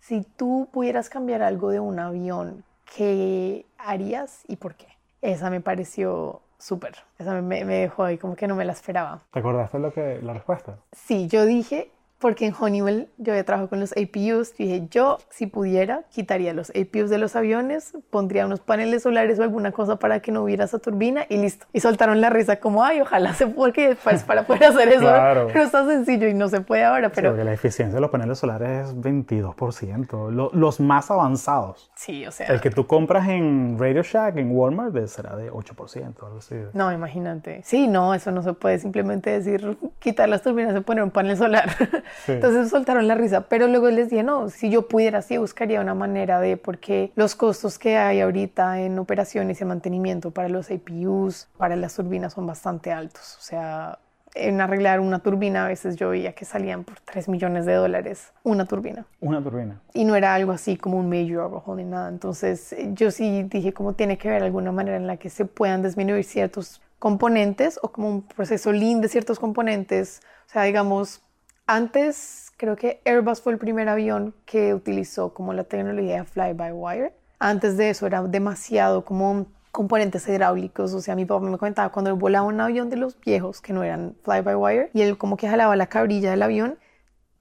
si 0.00 0.22
tú 0.22 0.68
pudieras 0.72 1.08
cambiar 1.08 1.42
algo 1.42 1.70
de 1.70 1.78
un 1.78 2.00
avión, 2.00 2.64
¿qué 2.96 3.66
harías 3.78 4.42
y 4.48 4.56
por 4.56 4.74
qué? 4.74 4.88
Esa 5.22 5.48
me 5.50 5.60
pareció 5.60 6.42
súper. 6.58 6.96
Esa 7.18 7.40
me, 7.40 7.64
me, 7.64 7.74
dejó 7.76 8.04
ahí 8.04 8.18
como 8.18 8.36
que 8.36 8.46
no 8.46 8.54
me 8.54 8.64
la 8.64 8.72
esperaba. 8.72 9.20
¿Te 9.32 9.38
acordaste 9.38 9.78
lo 9.78 9.92
que, 9.92 10.20
la 10.22 10.32
respuesta? 10.34 10.78
Sí, 10.92 11.28
yo 11.28 11.46
dije 11.46 11.90
porque 12.18 12.46
en 12.46 12.54
Honeywell 12.58 13.08
yo 13.18 13.32
había 13.32 13.44
trabajado 13.44 13.70
con 13.70 13.80
los 13.80 13.92
APUs, 13.92 14.56
dije 14.56 14.88
yo 14.90 15.18
si 15.30 15.46
pudiera 15.46 16.02
quitaría 16.10 16.52
los 16.52 16.70
APUs 16.70 17.10
de 17.10 17.18
los 17.18 17.36
aviones, 17.36 17.92
pondría 18.10 18.46
unos 18.46 18.60
paneles 18.60 19.04
solares 19.04 19.38
o 19.38 19.42
alguna 19.42 19.72
cosa 19.72 19.96
para 19.96 20.20
que 20.20 20.32
no 20.32 20.42
hubiera 20.42 20.64
esa 20.64 20.78
turbina 20.78 21.26
y 21.28 21.36
listo. 21.38 21.66
Y 21.72 21.80
soltaron 21.80 22.20
la 22.20 22.30
risa 22.30 22.56
como, 22.56 22.84
ay, 22.84 23.00
ojalá 23.00 23.34
se 23.34 23.46
pueda 23.46 23.72
que 23.72 23.88
después 23.88 24.22
para 24.24 24.44
poder 24.44 24.64
hacer 24.64 24.88
eso. 24.88 25.00
claro. 25.00 25.48
Pero 25.52 25.64
está 25.64 25.86
sencillo 25.86 26.28
y 26.28 26.34
no 26.34 26.48
se 26.48 26.60
puede 26.60 26.84
ahora. 26.84 27.10
Pero... 27.10 27.30
porque 27.30 27.44
la 27.44 27.52
eficiencia 27.52 27.94
de 27.94 28.00
los 28.00 28.10
paneles 28.10 28.38
solares 28.38 28.88
es 28.88 28.96
22%, 28.96 30.52
los 30.52 30.80
más 30.80 31.10
avanzados. 31.10 31.90
Sí, 31.94 32.26
o 32.26 32.32
sea. 32.32 32.46
El 32.46 32.60
que 32.60 32.70
tú 32.70 32.86
compras 32.86 33.28
en 33.28 33.76
Radio 33.78 34.02
Shack, 34.02 34.36
en 34.38 34.56
Walmart, 34.56 34.96
será 35.06 35.36
de 35.36 35.52
8%, 35.52 36.24
algo 36.24 36.38
así. 36.38 36.56
No, 36.72 36.92
imagínate. 36.92 37.60
Sí, 37.64 37.86
no, 37.86 38.14
eso 38.14 38.30
no 38.32 38.42
se 38.42 38.52
puede 38.54 38.78
simplemente 38.78 39.30
decir 39.30 39.78
quitar 39.98 40.28
las 40.28 40.42
turbinas 40.42 40.76
y 40.76 40.80
poner 40.80 41.04
un 41.04 41.10
panel 41.10 41.36
solar. 41.36 41.68
Entonces 42.26 42.70
soltaron 42.70 43.08
la 43.08 43.14
risa, 43.14 43.42
pero 43.42 43.66
luego 43.66 43.90
les 43.90 44.10
dije, 44.10 44.22
no, 44.22 44.48
si 44.48 44.70
yo 44.70 44.88
pudiera, 44.88 45.22
sí 45.22 45.36
buscaría 45.38 45.80
una 45.80 45.94
manera 45.94 46.40
de, 46.40 46.56
porque 46.56 47.12
los 47.16 47.34
costos 47.34 47.78
que 47.78 47.96
hay 47.96 48.20
ahorita 48.20 48.80
en 48.80 48.98
operaciones 48.98 49.60
y 49.60 49.64
mantenimiento 49.64 50.30
para 50.30 50.48
los 50.48 50.70
APUs, 50.70 51.48
para 51.56 51.76
las 51.76 51.94
turbinas 51.94 52.32
son 52.32 52.46
bastante 52.46 52.92
altos. 52.92 53.36
O 53.38 53.42
sea, 53.42 53.98
en 54.34 54.60
arreglar 54.60 55.00
una 55.00 55.20
turbina, 55.20 55.64
a 55.64 55.68
veces 55.68 55.96
yo 55.96 56.10
veía 56.10 56.32
que 56.32 56.44
salían 56.44 56.84
por 56.84 57.00
3 57.00 57.28
millones 57.28 57.66
de 57.66 57.74
dólares 57.74 58.32
una 58.42 58.66
turbina. 58.66 59.06
Una 59.20 59.42
turbina. 59.42 59.80
Y 59.94 60.04
no 60.04 60.14
era 60.14 60.34
algo 60.34 60.52
así 60.52 60.76
como 60.76 60.98
un 60.98 61.08
major 61.08 61.40
overhaul 61.40 61.76
ni 61.76 61.84
nada. 61.84 62.08
Entonces 62.08 62.74
yo 62.92 63.10
sí 63.10 63.44
dije 63.44 63.72
como 63.72 63.94
tiene 63.94 64.18
que 64.18 64.28
haber 64.28 64.42
alguna 64.42 64.72
manera 64.72 64.96
en 64.96 65.06
la 65.06 65.16
que 65.16 65.30
se 65.30 65.44
puedan 65.44 65.82
disminuir 65.82 66.24
ciertos 66.24 66.80
componentes 66.98 67.78
o 67.82 67.90
como 67.90 68.08
un 68.08 68.22
proceso 68.22 68.72
lean 68.72 69.00
de 69.00 69.08
ciertos 69.08 69.38
componentes. 69.38 70.20
O 70.46 70.50
sea, 70.50 70.62
digamos, 70.64 71.22
antes 71.68 72.50
creo 72.56 72.74
que 72.74 73.00
Airbus 73.04 73.40
fue 73.40 73.52
el 73.52 73.58
primer 73.58 73.88
avión 73.88 74.34
que 74.46 74.74
utilizó 74.74 75.32
como 75.32 75.52
la 75.52 75.64
tecnología 75.64 76.24
fly-by-wire. 76.24 77.12
Antes 77.38 77.76
de 77.76 77.90
eso 77.90 78.06
era 78.06 78.22
demasiado 78.22 79.04
como 79.04 79.46
componentes 79.70 80.26
hidráulicos. 80.26 80.94
O 80.94 81.00
sea, 81.00 81.14
mi 81.14 81.26
papá 81.26 81.46
me 81.46 81.58
comentaba 81.58 81.90
cuando 81.90 82.16
volaba 82.16 82.46
un 82.46 82.60
avión 82.60 82.88
de 82.90 82.96
los 82.96 83.20
viejos 83.20 83.60
que 83.60 83.72
no 83.72 83.84
eran 83.84 84.16
fly-by-wire 84.24 84.90
y 84.94 85.02
él 85.02 85.18
como 85.18 85.36
que 85.36 85.48
jalaba 85.48 85.76
la 85.76 85.86
cabrilla 85.86 86.30
del 86.30 86.42
avión 86.42 86.78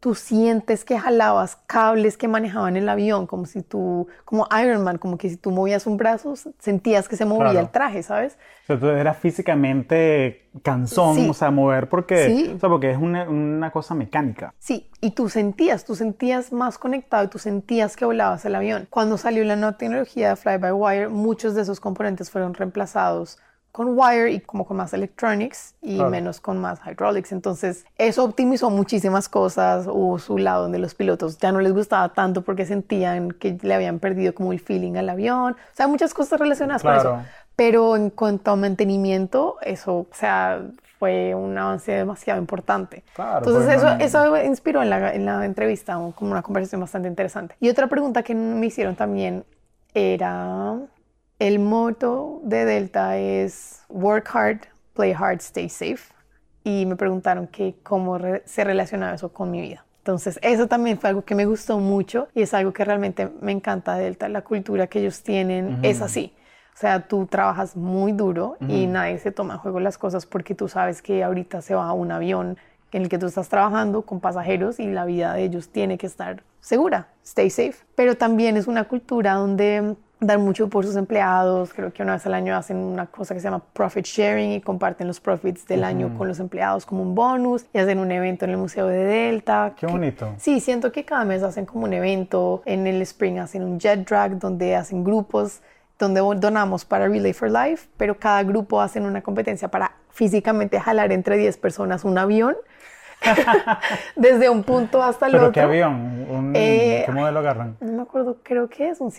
tú 0.08 0.16
sientes 0.16 0.86
que 0.86 0.98
jalabas 0.98 1.58
cables 1.68 2.16
que 2.16 2.30
manejaban 2.30 2.78
el 2.78 2.88
avión, 2.88 3.28
como 3.28 3.46
si 3.46 3.62
tú, 3.62 4.08
como 4.24 4.48
Iron 4.64 4.82
Man, 4.82 5.00
como 5.00 5.18
que 5.18 5.30
si 5.30 5.36
tú 5.36 5.52
movías 5.52 5.86
un 5.86 5.98
brazo, 5.98 6.34
sentías 6.60 7.10
que 7.10 7.18
se 7.18 7.26
movía 7.26 7.60
el 7.60 7.68
traje, 7.68 8.04
¿sabes? 8.04 8.38
O 8.64 8.68
sea, 8.68 8.80
tú 8.80 8.88
eras 8.88 9.18
físicamente 9.18 10.48
cansón, 10.64 11.30
o 11.30 11.34
sea, 11.34 11.52
mover 11.52 11.90
porque, 11.90 12.54
o 12.56 12.58
sea, 12.58 12.70
porque 12.70 12.92
es 12.92 12.98
una, 12.98 13.28
una, 13.28 13.70
cosa 13.72 13.96
mecánica. 13.96 14.54
Sí, 14.60 14.90
y 15.02 15.12
tú 15.12 15.28
sentías, 15.28 15.84
tú 15.84 15.94
sentías 15.94 16.54
más 16.54 16.78
conectado 16.78 17.26
y 17.26 17.28
tú 17.28 17.38
sentías 17.38 17.98
que 17.98 18.06
volabas 18.06 18.46
el 18.46 18.56
avión. 18.56 18.88
Cuando 18.90 19.18
salió 19.18 19.44
la 19.44 19.58
nueva 19.58 19.78
tecnología 19.78 20.30
de 20.30 20.36
fly-by-wire, 20.38 21.10
muchos 21.10 21.54
de 21.54 21.64
esos 21.64 21.82
componentes 21.82 22.32
fueron 22.32 22.54
reemplazados 22.54 23.40
con 23.78 23.96
wire 23.96 24.32
y 24.32 24.40
como 24.40 24.66
con 24.66 24.76
más 24.78 24.92
electronics 24.92 25.76
y 25.84 26.02
menos 26.02 26.42
con 26.42 26.58
más 26.58 26.80
hydraulics. 26.84 27.32
Entonces, 27.32 27.86
eso 28.00 28.24
optimizó 28.24 28.72
muchísimas 28.72 29.30
cosas. 29.30 29.86
Hubo 29.86 30.18
su 30.18 30.40
lado 30.40 30.64
donde 30.64 30.80
los 30.80 30.96
pilotos 30.96 31.38
ya 31.38 31.52
no 31.52 31.62
les 31.62 31.74
gustaba 31.74 32.10
tanto 32.10 32.42
porque 32.42 32.66
sentían 32.66 33.30
que 33.34 33.56
le 33.62 33.76
habían 33.76 34.00
perdido 34.00 34.34
como 34.34 34.52
el 34.52 34.60
feeling 34.60 34.96
al 34.96 35.08
avión. 35.10 35.54
O 35.54 35.76
sea, 35.76 35.88
muchas 35.88 36.16
cosas 36.16 36.40
relacionadas 36.40 36.82
con 36.82 36.96
eso. 36.96 37.20
Pero 37.56 37.96
en 37.96 38.10
cuanto 38.10 38.50
a 38.50 38.56
mantenimiento, 38.56 39.58
eso, 39.62 39.98
o 39.98 40.08
sea, 40.12 40.60
fue 40.98 41.36
un 41.36 41.56
avance 41.56 41.92
demasiado 41.92 42.40
importante. 42.40 43.04
Entonces 43.16 43.80
pues, 43.80 44.02
eso, 44.02 44.20
eso 44.24 44.44
inspiró 44.44 44.82
en 44.82 44.90
la, 44.90 45.14
en 45.14 45.24
la 45.24 45.46
entrevista 45.46 46.00
como 46.16 46.32
una 46.32 46.42
conversación 46.42 46.82
bastante 46.82 47.10
interesante. 47.10 47.54
Y 47.60 47.70
otra 47.70 47.86
pregunta 47.86 48.24
que 48.24 48.34
me 48.34 48.66
hicieron 48.66 48.96
también 48.96 49.46
era 49.94 50.80
el 51.40 51.60
moto 51.60 52.42
de 52.44 52.66
Delta 52.66 53.18
es 53.18 53.84
Work 53.90 54.30
Hard, 54.34 54.60
Play 54.94 55.14
Hard, 55.14 55.38
Stay 55.38 55.70
Safe. 55.70 56.14
Y 56.64 56.86
me 56.86 56.96
preguntaron 56.96 57.48
que 57.48 57.76
cómo 57.84 58.20
se 58.46 58.64
relacionaba 58.64 59.14
eso 59.14 59.32
con 59.32 59.52
mi 59.52 59.62
vida. 59.62 59.86
Entonces, 60.00 60.40
eso 60.42 60.68
también 60.68 60.98
fue 60.98 61.10
algo 61.10 61.24
que 61.24 61.36
me 61.36 61.46
gustó 61.46 61.80
mucho 61.80 62.28
y 62.34 62.42
es 62.42 62.54
algo 62.54 62.74
que 62.74 62.84
realmente 62.84 63.30
me 63.42 63.52
encanta 63.52 63.96
de 63.96 64.06
Delta. 64.06 64.30
La 64.30 64.42
cultura 64.42 64.88
que 64.88 65.00
ellos 65.00 65.22
tienen 65.22 65.80
es 65.84 66.02
así. 66.02 66.34
O 66.74 66.80
sea, 66.80 67.08
tú 67.08 67.26
trabajas 67.26 67.76
muy 67.76 68.12
duro 68.12 68.58
y 68.68 68.86
nadie 68.86 69.18
se 69.20 69.32
toma 69.32 69.56
en 69.56 69.60
juego 69.60 69.80
las 69.80 69.98
cosas 69.98 70.26
porque 70.26 70.56
tú 70.56 70.68
sabes 70.68 71.02
que 71.02 71.24
ahorita 71.24 71.62
se 71.62 71.76
va 71.76 71.88
a 71.88 71.94
un 71.94 72.12
avión 72.12 72.58
en 72.92 73.02
el 73.02 73.10
que 73.10 73.18
tú 73.18 73.26
estás 73.26 73.50
trabajando 73.50 74.04
con 74.04 74.20
pasajeros 74.20 74.80
y 74.80 74.88
la 74.88 75.06
vida 75.06 75.34
de 75.34 75.44
ellos 75.44 75.70
tiene 75.70 75.98
que 75.98 76.08
estar 76.08 76.44
segura, 76.62 77.08
stay 77.24 77.50
safe. 77.50 77.76
Pero 77.96 78.16
también 78.16 78.58
es 78.58 78.68
una 78.68 78.86
cultura 78.86 79.34
donde 79.34 79.96
dar 80.20 80.40
mucho 80.40 80.70
por 80.70 80.86
sus 80.86 80.96
empleados. 80.96 81.74
Creo 81.74 81.92
que 81.94 82.04
una 82.04 82.14
vez 82.14 82.26
al 82.26 82.34
año 82.34 82.56
hacen 82.56 82.78
una 82.78 83.06
cosa 83.06 83.34
que 83.34 83.40
se 83.40 83.46
llama 83.46 83.64
profit 83.74 84.06
sharing 84.06 84.52
y 84.52 84.62
comparten 84.62 85.08
los 85.08 85.20
profits 85.20 85.68
del 85.68 85.84
año 85.84 86.18
con 86.18 86.28
los 86.28 86.40
empleados 86.40 86.86
como 86.86 87.04
un 87.04 87.16
bonus 87.16 87.66
y 87.74 87.80
hacen 87.80 88.00
un 88.00 88.12
evento 88.12 88.46
en 88.46 88.52
el 88.52 88.58
Museo 88.58 88.88
de 88.88 89.04
Delta. 89.04 89.74
Qué 89.78 89.88
bonito. 89.88 90.34
sí, 90.38 90.60
siento 90.60 90.92
que 90.92 91.06
cada 91.06 91.26
mes 91.26 91.44
hacen 91.44 91.66
como 91.66 91.86
un 91.86 91.94
evento. 91.94 92.62
En 92.66 92.88
el 92.88 93.02
spring 93.04 93.40
hacen 93.40 93.64
un 93.64 93.80
jet 93.80 94.08
drag 94.08 94.40
donde 94.40 94.76
hacen 94.76 95.04
grupos 95.04 95.62
donde 96.00 96.22
donamos 96.22 96.86
para 96.86 97.08
Relay 97.08 97.34
for 97.34 97.50
Life, 97.50 97.90
pero 97.98 98.20
cada 98.20 98.44
grupo 98.44 98.80
hacen 98.82 99.04
una 99.04 99.24
competencia 99.24 99.70
para 99.70 99.94
físicamente 100.12 100.80
jalar 100.80 101.12
entre 101.12 101.38
10 101.38 101.58
personas 101.58 102.04
un 102.04 102.20
avión 102.20 102.56
Desde 104.16 104.50
un 104.50 104.64
punto 104.64 105.02
hasta 105.02 105.26
el 105.28 105.34
¿Pero 105.34 105.44
otro. 105.46 105.54
qué 105.54 105.62
avión? 105.62 106.26
Un, 106.30 106.54
eh, 106.56 107.04
¿Qué 107.06 107.12
modelo 107.12 107.40
agarran? 107.40 107.78
No 107.80 107.94
me 107.94 108.02
acuerdo, 108.04 108.38
creo 108.44 108.70
que 108.70 108.90
es 108.90 109.02
un 109.02 109.12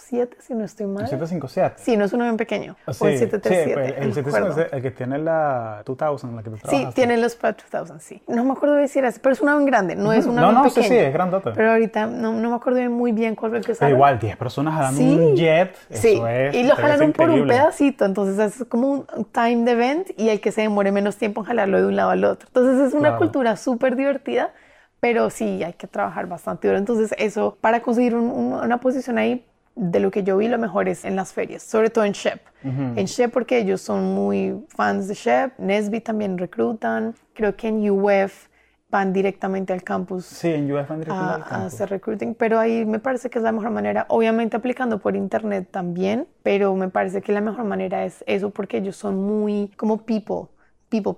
757, 0.00 0.36
si 0.40 0.54
no 0.54 0.64
estoy 0.64 0.86
mal. 0.86 1.02
¿Un 1.02 1.08
757? 1.08 1.74
Sí, 1.78 1.96
no 1.96 2.04
es 2.04 2.12
un 2.12 2.22
avión 2.22 2.36
pequeño. 2.36 2.76
Ah, 2.86 2.92
o 2.98 3.06
el 3.06 3.18
737. 3.18 3.64
Sí, 3.64 4.02
el 4.02 4.14
757, 4.14 4.76
el 4.76 4.82
que 4.82 4.90
tiene 4.90 5.18
la 5.18 5.82
2000, 5.84 6.36
la 6.36 6.42
que 6.42 6.50
te 6.50 6.68
Sí, 6.68 6.86
tiene 6.94 7.16
los 7.16 7.38
2000, 7.38 8.00
sí. 8.00 8.22
No 8.28 8.44
me 8.44 8.52
acuerdo 8.52 8.74
decir 8.74 9.04
así, 9.04 9.20
pero 9.22 9.32
es 9.32 9.40
un 9.40 9.48
avión 9.48 9.66
grande, 9.66 9.96
no 9.96 10.12
es 10.12 10.26
un 10.26 10.38
avión 10.38 10.54
no, 10.54 10.62
no, 10.64 10.68
pequeño. 10.68 10.88
Sí, 10.88 10.94
sí, 10.94 10.98
es 10.98 11.12
grandote. 11.12 11.52
Pero 11.54 11.72
ahorita 11.72 12.06
no, 12.06 12.32
no 12.32 12.50
me 12.50 12.56
acuerdo 12.56 12.80
muy 12.90 13.12
bien 13.12 13.34
cuál 13.34 13.52
fue 13.52 13.58
el 13.58 13.66
que. 13.66 13.74
Pero 13.74 13.90
igual, 13.90 14.18
10 14.18 14.36
personas 14.36 14.74
jalando 14.74 15.00
un 15.00 15.36
jet, 15.36 15.76
sí. 15.90 16.14
eso 16.14 16.26
es 16.26 16.54
y 16.54 16.64
lo 16.64 16.74
jalan 16.76 17.12
por 17.12 17.30
un 17.30 17.46
pedacito, 17.46 18.04
entonces 18.04 18.60
es 18.60 18.66
como 18.66 18.90
un 18.90 19.24
time 19.32 19.64
de 19.64 19.72
event 19.72 20.08
y 20.16 20.28
el 20.28 20.40
que 20.40 20.52
se 20.52 20.62
demore 20.62 20.92
menos 20.92 21.16
tiempo 21.16 21.42
en 21.42 21.46
jalarlo 21.46 21.80
de 21.80 21.86
un 21.86 21.96
lado 21.96 22.10
al 22.10 22.24
otro. 22.24 22.48
Entonces 22.48 22.88
es 22.88 22.94
una 22.94 23.16
cultura 23.16 23.56
súper 23.56 23.96
divertida 23.96 24.52
pero 25.00 25.30
sí 25.30 25.64
hay 25.64 25.72
que 25.72 25.86
trabajar 25.86 26.26
bastante 26.26 26.68
duro. 26.68 26.78
Entonces 26.78 27.14
eso, 27.18 27.56
para 27.60 27.80
conseguir 27.80 28.14
una 28.14 28.80
posición 28.80 29.18
ahí, 29.18 29.44
de 29.74 30.00
lo 30.00 30.10
que 30.10 30.22
yo 30.22 30.36
vi, 30.36 30.48
lo 30.48 30.58
mejor 30.58 30.88
es 30.88 31.04
en 31.04 31.16
las 31.16 31.32
ferias, 31.32 31.62
sobre 31.62 31.90
todo 31.90 32.04
en 32.04 32.12
Shep. 32.12 32.40
En 32.62 33.06
Shep 33.06 33.32
porque 33.32 33.58
ellos 33.58 33.80
son 33.80 34.14
muy 34.14 34.64
fans 34.68 35.08
de 35.08 35.14
Shep, 35.14 35.58
Nesby 35.58 36.00
también 36.00 36.36
reclutan, 36.36 37.14
creo 37.32 37.56
que 37.56 37.68
en 37.68 37.90
UF 37.90 38.48
van 38.90 39.12
directamente 39.12 39.72
al 39.72 39.82
campus. 39.82 40.26
Sí, 40.26 40.48
en 40.48 40.70
UF 40.70 40.88
van 40.88 41.00
directamente 41.00 41.32
a, 41.32 41.34
al 41.36 41.44
campus. 41.44 41.58
A 41.58 41.66
hacer 41.66 41.90
recruiting, 41.90 42.34
pero 42.34 42.58
ahí 42.58 42.84
me 42.84 42.98
parece 42.98 43.30
que 43.30 43.38
es 43.38 43.44
la 43.44 43.52
mejor 43.52 43.70
manera, 43.70 44.04
obviamente 44.08 44.56
aplicando 44.56 44.98
por 44.98 45.16
internet 45.16 45.68
también, 45.70 46.26
pero 46.42 46.74
me 46.74 46.88
parece 46.88 47.22
que 47.22 47.32
la 47.32 47.40
mejor 47.40 47.64
manera 47.64 48.04
es 48.04 48.22
eso 48.26 48.50
porque 48.50 48.78
ellos 48.78 48.96
son 48.96 49.16
muy 49.16 49.72
como 49.76 50.04
people, 50.04 50.48
people 50.88 51.14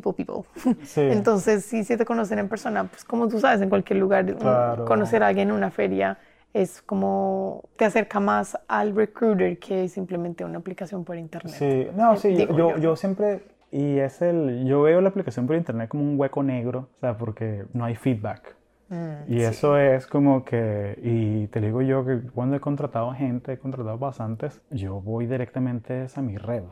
people 0.00 0.12
people. 0.12 0.44
Entonces, 0.96 1.64
si, 1.64 1.84
si 1.84 1.96
te 1.96 2.04
conocen 2.04 2.38
en 2.38 2.48
persona, 2.48 2.84
pues 2.84 3.04
como 3.04 3.28
tú 3.28 3.40
sabes, 3.40 3.60
en 3.62 3.68
cualquier 3.68 3.98
lugar, 3.98 4.36
conocer 4.84 5.22
a 5.22 5.28
alguien 5.28 5.48
en 5.48 5.54
una 5.54 5.70
feria 5.70 6.18
es 6.62 6.82
como 6.82 7.64
te 7.76 7.84
acerca 7.84 8.20
más 8.20 8.58
al 8.68 8.94
recruiter 8.94 9.58
que 9.58 9.88
simplemente 9.88 10.44
una 10.44 10.58
aplicación 10.58 11.04
por 11.04 11.16
internet. 11.16 11.54
Sí, 11.54 11.88
no, 11.94 12.16
sí, 12.16 12.36
yo, 12.36 12.78
yo, 12.78 12.96
siempre, 12.96 13.42
y 13.70 13.98
es 13.98 14.22
el, 14.22 14.64
yo 14.66 14.82
veo 14.82 15.00
la 15.00 15.08
aplicación 15.08 15.46
por 15.46 15.56
internet 15.56 15.88
como 15.88 16.02
un 16.04 16.18
hueco 16.18 16.42
negro, 16.42 16.88
o 16.96 17.00
sea, 17.00 17.16
porque 17.16 17.64
no 17.72 17.84
hay 17.84 17.94
feedback. 17.94 18.56
Mm, 18.88 19.32
y 19.32 19.40
eso 19.42 19.76
es 19.76 20.06
como 20.06 20.44
que, 20.44 20.98
y 21.02 21.48
te 21.48 21.60
digo 21.60 21.82
yo 21.82 22.04
que 22.04 22.20
cuando 22.34 22.56
he 22.56 22.60
contratado 22.60 23.12
gente, 23.12 23.54
he 23.54 23.58
contratado 23.58 23.98
bastantes, 23.98 24.60
yo 24.70 25.00
voy 25.00 25.26
directamente 25.26 26.06
a 26.14 26.22
mi 26.22 26.38
red 26.38 26.64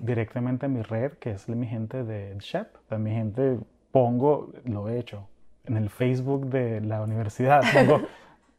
directamente 0.00 0.66
a 0.66 0.68
mi 0.68 0.82
red, 0.82 1.12
que 1.12 1.32
es 1.32 1.48
mi 1.48 1.66
gente 1.66 2.04
de 2.04 2.36
Shep. 2.38 2.68
O 2.90 2.98
mi 2.98 3.10
gente 3.10 3.58
pongo, 3.92 4.52
lo 4.64 4.88
he 4.88 4.98
hecho, 4.98 5.28
en 5.64 5.76
el 5.76 5.90
Facebook 5.90 6.46
de 6.46 6.80
la 6.80 7.02
universidad. 7.02 7.62
Pongo, 7.72 8.02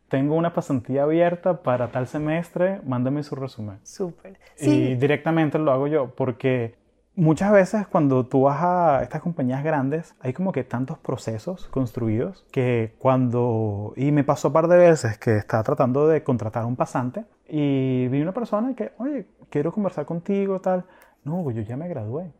tengo 0.10 0.36
una 0.36 0.54
pasantía 0.54 1.04
abierta 1.04 1.62
para 1.62 1.92
tal 1.92 2.08
semestre, 2.08 2.82
mándame 2.86 3.24
su 3.24 3.36
resumen. 3.36 3.80
Súper. 3.84 4.38
Y 4.60 4.96
directamente 4.96 5.60
lo 5.60 5.72
hago 5.72 5.88
yo, 5.88 6.14
porque 6.16 6.76
muchas 7.16 7.52
veces 7.52 7.88
cuando 7.88 8.26
tú 8.26 8.44
vas 8.44 8.62
a 8.62 9.04
estas 9.04 9.22
compañías 9.22 9.64
grandes, 9.64 10.16
hay 10.20 10.34
como 10.34 10.52
que 10.52 10.64
tantos 10.64 10.98
procesos 10.98 11.68
construidos 11.68 12.46
que 12.52 12.96
cuando, 12.98 13.94
y 13.96 14.12
me 14.12 14.24
pasó 14.24 14.48
un 14.50 14.54
par 14.54 14.68
de 14.68 14.78
veces 14.78 15.18
que 15.18 15.38
estaba 15.38 15.64
tratando 15.64 16.08
de 16.08 16.24
contratar 16.24 16.64
a 16.64 16.66
un 16.66 16.76
pasante 16.76 17.26
y 17.48 18.08
vi 18.08 18.22
una 18.22 18.34
persona 18.34 18.74
que, 18.76 18.92
oye, 18.98 19.28
quiero 19.50 19.72
conversar 19.72 20.06
contigo, 20.06 20.60
tal. 20.60 20.86
No, 21.24 21.50
yo 21.52 21.62
ya 21.62 21.76
me 21.76 21.88
gradué. 21.88 22.32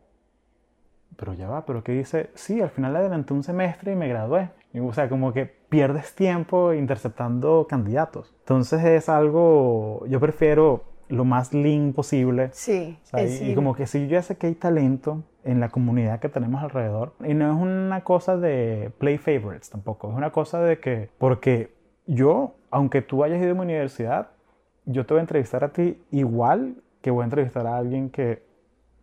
Pero 1.16 1.34
ya 1.34 1.48
va, 1.48 1.66
pero 1.66 1.82
¿qué 1.84 1.92
dice? 1.92 2.30
Sí, 2.34 2.60
al 2.60 2.70
final 2.70 2.96
adelanté 2.96 3.34
un 3.34 3.42
semestre 3.42 3.92
y 3.92 3.96
me 3.96 4.08
gradué. 4.08 4.50
o 4.80 4.92
sea, 4.92 5.08
como 5.08 5.32
que 5.32 5.46
pierdes 5.46 6.14
tiempo 6.14 6.72
interceptando 6.72 7.66
candidatos. 7.68 8.34
Entonces 8.40 8.84
es 8.84 9.08
algo, 9.08 10.04
yo 10.06 10.20
prefiero 10.20 10.84
lo 11.10 11.24
más 11.24 11.52
lean 11.52 11.92
posible. 11.92 12.50
Sí, 12.52 12.98
y, 13.16 13.54
como 13.54 13.74
que 13.74 13.86
si 13.86 14.02
yo 14.02 14.12
ya 14.12 14.22
sé 14.22 14.36
que 14.36 14.46
hay 14.46 14.54
talento 14.54 15.24
en 15.44 15.60
la 15.60 15.68
comunidad 15.68 16.20
que 16.20 16.28
tenemos 16.28 16.62
alrededor, 16.62 17.14
y 17.24 17.34
no 17.34 17.52
es 17.52 17.60
una 17.60 18.04
cosa 18.04 18.36
de 18.36 18.92
play 18.98 19.18
favorites 19.18 19.70
tampoco, 19.70 20.10
es 20.10 20.16
una 20.16 20.30
cosa 20.30 20.60
de 20.60 20.78
que, 20.78 21.10
porque 21.18 21.74
yo, 22.06 22.54
aunque 22.70 23.02
tú 23.02 23.24
hayas 23.24 23.40
ido 23.42 23.52
a 23.52 23.54
mi 23.54 23.60
universidad, 23.62 24.28
yo 24.86 25.04
te 25.06 25.14
voy 25.14 25.18
a 25.18 25.22
entrevistar 25.22 25.64
a 25.64 25.72
ti 25.72 26.00
igual 26.10 26.76
que 27.00 27.10
voy 27.10 27.22
a 27.22 27.24
entrevistar 27.24 27.66
a 27.66 27.76
alguien 27.76 28.10
que 28.10 28.42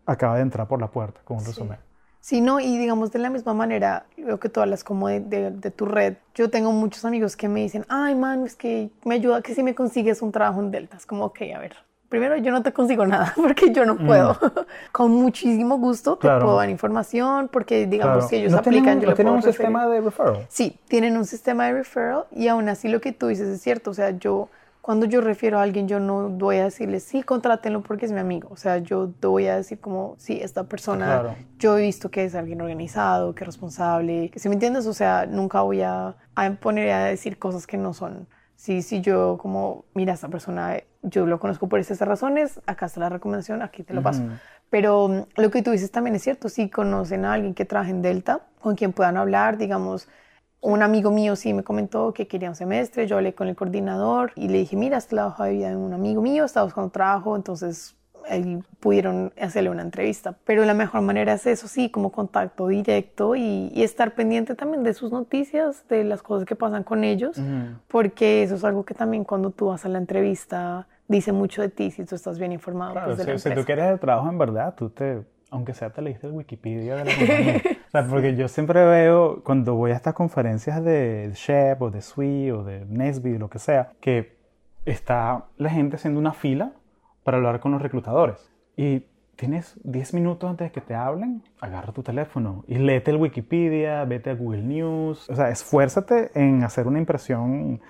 acaba 0.05 0.35
de 0.35 0.41
entrar 0.41 0.67
por 0.67 0.79
la 0.79 0.87
puerta, 0.87 1.21
con 1.23 1.37
un 1.37 1.45
resumen. 1.45 1.77
Sí, 2.20 2.41
no, 2.41 2.59
y 2.59 2.78
digamos 2.78 3.11
de 3.11 3.20
la 3.20 3.30
misma 3.30 3.53
manera, 3.53 4.05
veo 4.18 4.39
que 4.39 4.49
tú 4.49 4.59
hablas 4.59 4.84
como 4.84 5.07
de, 5.07 5.22
de, 5.22 5.72
tu 5.72 5.86
red. 5.86 6.15
Yo 6.36 6.49
tengo 6.49 6.72
muchos 6.72 7.05
amigos 7.05 7.38
que 7.38 7.47
me 7.47 7.61
dicen, 7.61 7.86
ay, 7.88 8.15
man, 8.15 8.45
es 8.45 8.55
que 8.55 8.89
me 9.05 9.15
ayuda 9.15 9.41
que 9.41 9.53
si 9.55 9.63
me 9.63 9.74
consigues 9.76 10.22
un 10.22 10.32
trabajo 10.32 10.59
en 10.59 10.72
Delta. 10.72 10.97
Es 10.97 11.05
como, 11.05 11.26
ok, 11.26 11.39
a 11.55 11.59
ver, 11.59 11.76
primero 12.09 12.36
yo 12.38 12.51
no 12.51 12.63
te 12.63 12.74
consigo 12.74 13.05
nada 13.05 13.34
porque 13.38 13.72
yo 13.72 13.86
no 13.86 13.95
Mm. 13.95 14.05
puedo. 14.07 14.38
Con 14.91 15.11
muchísimo 15.11 15.78
gusto 15.78 16.15
te 16.18 16.22
Claro. 16.22 16.45
puedo 16.45 16.57
dar 16.57 16.70
información 16.70 17.47
porque 17.51 17.86
digamos 17.88 18.15
Claro. 18.18 18.30
que 18.30 18.38
ellos 18.38 18.51
¿No 18.51 18.57
aplican, 18.59 18.84
tienen, 18.84 19.01
yo 19.01 19.09
no 19.09 19.15
tienen 19.15 19.34
un 19.34 19.38
referir. 19.38 19.55
sistema 19.55 19.88
de 19.88 20.01
referral? 20.01 20.45
Sí, 20.49 20.78
tienen 20.89 21.15
un 21.15 21.26
sistema 21.26 21.68
de 21.68 21.74
referral 21.74 22.26
y 22.32 22.47
aún 22.49 22.68
así 22.68 22.89
lo 22.89 22.99
que 22.99 23.13
tú 23.13 23.28
dices 23.28 23.47
es 23.47 23.61
cierto. 23.61 23.91
O 23.91 23.93
sea, 23.93 24.09
yo 24.11 24.49
cuando 24.88 25.05
yo 25.05 25.19
refiero 25.19 25.59
a 25.59 25.63
alguien, 25.63 25.89
yo 25.89 25.99
no 25.99 26.29
voy 26.29 26.59
a 26.59 26.63
decirle, 26.63 27.01
sí, 27.01 27.21
contrátenlo 27.21 27.83
porque 27.83 28.05
es 28.05 28.13
mi 28.13 28.19
amigo. 28.21 28.47
O 28.53 28.55
sea, 28.55 28.77
yo 28.77 29.09
te 29.19 29.27
voy 29.27 29.45
a 29.47 29.57
decir 29.57 29.81
como, 29.81 30.15
sí, 30.17 30.39
esta 30.41 30.63
persona, 30.63 31.05
Claro. 31.07 31.35
yo 31.59 31.77
he 31.77 31.81
visto 31.81 32.09
que 32.09 32.23
es 32.23 32.35
alguien 32.35 32.61
organizado, 32.61 33.35
que 33.35 33.43
es 33.43 33.47
responsable, 33.47 34.31
si 34.33 34.47
me 34.47 34.55
entiendes, 34.55 34.88
o 34.88 34.93
sea, 34.93 35.25
nunca 35.25 35.59
voy 35.59 35.81
a, 35.81 36.15
a 36.35 36.51
poner 36.51 36.89
a 36.91 37.03
decir 37.03 37.38
cosas 37.38 37.67
que 37.67 37.75
no 37.75 37.93
son. 37.93 38.29
Sí, 38.55 38.81
sí, 38.81 39.01
yo 39.01 39.38
como, 39.41 39.83
mira, 39.93 40.13
esta 40.13 40.29
persona, 40.29 40.77
yo 41.01 41.25
lo 41.25 41.38
conozco 41.38 41.67
por 41.67 41.81
estas 41.81 41.99
razones, 41.99 42.61
acá 42.65 42.85
está 42.85 43.01
la 43.01 43.09
recomendación, 43.09 43.63
aquí 43.63 43.83
te 43.83 43.93
lo 43.93 44.01
paso. 44.01 44.23
Ujú. 44.23 44.35
Pero 44.69 45.09
mm, 45.09 45.41
lo 45.41 45.51
que 45.51 45.63
tú 45.63 45.71
dices 45.71 45.91
también 45.91 46.15
es 46.15 46.23
cierto, 46.23 46.47
si 46.47 46.69
conocen 46.69 47.25
a 47.25 47.33
alguien 47.33 47.53
que 47.55 47.65
trabaja 47.65 47.89
en 47.89 48.01
Delta, 48.01 48.39
con 48.61 48.77
quien 48.77 48.93
puedan 48.93 49.17
hablar, 49.17 49.57
digamos, 49.57 50.07
un 50.61 50.81
amigo 50.81 51.11
mío 51.11 51.35
sí 51.35 51.53
me 51.53 51.63
comentó 51.63 52.13
que 52.13 52.27
quería 52.27 52.49
un 52.49 52.55
semestre, 52.55 53.07
yo 53.07 53.17
hablé 53.17 53.33
con 53.33 53.47
el 53.47 53.55
coordinador 53.55 54.31
y 54.35 54.47
le 54.47 54.59
dije, 54.59 54.75
mira, 54.75 54.97
esta 54.97 55.09
es 55.09 55.13
la 55.13 55.27
hoja 55.27 55.45
de 55.45 55.51
vida 55.51 55.69
de 55.69 55.75
un 55.75 55.93
amigo 55.93 56.21
mío, 56.21 56.45
está 56.45 56.63
buscando 56.63 56.89
trabajo, 56.89 57.35
entonces 57.35 57.95
ahí 58.29 58.59
pudieron 58.79 59.31
hacerle 59.39 59.69
una 59.69 59.81
entrevista. 59.81 60.35
Pero 60.43 60.65
la 60.65 60.73
mejor 60.73 61.01
manera 61.01 61.33
es 61.33 61.45
eso, 61.47 61.67
sí, 61.67 61.89
como 61.89 62.11
contacto 62.11 62.67
directo 62.67 63.35
y, 63.35 63.71
y 63.73 63.83
estar 63.83 64.15
pendiente 64.15 64.55
también 64.55 64.83
de 64.83 64.93
sus 64.93 65.11
noticias, 65.11 65.87
de 65.87 66.03
las 66.03 66.21
cosas 66.21 66.45
que 66.45 66.55
pasan 66.55 66.83
con 66.83 67.03
ellos, 67.03 67.39
porque 67.87 68.43
eso 68.43 68.55
es 68.55 68.63
algo 68.63 68.83
que 68.83 68.93
también 68.93 69.23
cuando 69.23 69.51
tú 69.51 69.67
vas 69.67 69.85
a 69.85 69.89
la 69.89 69.97
entrevista 69.97 70.87
dice 71.07 71.31
mucho 71.31 71.61
de 71.61 71.69
ti 71.69 71.89
si 71.91 72.03
tú 72.03 72.15
estás 72.15 72.37
bien 72.37 72.51
informado 72.51 72.91
Claro, 72.91 73.15
pues, 73.15 73.25
de 73.25 73.33
la 73.33 73.39
si, 73.39 73.49
tú 73.51 73.63
quieres 73.63 73.85
el 73.85 73.99
trabajo 73.99 74.29
en 74.29 74.37
verdad, 74.37 74.73
tú 74.75 74.89
te, 74.89 75.23
aunque 75.51 75.73
sea 75.73 75.91
te 75.91 76.01
leíste 76.01 76.27
el 76.27 76.33
Wikipedia 76.33 76.95
de 76.95 77.05
la 77.05 77.15
compañía. 77.15 77.61
o 77.87 77.91
sea, 77.91 78.07
porque 78.07 78.35
yo 78.35 78.47
siempre 78.47 78.85
veo, 78.85 79.43
cuando 79.43 79.75
voy 79.75 79.91
a 79.91 79.95
estas 79.95 80.13
conferencias 80.13 80.83
de 80.83 81.31
Shep 81.33 81.81
o 81.81 81.91
de 81.91 82.01
Sui 82.01 82.51
o 82.51 82.63
de 82.63 82.85
Nesby, 82.85 83.37
lo 83.37 83.49
que 83.49 83.59
sea, 83.59 83.91
que 83.99 84.37
está 84.85 85.45
la 85.57 85.69
gente 85.69 85.97
haciendo 85.97 86.19
una 86.19 86.33
fila 86.33 86.73
para 87.23 87.37
hablar 87.37 87.59
con 87.59 87.71
los 87.71 87.81
reclutadores. 87.81 88.51
Y 88.75 89.03
tienes 89.35 89.79
10 89.83 90.13
minutos 90.15 90.49
antes 90.49 90.67
de 90.67 90.71
que 90.71 90.81
te 90.81 90.95
hablen, 90.95 91.43
agarra 91.61 91.93
tu 91.93 92.03
teléfono 92.03 92.63
y 92.67 92.75
léete 92.75 93.11
el 93.11 93.17
Wikipedia, 93.17 94.03
vete 94.05 94.31
a 94.31 94.35
Google 94.35 94.63
News. 94.63 95.29
O 95.29 95.35
sea, 95.35 95.49
esfuérzate 95.49 96.31
en 96.35 96.63
hacer 96.63 96.87
una 96.87 96.99
impresión 96.99 97.81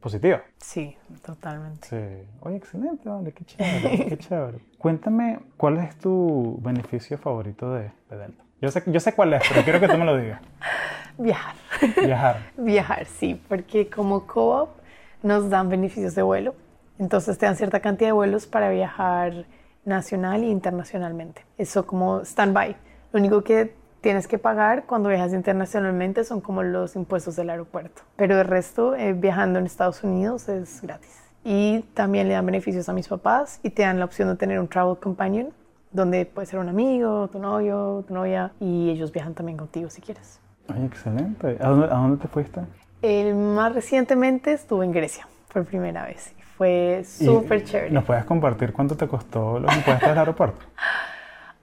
positiva. 0.00 0.42
Sí, 0.58 0.96
totalmente. 1.22 1.88
Sí. 1.88 2.28
Oye, 2.40 2.56
excelente, 2.56 3.08
vale, 3.08 3.32
qué 3.32 3.44
chévere, 3.46 4.06
qué 4.06 4.18
chévere. 4.18 4.58
Cuéntame, 4.78 5.40
¿cuál 5.56 5.78
es 5.78 5.96
tu 5.96 6.58
beneficio 6.62 7.18
favorito 7.18 7.72
de, 7.72 7.92
de 8.10 8.16
Delta? 8.16 8.44
Yo 8.60 8.70
sé, 8.70 8.82
yo 8.86 9.00
sé 9.00 9.14
cuál 9.14 9.34
es, 9.34 9.42
pero 9.48 9.62
quiero 9.62 9.80
que 9.80 9.88
tú 9.88 9.96
me 9.96 10.04
lo 10.04 10.16
digas. 10.16 10.40
Viajar. 11.18 11.54
Viajar. 12.02 12.36
Viajar, 12.56 13.06
sí, 13.06 13.40
porque 13.48 13.88
como 13.88 14.26
co-op 14.26 14.70
nos 15.22 15.50
dan 15.50 15.68
beneficios 15.68 16.14
de 16.14 16.22
vuelo. 16.22 16.54
Entonces 16.98 17.38
te 17.38 17.46
dan 17.46 17.56
cierta 17.56 17.80
cantidad 17.80 18.08
de 18.08 18.12
vuelos 18.12 18.46
para 18.46 18.70
viajar 18.70 19.46
nacional 19.84 20.42
e 20.42 20.48
internacionalmente. 20.48 21.44
Eso 21.56 21.86
como 21.86 22.20
stand-by. 22.20 22.76
Lo 23.12 23.18
único 23.20 23.42
que 23.42 23.74
tienes 24.00 24.26
que 24.26 24.38
pagar 24.38 24.84
cuando 24.84 25.08
viajas 25.08 25.32
internacionalmente 25.32 26.24
son 26.24 26.40
como 26.40 26.62
los 26.62 26.96
impuestos 26.96 27.36
del 27.36 27.50
aeropuerto. 27.50 28.02
Pero 28.16 28.40
el 28.40 28.46
resto, 28.46 28.94
eh, 28.94 29.12
viajando 29.12 29.58
en 29.58 29.66
Estados 29.66 30.02
Unidos, 30.02 30.48
es 30.48 30.80
gratis. 30.82 31.16
Y 31.44 31.80
también 31.94 32.28
le 32.28 32.34
dan 32.34 32.44
beneficios 32.44 32.88
a 32.88 32.92
mis 32.92 33.08
papás 33.08 33.60
y 33.62 33.70
te 33.70 33.82
dan 33.82 33.98
la 33.98 34.04
opción 34.04 34.28
de 34.28 34.36
tener 34.36 34.60
un 34.60 34.68
travel 34.68 34.98
companion, 34.98 35.48
donde 35.90 36.26
puede 36.26 36.46
ser 36.46 36.58
un 36.58 36.68
amigo, 36.68 37.28
tu 37.28 37.38
novio, 37.38 38.04
tu 38.06 38.14
novia, 38.14 38.52
y 38.60 38.90
ellos 38.90 39.12
viajan 39.12 39.34
también 39.34 39.58
contigo 39.58 39.88
si 39.90 40.00
quieres. 40.00 40.40
Oye, 40.68 40.84
excelente. 40.84 41.56
¿A 41.60 41.68
dónde, 41.68 41.86
a 41.86 41.96
dónde 41.96 42.16
te 42.18 42.28
fuiste? 42.28 42.60
El 43.02 43.34
más 43.34 43.74
recientemente 43.74 44.52
estuve 44.52 44.84
en 44.84 44.92
Grecia 44.92 45.26
por 45.52 45.64
primera 45.64 46.04
vez 46.04 46.34
fue 46.60 47.02
súper 47.06 47.64
chévere. 47.64 47.90
¿Nos 47.90 48.04
puedes 48.04 48.22
compartir 48.26 48.74
cuánto 48.74 48.94
te 48.94 49.08
costó 49.08 49.58
los 49.58 49.74
impuestos 49.74 50.10
del 50.10 50.18
aeropuerto? 50.18 50.60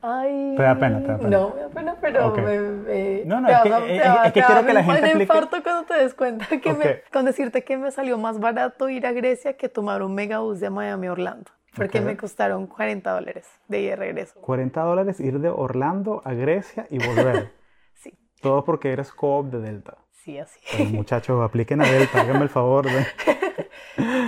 Ay, 0.09 0.53
Te 0.55 0.63
da 0.63 0.75
pena, 0.79 1.01
te 1.01 1.07
da 1.07 1.17
pena. 1.17 1.29
No, 1.29 1.53
me 1.53 1.61
da 1.61 1.67
pena, 1.69 1.95
pero 1.99 2.31
me, 2.35 2.59
me- 2.59 3.25
No, 3.25 3.41
no, 3.41 3.49
es 3.49 3.57
que- 3.61 3.95
es- 3.97 4.31
quiero 4.33 4.65
que 4.65 4.73
la 4.73 4.83
gente 4.83 4.99
explique- 5.07 5.21
infarto 5.23 5.61
cuando 5.63 5.83
te 5.83 5.93
des 5.95 6.13
cuenta 6.13 6.45
que 6.47 6.73
me, 6.73 7.01
con 7.11 7.25
decirte 7.25 7.63
que 7.63 7.75
me 7.77 7.91
salió 7.91 8.17
más 8.17 8.39
barato 8.39 8.87
ir 8.89 9.05
a 9.05 9.11
Grecia 9.11 9.57
que 9.57 9.67
tomar 9.69 10.01
un 10.03 10.15
megabús 10.15 10.59
de 10.61 10.69
Miami 10.69 11.07
a 11.07 11.11
Orlando. 11.11 11.51
Porque 11.75 12.01
me 12.01 12.15
costaron 12.17 12.65
40 12.67 13.11
dólares 13.11 13.47
de 13.67 13.81
ida 13.81 13.93
y 13.93 13.95
regreso. 13.95 14.39
40 14.41 14.81
dólares 14.81 15.19
ir 15.19 15.39
de 15.39 15.49
Orlando 15.49 16.21
a 16.25 16.33
Grecia 16.33 16.87
y 16.89 16.97
volver. 17.05 17.51
Sí, 17.93 18.13
Todo 18.41 18.63
porque 18.63 18.93
eres 18.93 19.11
co-op 19.11 19.47
de 19.47 19.59
Delta. 19.59 19.97
sí, 20.11 20.37
así. 20.39 20.59
Pero, 20.71 20.85
muchachos, 20.91 21.43
apliquen 21.43 21.81
a 21.81 21.85
Delta, 21.85 22.21
háganme 22.21 22.43
el 22.43 22.49
favor. 22.49 22.85
de- 22.85 23.05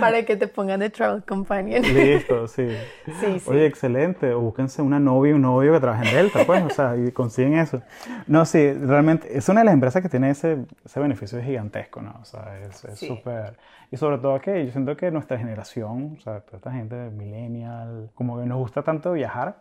Para 0.00 0.24
que 0.24 0.36
te 0.36 0.48
pongan 0.48 0.80
de 0.80 0.90
travel 0.90 1.22
companion. 1.22 1.82
Listo, 1.82 2.48
sí. 2.48 2.68
Sí, 3.20 3.38
sí. 3.38 3.50
Oye, 3.50 3.66
excelente. 3.66 4.32
O 4.32 4.40
búsquense 4.40 4.82
una 4.82 4.98
novia, 4.98 5.34
un 5.34 5.42
novio 5.42 5.72
que 5.72 5.80
trabaje 5.80 6.08
en 6.08 6.14
Delta, 6.16 6.44
pues, 6.44 6.64
o 6.64 6.70
sea, 6.70 6.96
y 6.96 7.12
consiguen 7.12 7.54
eso. 7.54 7.80
No, 8.26 8.44
sí, 8.44 8.72
realmente 8.72 9.36
es 9.36 9.48
una 9.48 9.60
de 9.60 9.66
las 9.66 9.74
empresas 9.74 10.02
que 10.02 10.08
tiene 10.08 10.30
ese, 10.30 10.58
ese 10.84 11.00
beneficio 11.00 11.40
gigantesco, 11.40 12.02
¿no? 12.02 12.18
O 12.20 12.24
sea, 12.24 12.58
es 12.68 12.98
súper... 12.98 13.56
Y 13.92 13.96
sobre 13.96 14.18
todo 14.18 14.40
que 14.40 14.66
yo 14.66 14.72
siento 14.72 14.96
que 14.96 15.10
nuestra 15.10 15.36
generación, 15.38 16.16
o 16.18 16.20
sea, 16.20 16.40
toda 16.40 16.58
esta 16.58 16.72
gente 16.72 16.94
millennial, 17.10 18.10
como 18.14 18.38
que 18.38 18.46
nos 18.46 18.58
gusta 18.58 18.82
tanto 18.82 19.12
viajar. 19.12 19.56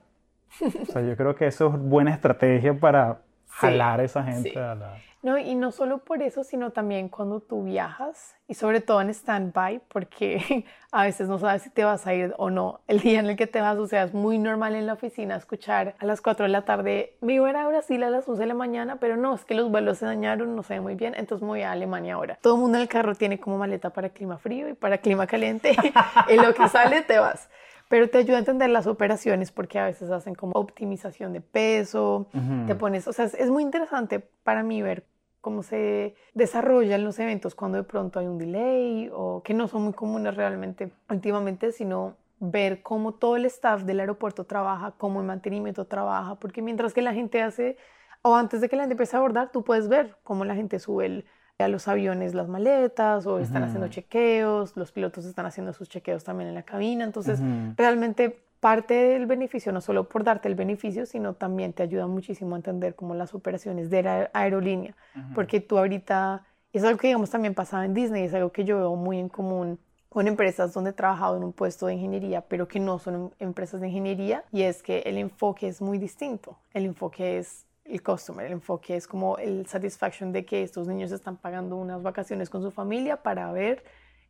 O 0.62 0.92
sea, 0.92 1.02
yo 1.02 1.16
creo 1.16 1.36
que 1.36 1.48
eso 1.48 1.68
es 1.68 1.80
buena 1.80 2.12
estrategia 2.12 2.74
para 2.80 3.20
jalar 3.50 4.00
a 4.00 4.04
esa 4.04 4.24
gente 4.24 4.52
sí. 4.52 4.58
a 4.58 4.76
la... 4.76 4.98
No, 5.22 5.38
y 5.38 5.54
no 5.56 5.74
solo 5.74 5.98
por 5.98 6.24
eso, 6.24 6.46
sino 6.46 6.72
también 6.72 7.10
cuando 7.10 7.42
tú 7.42 7.66
viajas 7.66 8.36
y 8.48 8.54
sobre 8.54 8.80
todo 8.80 9.02
en 9.02 9.10
stand-by, 9.10 9.82
porque 9.90 10.66
a 10.94 11.04
veces 11.04 11.28
no 11.28 11.40
sabes 11.40 11.64
si 11.64 11.70
te 11.70 11.84
vas 11.84 12.08
a 12.08 12.14
ir 12.14 12.34
o 12.38 12.50
no 12.50 12.80
el 12.88 13.02
día 13.02 13.20
en 13.20 13.26
el 13.26 13.36
que 13.36 13.46
te 13.46 13.60
vas. 13.60 13.78
O 13.78 13.86
sea, 13.86 14.04
es 14.04 14.14
muy 14.14 14.38
normal 14.38 14.76
en 14.76 14.88
la 14.88 14.94
oficina 14.94 15.36
escuchar 15.36 15.96
a 16.00 16.06
las 16.06 16.22
4 16.22 16.46
de 16.46 16.50
la 16.50 16.62
tarde, 16.62 17.18
me 17.20 17.34
iba 17.34 17.48
a 17.48 17.50
ir 17.50 17.58
a 17.58 17.68
Brasil 17.68 18.02
a 18.04 18.10
las 18.10 18.30
11 18.30 18.42
de 18.42 18.48
la 18.48 18.54
mañana, 18.54 18.96
pero 18.96 19.18
no, 19.18 19.36
es 19.36 19.44
que 19.44 19.56
los 19.56 19.70
vuelos 19.70 19.98
se 19.98 20.06
dañaron, 20.06 20.56
no 20.56 20.64
sé 20.64 20.80
muy 20.80 20.96
bien, 20.96 21.14
entonces 21.18 21.42
me 21.42 21.50
voy 21.50 21.62
a 21.64 21.74
Alemania 21.74 22.14
ahora. 22.14 22.38
Todo 22.42 22.56
el 22.56 22.62
mundo 22.62 22.78
en 22.78 22.84
el 22.84 22.88
carro 22.88 23.14
tiene 23.14 23.42
como 23.42 23.58
maleta 23.58 23.90
para 23.90 24.10
clima 24.10 24.38
frío 24.38 24.70
y 24.70 24.74
para 24.74 25.00
clima 25.00 25.28
caliente. 25.28 25.76
en 26.30 26.42
lo 26.42 26.54
que 26.54 26.70
sale 26.70 27.02
te 27.02 27.20
vas. 27.20 27.49
Pero 27.90 28.10
te 28.10 28.20
ayuda 28.20 28.38
a 28.38 28.40
entender 28.40 28.70
las 28.70 28.88
operaciones 28.88 29.52
porque 29.52 29.80
a 29.80 29.86
veces 29.86 30.10
hacen 30.12 30.36
como 30.36 30.54
optimización 30.54 31.34
de 31.34 31.42
peso, 31.42 32.28
Ujú. 32.34 32.66
te 32.68 32.76
pones, 32.76 33.08
o 33.08 33.14
sea, 33.14 33.26
es, 33.26 33.34
es 33.34 33.50
muy 33.50 33.64
interesante 33.64 34.20
para 34.44 34.64
mí 34.64 34.82
ver 34.82 35.06
cómo 35.42 35.64
se 35.64 36.16
desarrollan 36.34 37.04
los 37.04 37.18
eventos 37.20 37.56
cuando 37.56 37.78
de 37.78 37.84
pronto 37.84 38.20
hay 38.20 38.28
un 38.28 38.38
delay 38.38 39.10
o 39.14 39.42
que 39.44 39.54
no 39.54 39.68
son 39.68 39.84
muy 39.84 39.94
comunes 39.94 40.36
realmente 40.36 40.92
últimamente, 41.10 41.72
sino 41.72 42.16
ver 42.40 42.82
cómo 42.84 43.14
todo 43.14 43.36
el 43.36 43.46
staff 43.46 43.84
del 43.84 44.00
aeropuerto 44.00 44.46
trabaja, 44.46 44.94
cómo 44.98 45.20
el 45.20 45.26
mantenimiento 45.28 45.86
trabaja, 45.86 46.36
porque 46.36 46.62
mientras 46.62 46.94
que 46.94 47.02
la 47.02 47.14
gente 47.14 47.42
hace, 47.42 47.78
o 48.22 48.36
antes 48.36 48.62
de 48.62 48.70
que 48.70 48.76
la 48.76 48.84
gente 48.84 48.94
empiece 48.94 49.16
a 49.16 49.20
abordar, 49.20 49.52
tú 49.52 49.64
puedes 49.64 49.88
ver 49.90 50.16
cómo 50.24 50.46
la 50.46 50.56
gente 50.56 50.78
sube 50.80 51.06
el- 51.06 51.26
a 51.60 51.68
los 51.68 51.88
aviones 51.88 52.34
las 52.34 52.48
maletas 52.48 53.26
o 53.26 53.40
están 53.40 53.64
Ujú. 53.64 53.68
haciendo 53.70 53.88
chequeos, 53.90 54.76
los 54.78 54.92
pilotos 54.92 55.26
están 55.26 55.46
haciendo 55.46 55.74
sus 55.74 55.90
chequeos 55.90 56.24
también 56.24 56.50
en 56.50 56.56
la 56.56 56.64
cabina, 56.64 57.04
entonces 57.04 57.40
Ujú. 57.40 57.74
realmente 57.76 58.42
parte 58.60 58.94
del 58.94 59.26
beneficio, 59.26 59.72
no 59.72 59.82
solo 59.82 60.08
por 60.10 60.24
darte 60.24 60.48
el 60.48 60.56
beneficio, 60.56 61.06
sino 61.06 61.34
también 61.34 61.74
te 61.74 61.84
ayuda 61.84 62.08
muchísimo 62.08 62.56
a 62.56 62.58
entender 62.58 62.96
como 62.96 63.14
las 63.14 63.34
operaciones 63.34 63.90
de 63.90 64.04
la 64.04 64.30
aerolínea, 64.34 64.96
porque 65.36 65.60
tú 65.62 65.78
ahorita, 65.78 66.46
es 66.74 66.84
algo 66.84 66.98
que 66.98 67.08
digamos 67.08 67.30
también 67.30 67.54
pasaba 67.54 67.86
en 67.86 67.94
Disney, 67.94 68.24
es 68.24 68.34
algo 68.34 68.52
que 68.52 68.64
yo 68.66 68.78
veo 68.78 68.96
muy 68.96 69.20
en 69.20 69.30
común 69.30 69.80
con 70.10 70.28
empresas 70.28 70.74
donde 70.74 70.90
he 70.90 70.94
trabajado 70.94 71.38
en 71.38 71.44
un 71.44 71.54
puesto 71.54 71.86
de 71.86 71.94
ingeniería, 71.94 72.42
pero 72.42 72.68
que 72.68 72.80
no 72.80 73.00
son 73.00 73.16
em- 73.16 73.30
empresas 73.40 73.80
de 73.80 73.88
ingeniería, 73.88 74.44
y 74.52 74.64
es 74.64 74.82
que 74.82 75.00
el 75.00 75.18
enfoque 75.18 75.68
es 75.68 75.82
muy 75.82 75.98
distinto. 75.98 76.58
El 76.74 76.86
enfoque 76.86 77.38
es 77.38 77.66
el 77.90 78.04
customer, 78.04 78.46
el 78.46 78.54
enfoque 78.54 78.96
es 78.96 79.08
como 79.08 79.38
el 79.38 79.66
satisfaction 79.68 80.32
de 80.32 80.46
que 80.46 80.64
estos 80.64 80.88
niños 80.88 81.12
están 81.12 81.38
pagando 81.38 81.76
unas 81.76 82.04
vacaciones 82.04 82.50
con 82.50 82.62
su 82.62 82.72
familia 82.72 83.24
para 83.24 83.52
ver 83.52 83.84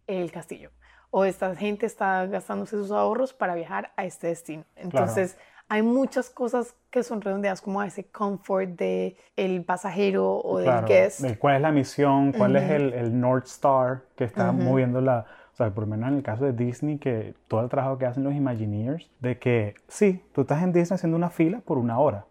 el 0.07 0.31
castillo. 0.31 0.71
O 1.11 1.25
esta 1.25 1.55
gente 1.55 1.85
está 1.85 2.25
gastándose 2.27 2.77
sus 2.77 2.91
ahorros 2.91 3.33
para 3.33 3.55
viajar 3.55 3.91
a 3.97 4.05
este 4.05 4.27
destino. 4.27 4.63
Entonces, 4.75 5.37
hay 5.67 5.81
muchas 5.81 6.29
cosas 6.29 6.75
que 6.89 7.03
son 7.03 7.21
redondeadas 7.21 7.61
como 7.61 7.81
a 7.81 7.87
ese 7.87 8.05
comfort 8.05 8.69
de 8.71 9.17
el 9.35 9.63
pasajero 9.63 10.37
o 10.37 10.59
Claro, 10.59 10.87
del 10.87 10.95
guest. 10.95 11.39
cuál 11.39 11.55
es 11.57 11.61
la 11.61 11.71
misión, 11.71 12.31
cuál 12.31 12.55
es 12.55 12.63
Ujú. 12.63 12.73
el, 12.73 12.93
el 12.93 13.19
North 13.19 13.45
Star 13.45 14.03
que 14.15 14.23
está 14.23 14.51
Ujú. 14.51 14.63
moviendo 14.63 15.01
la... 15.01 15.25
O 15.53 15.55
sea, 15.59 15.73
por 15.73 15.83
lo 15.83 15.89
menos 15.89 16.09
en 16.09 16.17
el 16.17 16.23
caso 16.23 16.45
de 16.45 16.53
Disney, 16.53 16.99
que 16.99 17.33
todo 17.47 17.61
el 17.61 17.69
trabajo 17.69 17.97
que 17.97 18.05
hacen 18.05 18.23
los 18.23 18.33
Imagineers, 18.33 19.09
de 19.19 19.37
que 19.37 19.75
sí, 19.89 20.23
tú 20.33 20.41
estás 20.41 20.63
en 20.63 20.71
Disney 20.71 20.95
haciendo 20.95 21.17
una 21.17 21.29
fila 21.29 21.59
por 21.65 21.77
una 21.77 21.99
hora, 21.99 22.25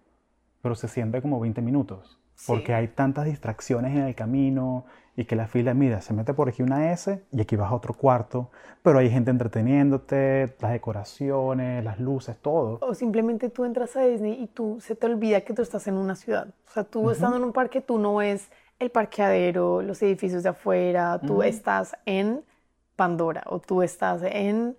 pero 0.63 0.75
se 0.75 0.89
siente 0.89 1.23
como 1.23 1.41
20 1.41 1.63
minutos. 1.63 2.19
porque 2.47 2.73
hay 2.73 2.87
tantas 2.89 3.25
distracciones 3.25 3.97
en 3.97 4.03
el 4.05 4.15
camino 4.15 4.85
y 5.17 5.25
que 5.25 5.35
la 5.35 5.49
fila, 5.49 5.75
mira, 5.75 6.01
se 6.01 6.15
mete 6.15 6.33
por 6.35 6.49
aquí 6.49 6.63
una 6.63 6.93
S 6.93 7.25
y 7.33 7.41
aquí 7.41 7.57
vas 7.57 7.73
a 7.73 7.75
otro 7.75 7.95
cuarto, 7.95 8.51
pero 8.83 9.01
hay 9.01 9.11
gente 9.11 9.33
entreteniéndote, 9.33 10.55
las 10.61 10.71
decoraciones, 10.71 11.83
las 11.83 11.99
luces, 11.99 12.39
todo. 12.41 12.79
O 12.81 12.95
simplemente 12.95 13.49
tú 13.51 13.65
entras 13.65 13.97
a 13.97 14.03
Disney 14.03 14.41
y 14.41 14.47
tú 14.47 14.79
se 14.81 14.95
te 14.95 15.07
olvida 15.07 15.41
que 15.41 15.53
tú 15.53 15.63
estás 15.63 15.89
en 15.89 15.95
una 15.99 16.15
ciudad. 16.15 16.55
O 16.69 16.71
sea, 16.71 16.85
tú 16.85 17.11
estando 17.11 17.37
en 17.37 17.43
un 17.43 17.53
parque, 17.53 17.81
tú 17.81 17.99
no 17.99 18.15
ves 18.17 18.49
el 18.79 18.91
parqueadero, 18.91 19.83
los 19.83 20.01
edificios 20.03 20.45
de 20.45 20.51
afuera, 20.51 21.21
tú 21.27 21.43
estás 21.43 21.97
en 22.07 22.45
Pandora 22.95 23.43
o 23.47 23.59
tú 23.61 23.83
estás 23.83 24.23
en, 24.23 24.77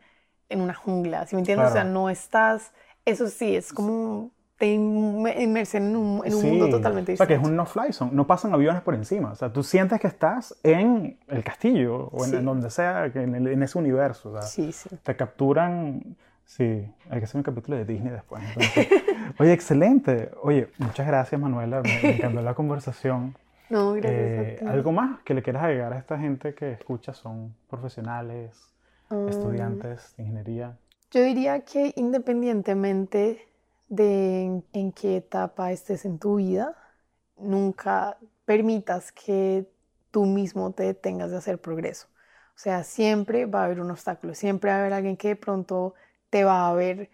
en 0.47 0.61
una 0.61 0.73
jungla, 0.73 1.25
¿sí 1.25 1.35
me 1.35 1.41
entiendes? 1.41 1.67
O 1.67 1.71
sea, 1.73 1.83
no 1.83 2.09
estás, 2.09 2.71
eso 3.03 3.27
sí, 3.27 3.57
es 3.57 3.73
como 3.73 4.31
te 4.59 4.67
inmersen 4.67 5.83
en 5.87 5.95
un, 5.95 6.21
en 6.25 6.33
un 6.33 6.45
mundo 6.45 6.69
totalmente 6.69 7.13
distinto. 7.13 7.23
O 7.23 7.27
sea, 7.27 7.27
que 7.27 7.41
es 7.41 7.49
un 7.49 7.55
no-fly 7.55 7.93
zone, 7.93 8.11
no 8.13 8.27
pasan 8.27 8.53
aviones 8.53 8.81
por 8.81 8.93
encima. 8.93 9.31
O 9.31 9.35
sea, 9.35 9.53
tú 9.53 9.63
sientes 9.63 10.01
que 10.01 10.07
estás 10.07 10.53
en 10.63 11.17
el 11.29 11.45
castillo 11.45 12.09
o 12.11 12.25
en, 12.25 12.43
donde 12.43 12.69
sea, 12.69 13.05
en, 13.05 13.47
en, 13.47 13.63
ese 13.63 13.77
universo. 13.77 14.31
O 14.31 14.33
sea, 14.33 14.41
sí, 14.41 14.73
sí. 14.73 14.89
Te 15.01 15.15
capturan. 15.15 16.17
Sí, 16.45 16.85
hay 17.09 17.19
que 17.19 17.23
hacer 17.23 17.37
un 17.37 17.43
capítulo 17.43 17.77
de 17.77 17.85
Disney 17.85 18.11
después. 18.11 18.43
oye, 19.39 19.53
excelente. 19.53 20.29
Oye, 20.43 20.67
muchas 20.77 21.07
gracias, 21.07 21.39
Manuela. 21.39 21.81
Me, 21.81 22.15
encantó 22.15 22.41
la 22.41 22.53
conversación. 22.53 23.35
No, 23.69 23.93
gracias 23.93 24.55
a 24.55 24.59
ti. 24.61 24.65
¿Algo 24.65 24.91
más 24.91 25.21
que 25.21 25.35
le 25.35 25.43
quieras 25.43 25.63
agregar 25.63 25.93
a 25.93 25.99
esta 25.99 26.17
gente 26.17 26.55
que 26.55 26.71
escucha? 26.71 27.13
Son 27.13 27.53
profesionales, 27.69 28.73
ah. 29.11 29.27
estudiantes 29.29 30.15
de 30.17 30.23
ingeniería. 30.23 30.75
Yo 31.11 31.21
diría 31.21 31.59
que 31.59 31.93
independientemente 31.95 33.47
de 33.89 34.63
en 34.73 34.91
qué 34.93 35.17
etapa 35.17 35.71
estés 35.71 36.05
en 36.05 36.19
tu 36.19 36.35
vida, 36.37 36.75
nunca 37.37 38.17
permitas 38.45 39.11
que 39.11 39.69
tú 40.11 40.25
mismo 40.25 40.71
te 40.71 40.83
detengas 40.83 41.31
de 41.31 41.37
hacer 41.37 41.59
progreso. 41.61 42.07
O 42.55 42.61
sea, 42.61 42.83
siempre 42.83 43.45
va 43.45 43.61
a 43.61 43.65
haber 43.65 43.81
un 43.81 43.91
obstáculo, 43.91 44.33
siempre 44.35 44.71
va 44.71 44.77
a 44.77 44.79
haber 44.81 44.93
alguien 44.93 45.17
que 45.17 45.29
de 45.29 45.35
pronto 45.35 45.93
te 46.29 46.43
va 46.43 46.69
a 46.69 46.73
ver 46.73 47.09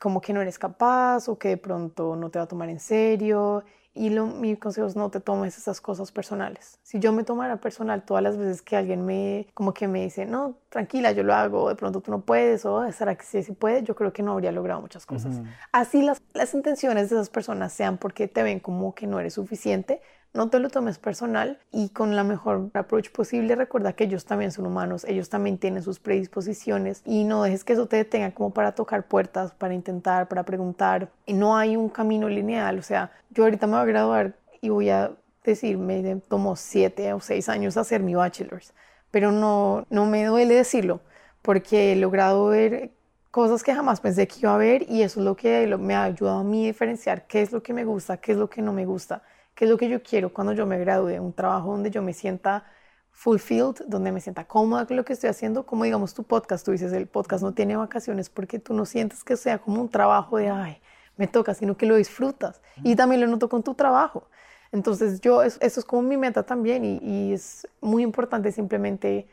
como 0.00 0.20
que 0.20 0.32
no 0.32 0.40
eres 0.42 0.58
capaz 0.58 1.28
o 1.28 1.38
que 1.38 1.48
de 1.48 1.56
pronto 1.56 2.16
no 2.16 2.30
te 2.30 2.38
va 2.38 2.44
a 2.44 2.48
tomar 2.48 2.68
en 2.70 2.80
serio 2.80 3.64
y 3.98 4.10
lo, 4.10 4.26
mi 4.26 4.56
consejo 4.56 4.86
es 4.86 4.94
no 4.94 5.10
te 5.10 5.20
tomes 5.20 5.58
esas 5.58 5.80
cosas 5.80 6.12
personales. 6.12 6.78
Si 6.82 7.00
yo 7.00 7.12
me 7.12 7.24
tomara 7.24 7.56
personal 7.56 8.04
todas 8.04 8.22
las 8.22 8.36
veces 8.36 8.62
que 8.62 8.76
alguien 8.76 9.04
me, 9.04 9.48
como 9.54 9.74
que 9.74 9.88
me 9.88 10.04
dice, 10.04 10.24
no, 10.24 10.56
tranquila, 10.68 11.10
yo 11.12 11.24
lo 11.24 11.34
hago, 11.34 11.68
de 11.68 11.74
pronto 11.74 12.00
tú 12.00 12.12
no 12.12 12.20
puedes, 12.20 12.64
o 12.64 12.84
estar 12.84 13.14
que 13.16 13.24
sí, 13.24 13.42
sí 13.42 13.52
puede, 13.52 13.82
yo 13.82 13.96
creo 13.96 14.12
que 14.12 14.22
no 14.22 14.32
habría 14.32 14.52
logrado 14.52 14.80
muchas 14.80 15.04
cosas. 15.04 15.40
Así 15.72 16.02
las, 16.02 16.22
las 16.32 16.54
intenciones 16.54 17.10
de 17.10 17.16
esas 17.16 17.28
personas 17.28 17.72
sean 17.72 17.98
porque 17.98 18.28
te 18.28 18.42
ven 18.42 18.60
como 18.60 18.94
que 18.94 19.06
no 19.06 19.18
eres 19.18 19.34
suficiente, 19.34 20.00
no 20.34 20.50
te 20.50 20.58
lo 20.58 20.68
tomes 20.70 20.98
personal 20.98 21.58
y 21.72 21.88
con 21.88 22.14
la 22.14 22.24
mejor 22.24 22.70
approach 22.74 23.10
posible. 23.10 23.54
Recuerda 23.56 23.92
que 23.92 24.04
ellos 24.04 24.24
también 24.24 24.52
son 24.52 24.66
humanos, 24.66 25.04
ellos 25.04 25.28
también 25.28 25.58
tienen 25.58 25.82
sus 25.82 25.98
predisposiciones 25.98 27.02
y 27.04 27.24
no 27.24 27.42
dejes 27.42 27.64
que 27.64 27.72
eso 27.72 27.86
te 27.86 27.96
detenga 27.96 28.32
como 28.32 28.50
para 28.50 28.72
tocar 28.72 29.06
puertas, 29.06 29.52
para 29.52 29.74
intentar, 29.74 30.28
para 30.28 30.44
preguntar. 30.44 31.08
No 31.26 31.56
hay 31.56 31.76
un 31.76 31.88
camino 31.88 32.28
lineal, 32.28 32.78
o 32.78 32.82
sea, 32.82 33.10
yo 33.30 33.44
ahorita 33.44 33.66
me 33.66 33.72
voy 33.72 33.82
a 33.82 33.84
graduar 33.84 34.34
y 34.60 34.68
voy 34.68 34.90
a 34.90 35.12
decir, 35.44 35.78
me 35.78 36.16
tomó 36.28 36.56
siete 36.56 37.12
o 37.12 37.20
seis 37.20 37.48
años 37.48 37.76
hacer 37.76 38.02
mi 38.02 38.14
bachelor's, 38.14 38.74
pero 39.10 39.32
no, 39.32 39.86
no 39.88 40.04
me 40.06 40.24
duele 40.24 40.54
decirlo 40.54 41.00
porque 41.42 41.92
he 41.92 41.96
logrado 41.96 42.46
ver 42.48 42.90
cosas 43.30 43.62
que 43.62 43.74
jamás 43.74 44.00
pensé 44.00 44.26
que 44.28 44.40
iba 44.40 44.54
a 44.54 44.58
ver 44.58 44.84
y 44.90 45.02
eso 45.02 45.20
es 45.20 45.24
lo 45.24 45.36
que 45.36 45.66
me 45.78 45.94
ha 45.94 46.04
ayudado 46.04 46.38
a 46.38 46.44
mí 46.44 46.64
a 46.64 46.66
diferenciar 46.66 47.26
qué 47.26 47.40
es 47.40 47.52
lo 47.52 47.62
que 47.62 47.72
me 47.72 47.84
gusta, 47.84 48.18
qué 48.18 48.32
es 48.32 48.38
lo 48.38 48.50
que 48.50 48.60
no 48.60 48.72
me 48.72 48.84
gusta 48.84 49.22
qué 49.58 49.64
es 49.64 49.70
lo 49.72 49.76
que 49.76 49.88
yo 49.88 50.04
quiero 50.04 50.32
cuando 50.32 50.52
yo 50.52 50.66
me 50.66 50.78
gradúe, 50.78 51.20
un 51.20 51.32
trabajo 51.32 51.72
donde 51.72 51.90
yo 51.90 52.00
me 52.00 52.12
sienta 52.12 52.64
fulfilled, 53.10 53.86
donde 53.88 54.12
me 54.12 54.20
sienta 54.20 54.44
cómoda 54.44 54.86
con 54.86 54.96
lo 54.96 55.04
que 55.04 55.14
estoy 55.14 55.30
haciendo, 55.30 55.66
como 55.66 55.82
digamos 55.82 56.14
tu 56.14 56.22
podcast, 56.22 56.64
tú 56.64 56.70
dices, 56.70 56.92
el 56.92 57.08
podcast 57.08 57.42
no 57.42 57.52
tiene 57.52 57.76
vacaciones 57.76 58.30
porque 58.30 58.60
tú 58.60 58.72
no 58.72 58.86
sientes 58.86 59.24
que 59.24 59.36
sea 59.36 59.58
como 59.58 59.80
un 59.80 59.88
trabajo 59.88 60.36
de, 60.36 60.48
ay, 60.48 60.80
me 61.16 61.26
toca, 61.26 61.54
sino 61.54 61.76
que 61.76 61.86
lo 61.86 61.96
disfrutas. 61.96 62.60
Y 62.84 62.94
también 62.94 63.20
lo 63.20 63.26
noto 63.26 63.48
con 63.48 63.64
tu 63.64 63.74
trabajo. 63.74 64.28
Entonces 64.70 65.20
yo, 65.20 65.42
eso, 65.42 65.58
es 65.60 65.84
como 65.84 66.02
mi 66.02 66.16
meta 66.16 66.44
también 66.44 66.84
y, 66.84 66.98
y, 67.02 67.32
es 67.32 67.66
muy 67.80 68.04
importante 68.04 68.52
simplemente 68.52 69.26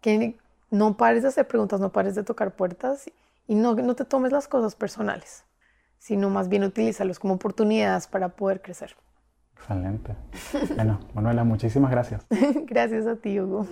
que 0.00 0.36
no 0.72 0.96
pares 0.96 1.22
de 1.22 1.28
hacer 1.28 1.46
preguntas, 1.46 1.78
no 1.78 1.92
pares 1.92 2.16
de 2.16 2.24
tocar 2.24 2.56
puertas 2.56 3.08
y 3.46 3.54
no, 3.54 3.76
no 3.76 3.94
te 3.94 4.04
tomes 4.04 4.32
las 4.32 4.48
cosas 4.48 4.74
personales, 4.74 5.44
sino 6.00 6.28
más 6.28 6.48
bien 6.48 6.64
utilízalos 6.64 7.20
como 7.20 7.34
oportunidades 7.34 8.08
para 8.08 8.30
poder 8.30 8.62
crecer. 8.62 8.96
Excelente. 9.60 10.14
Bueno, 10.74 11.00
Manuela, 11.14 11.44
muchísimas 11.44 11.90
gracias. 11.90 12.26
gracias 12.66 13.06
a 13.06 13.16
ti, 13.16 13.40
Hugo. 13.40 13.66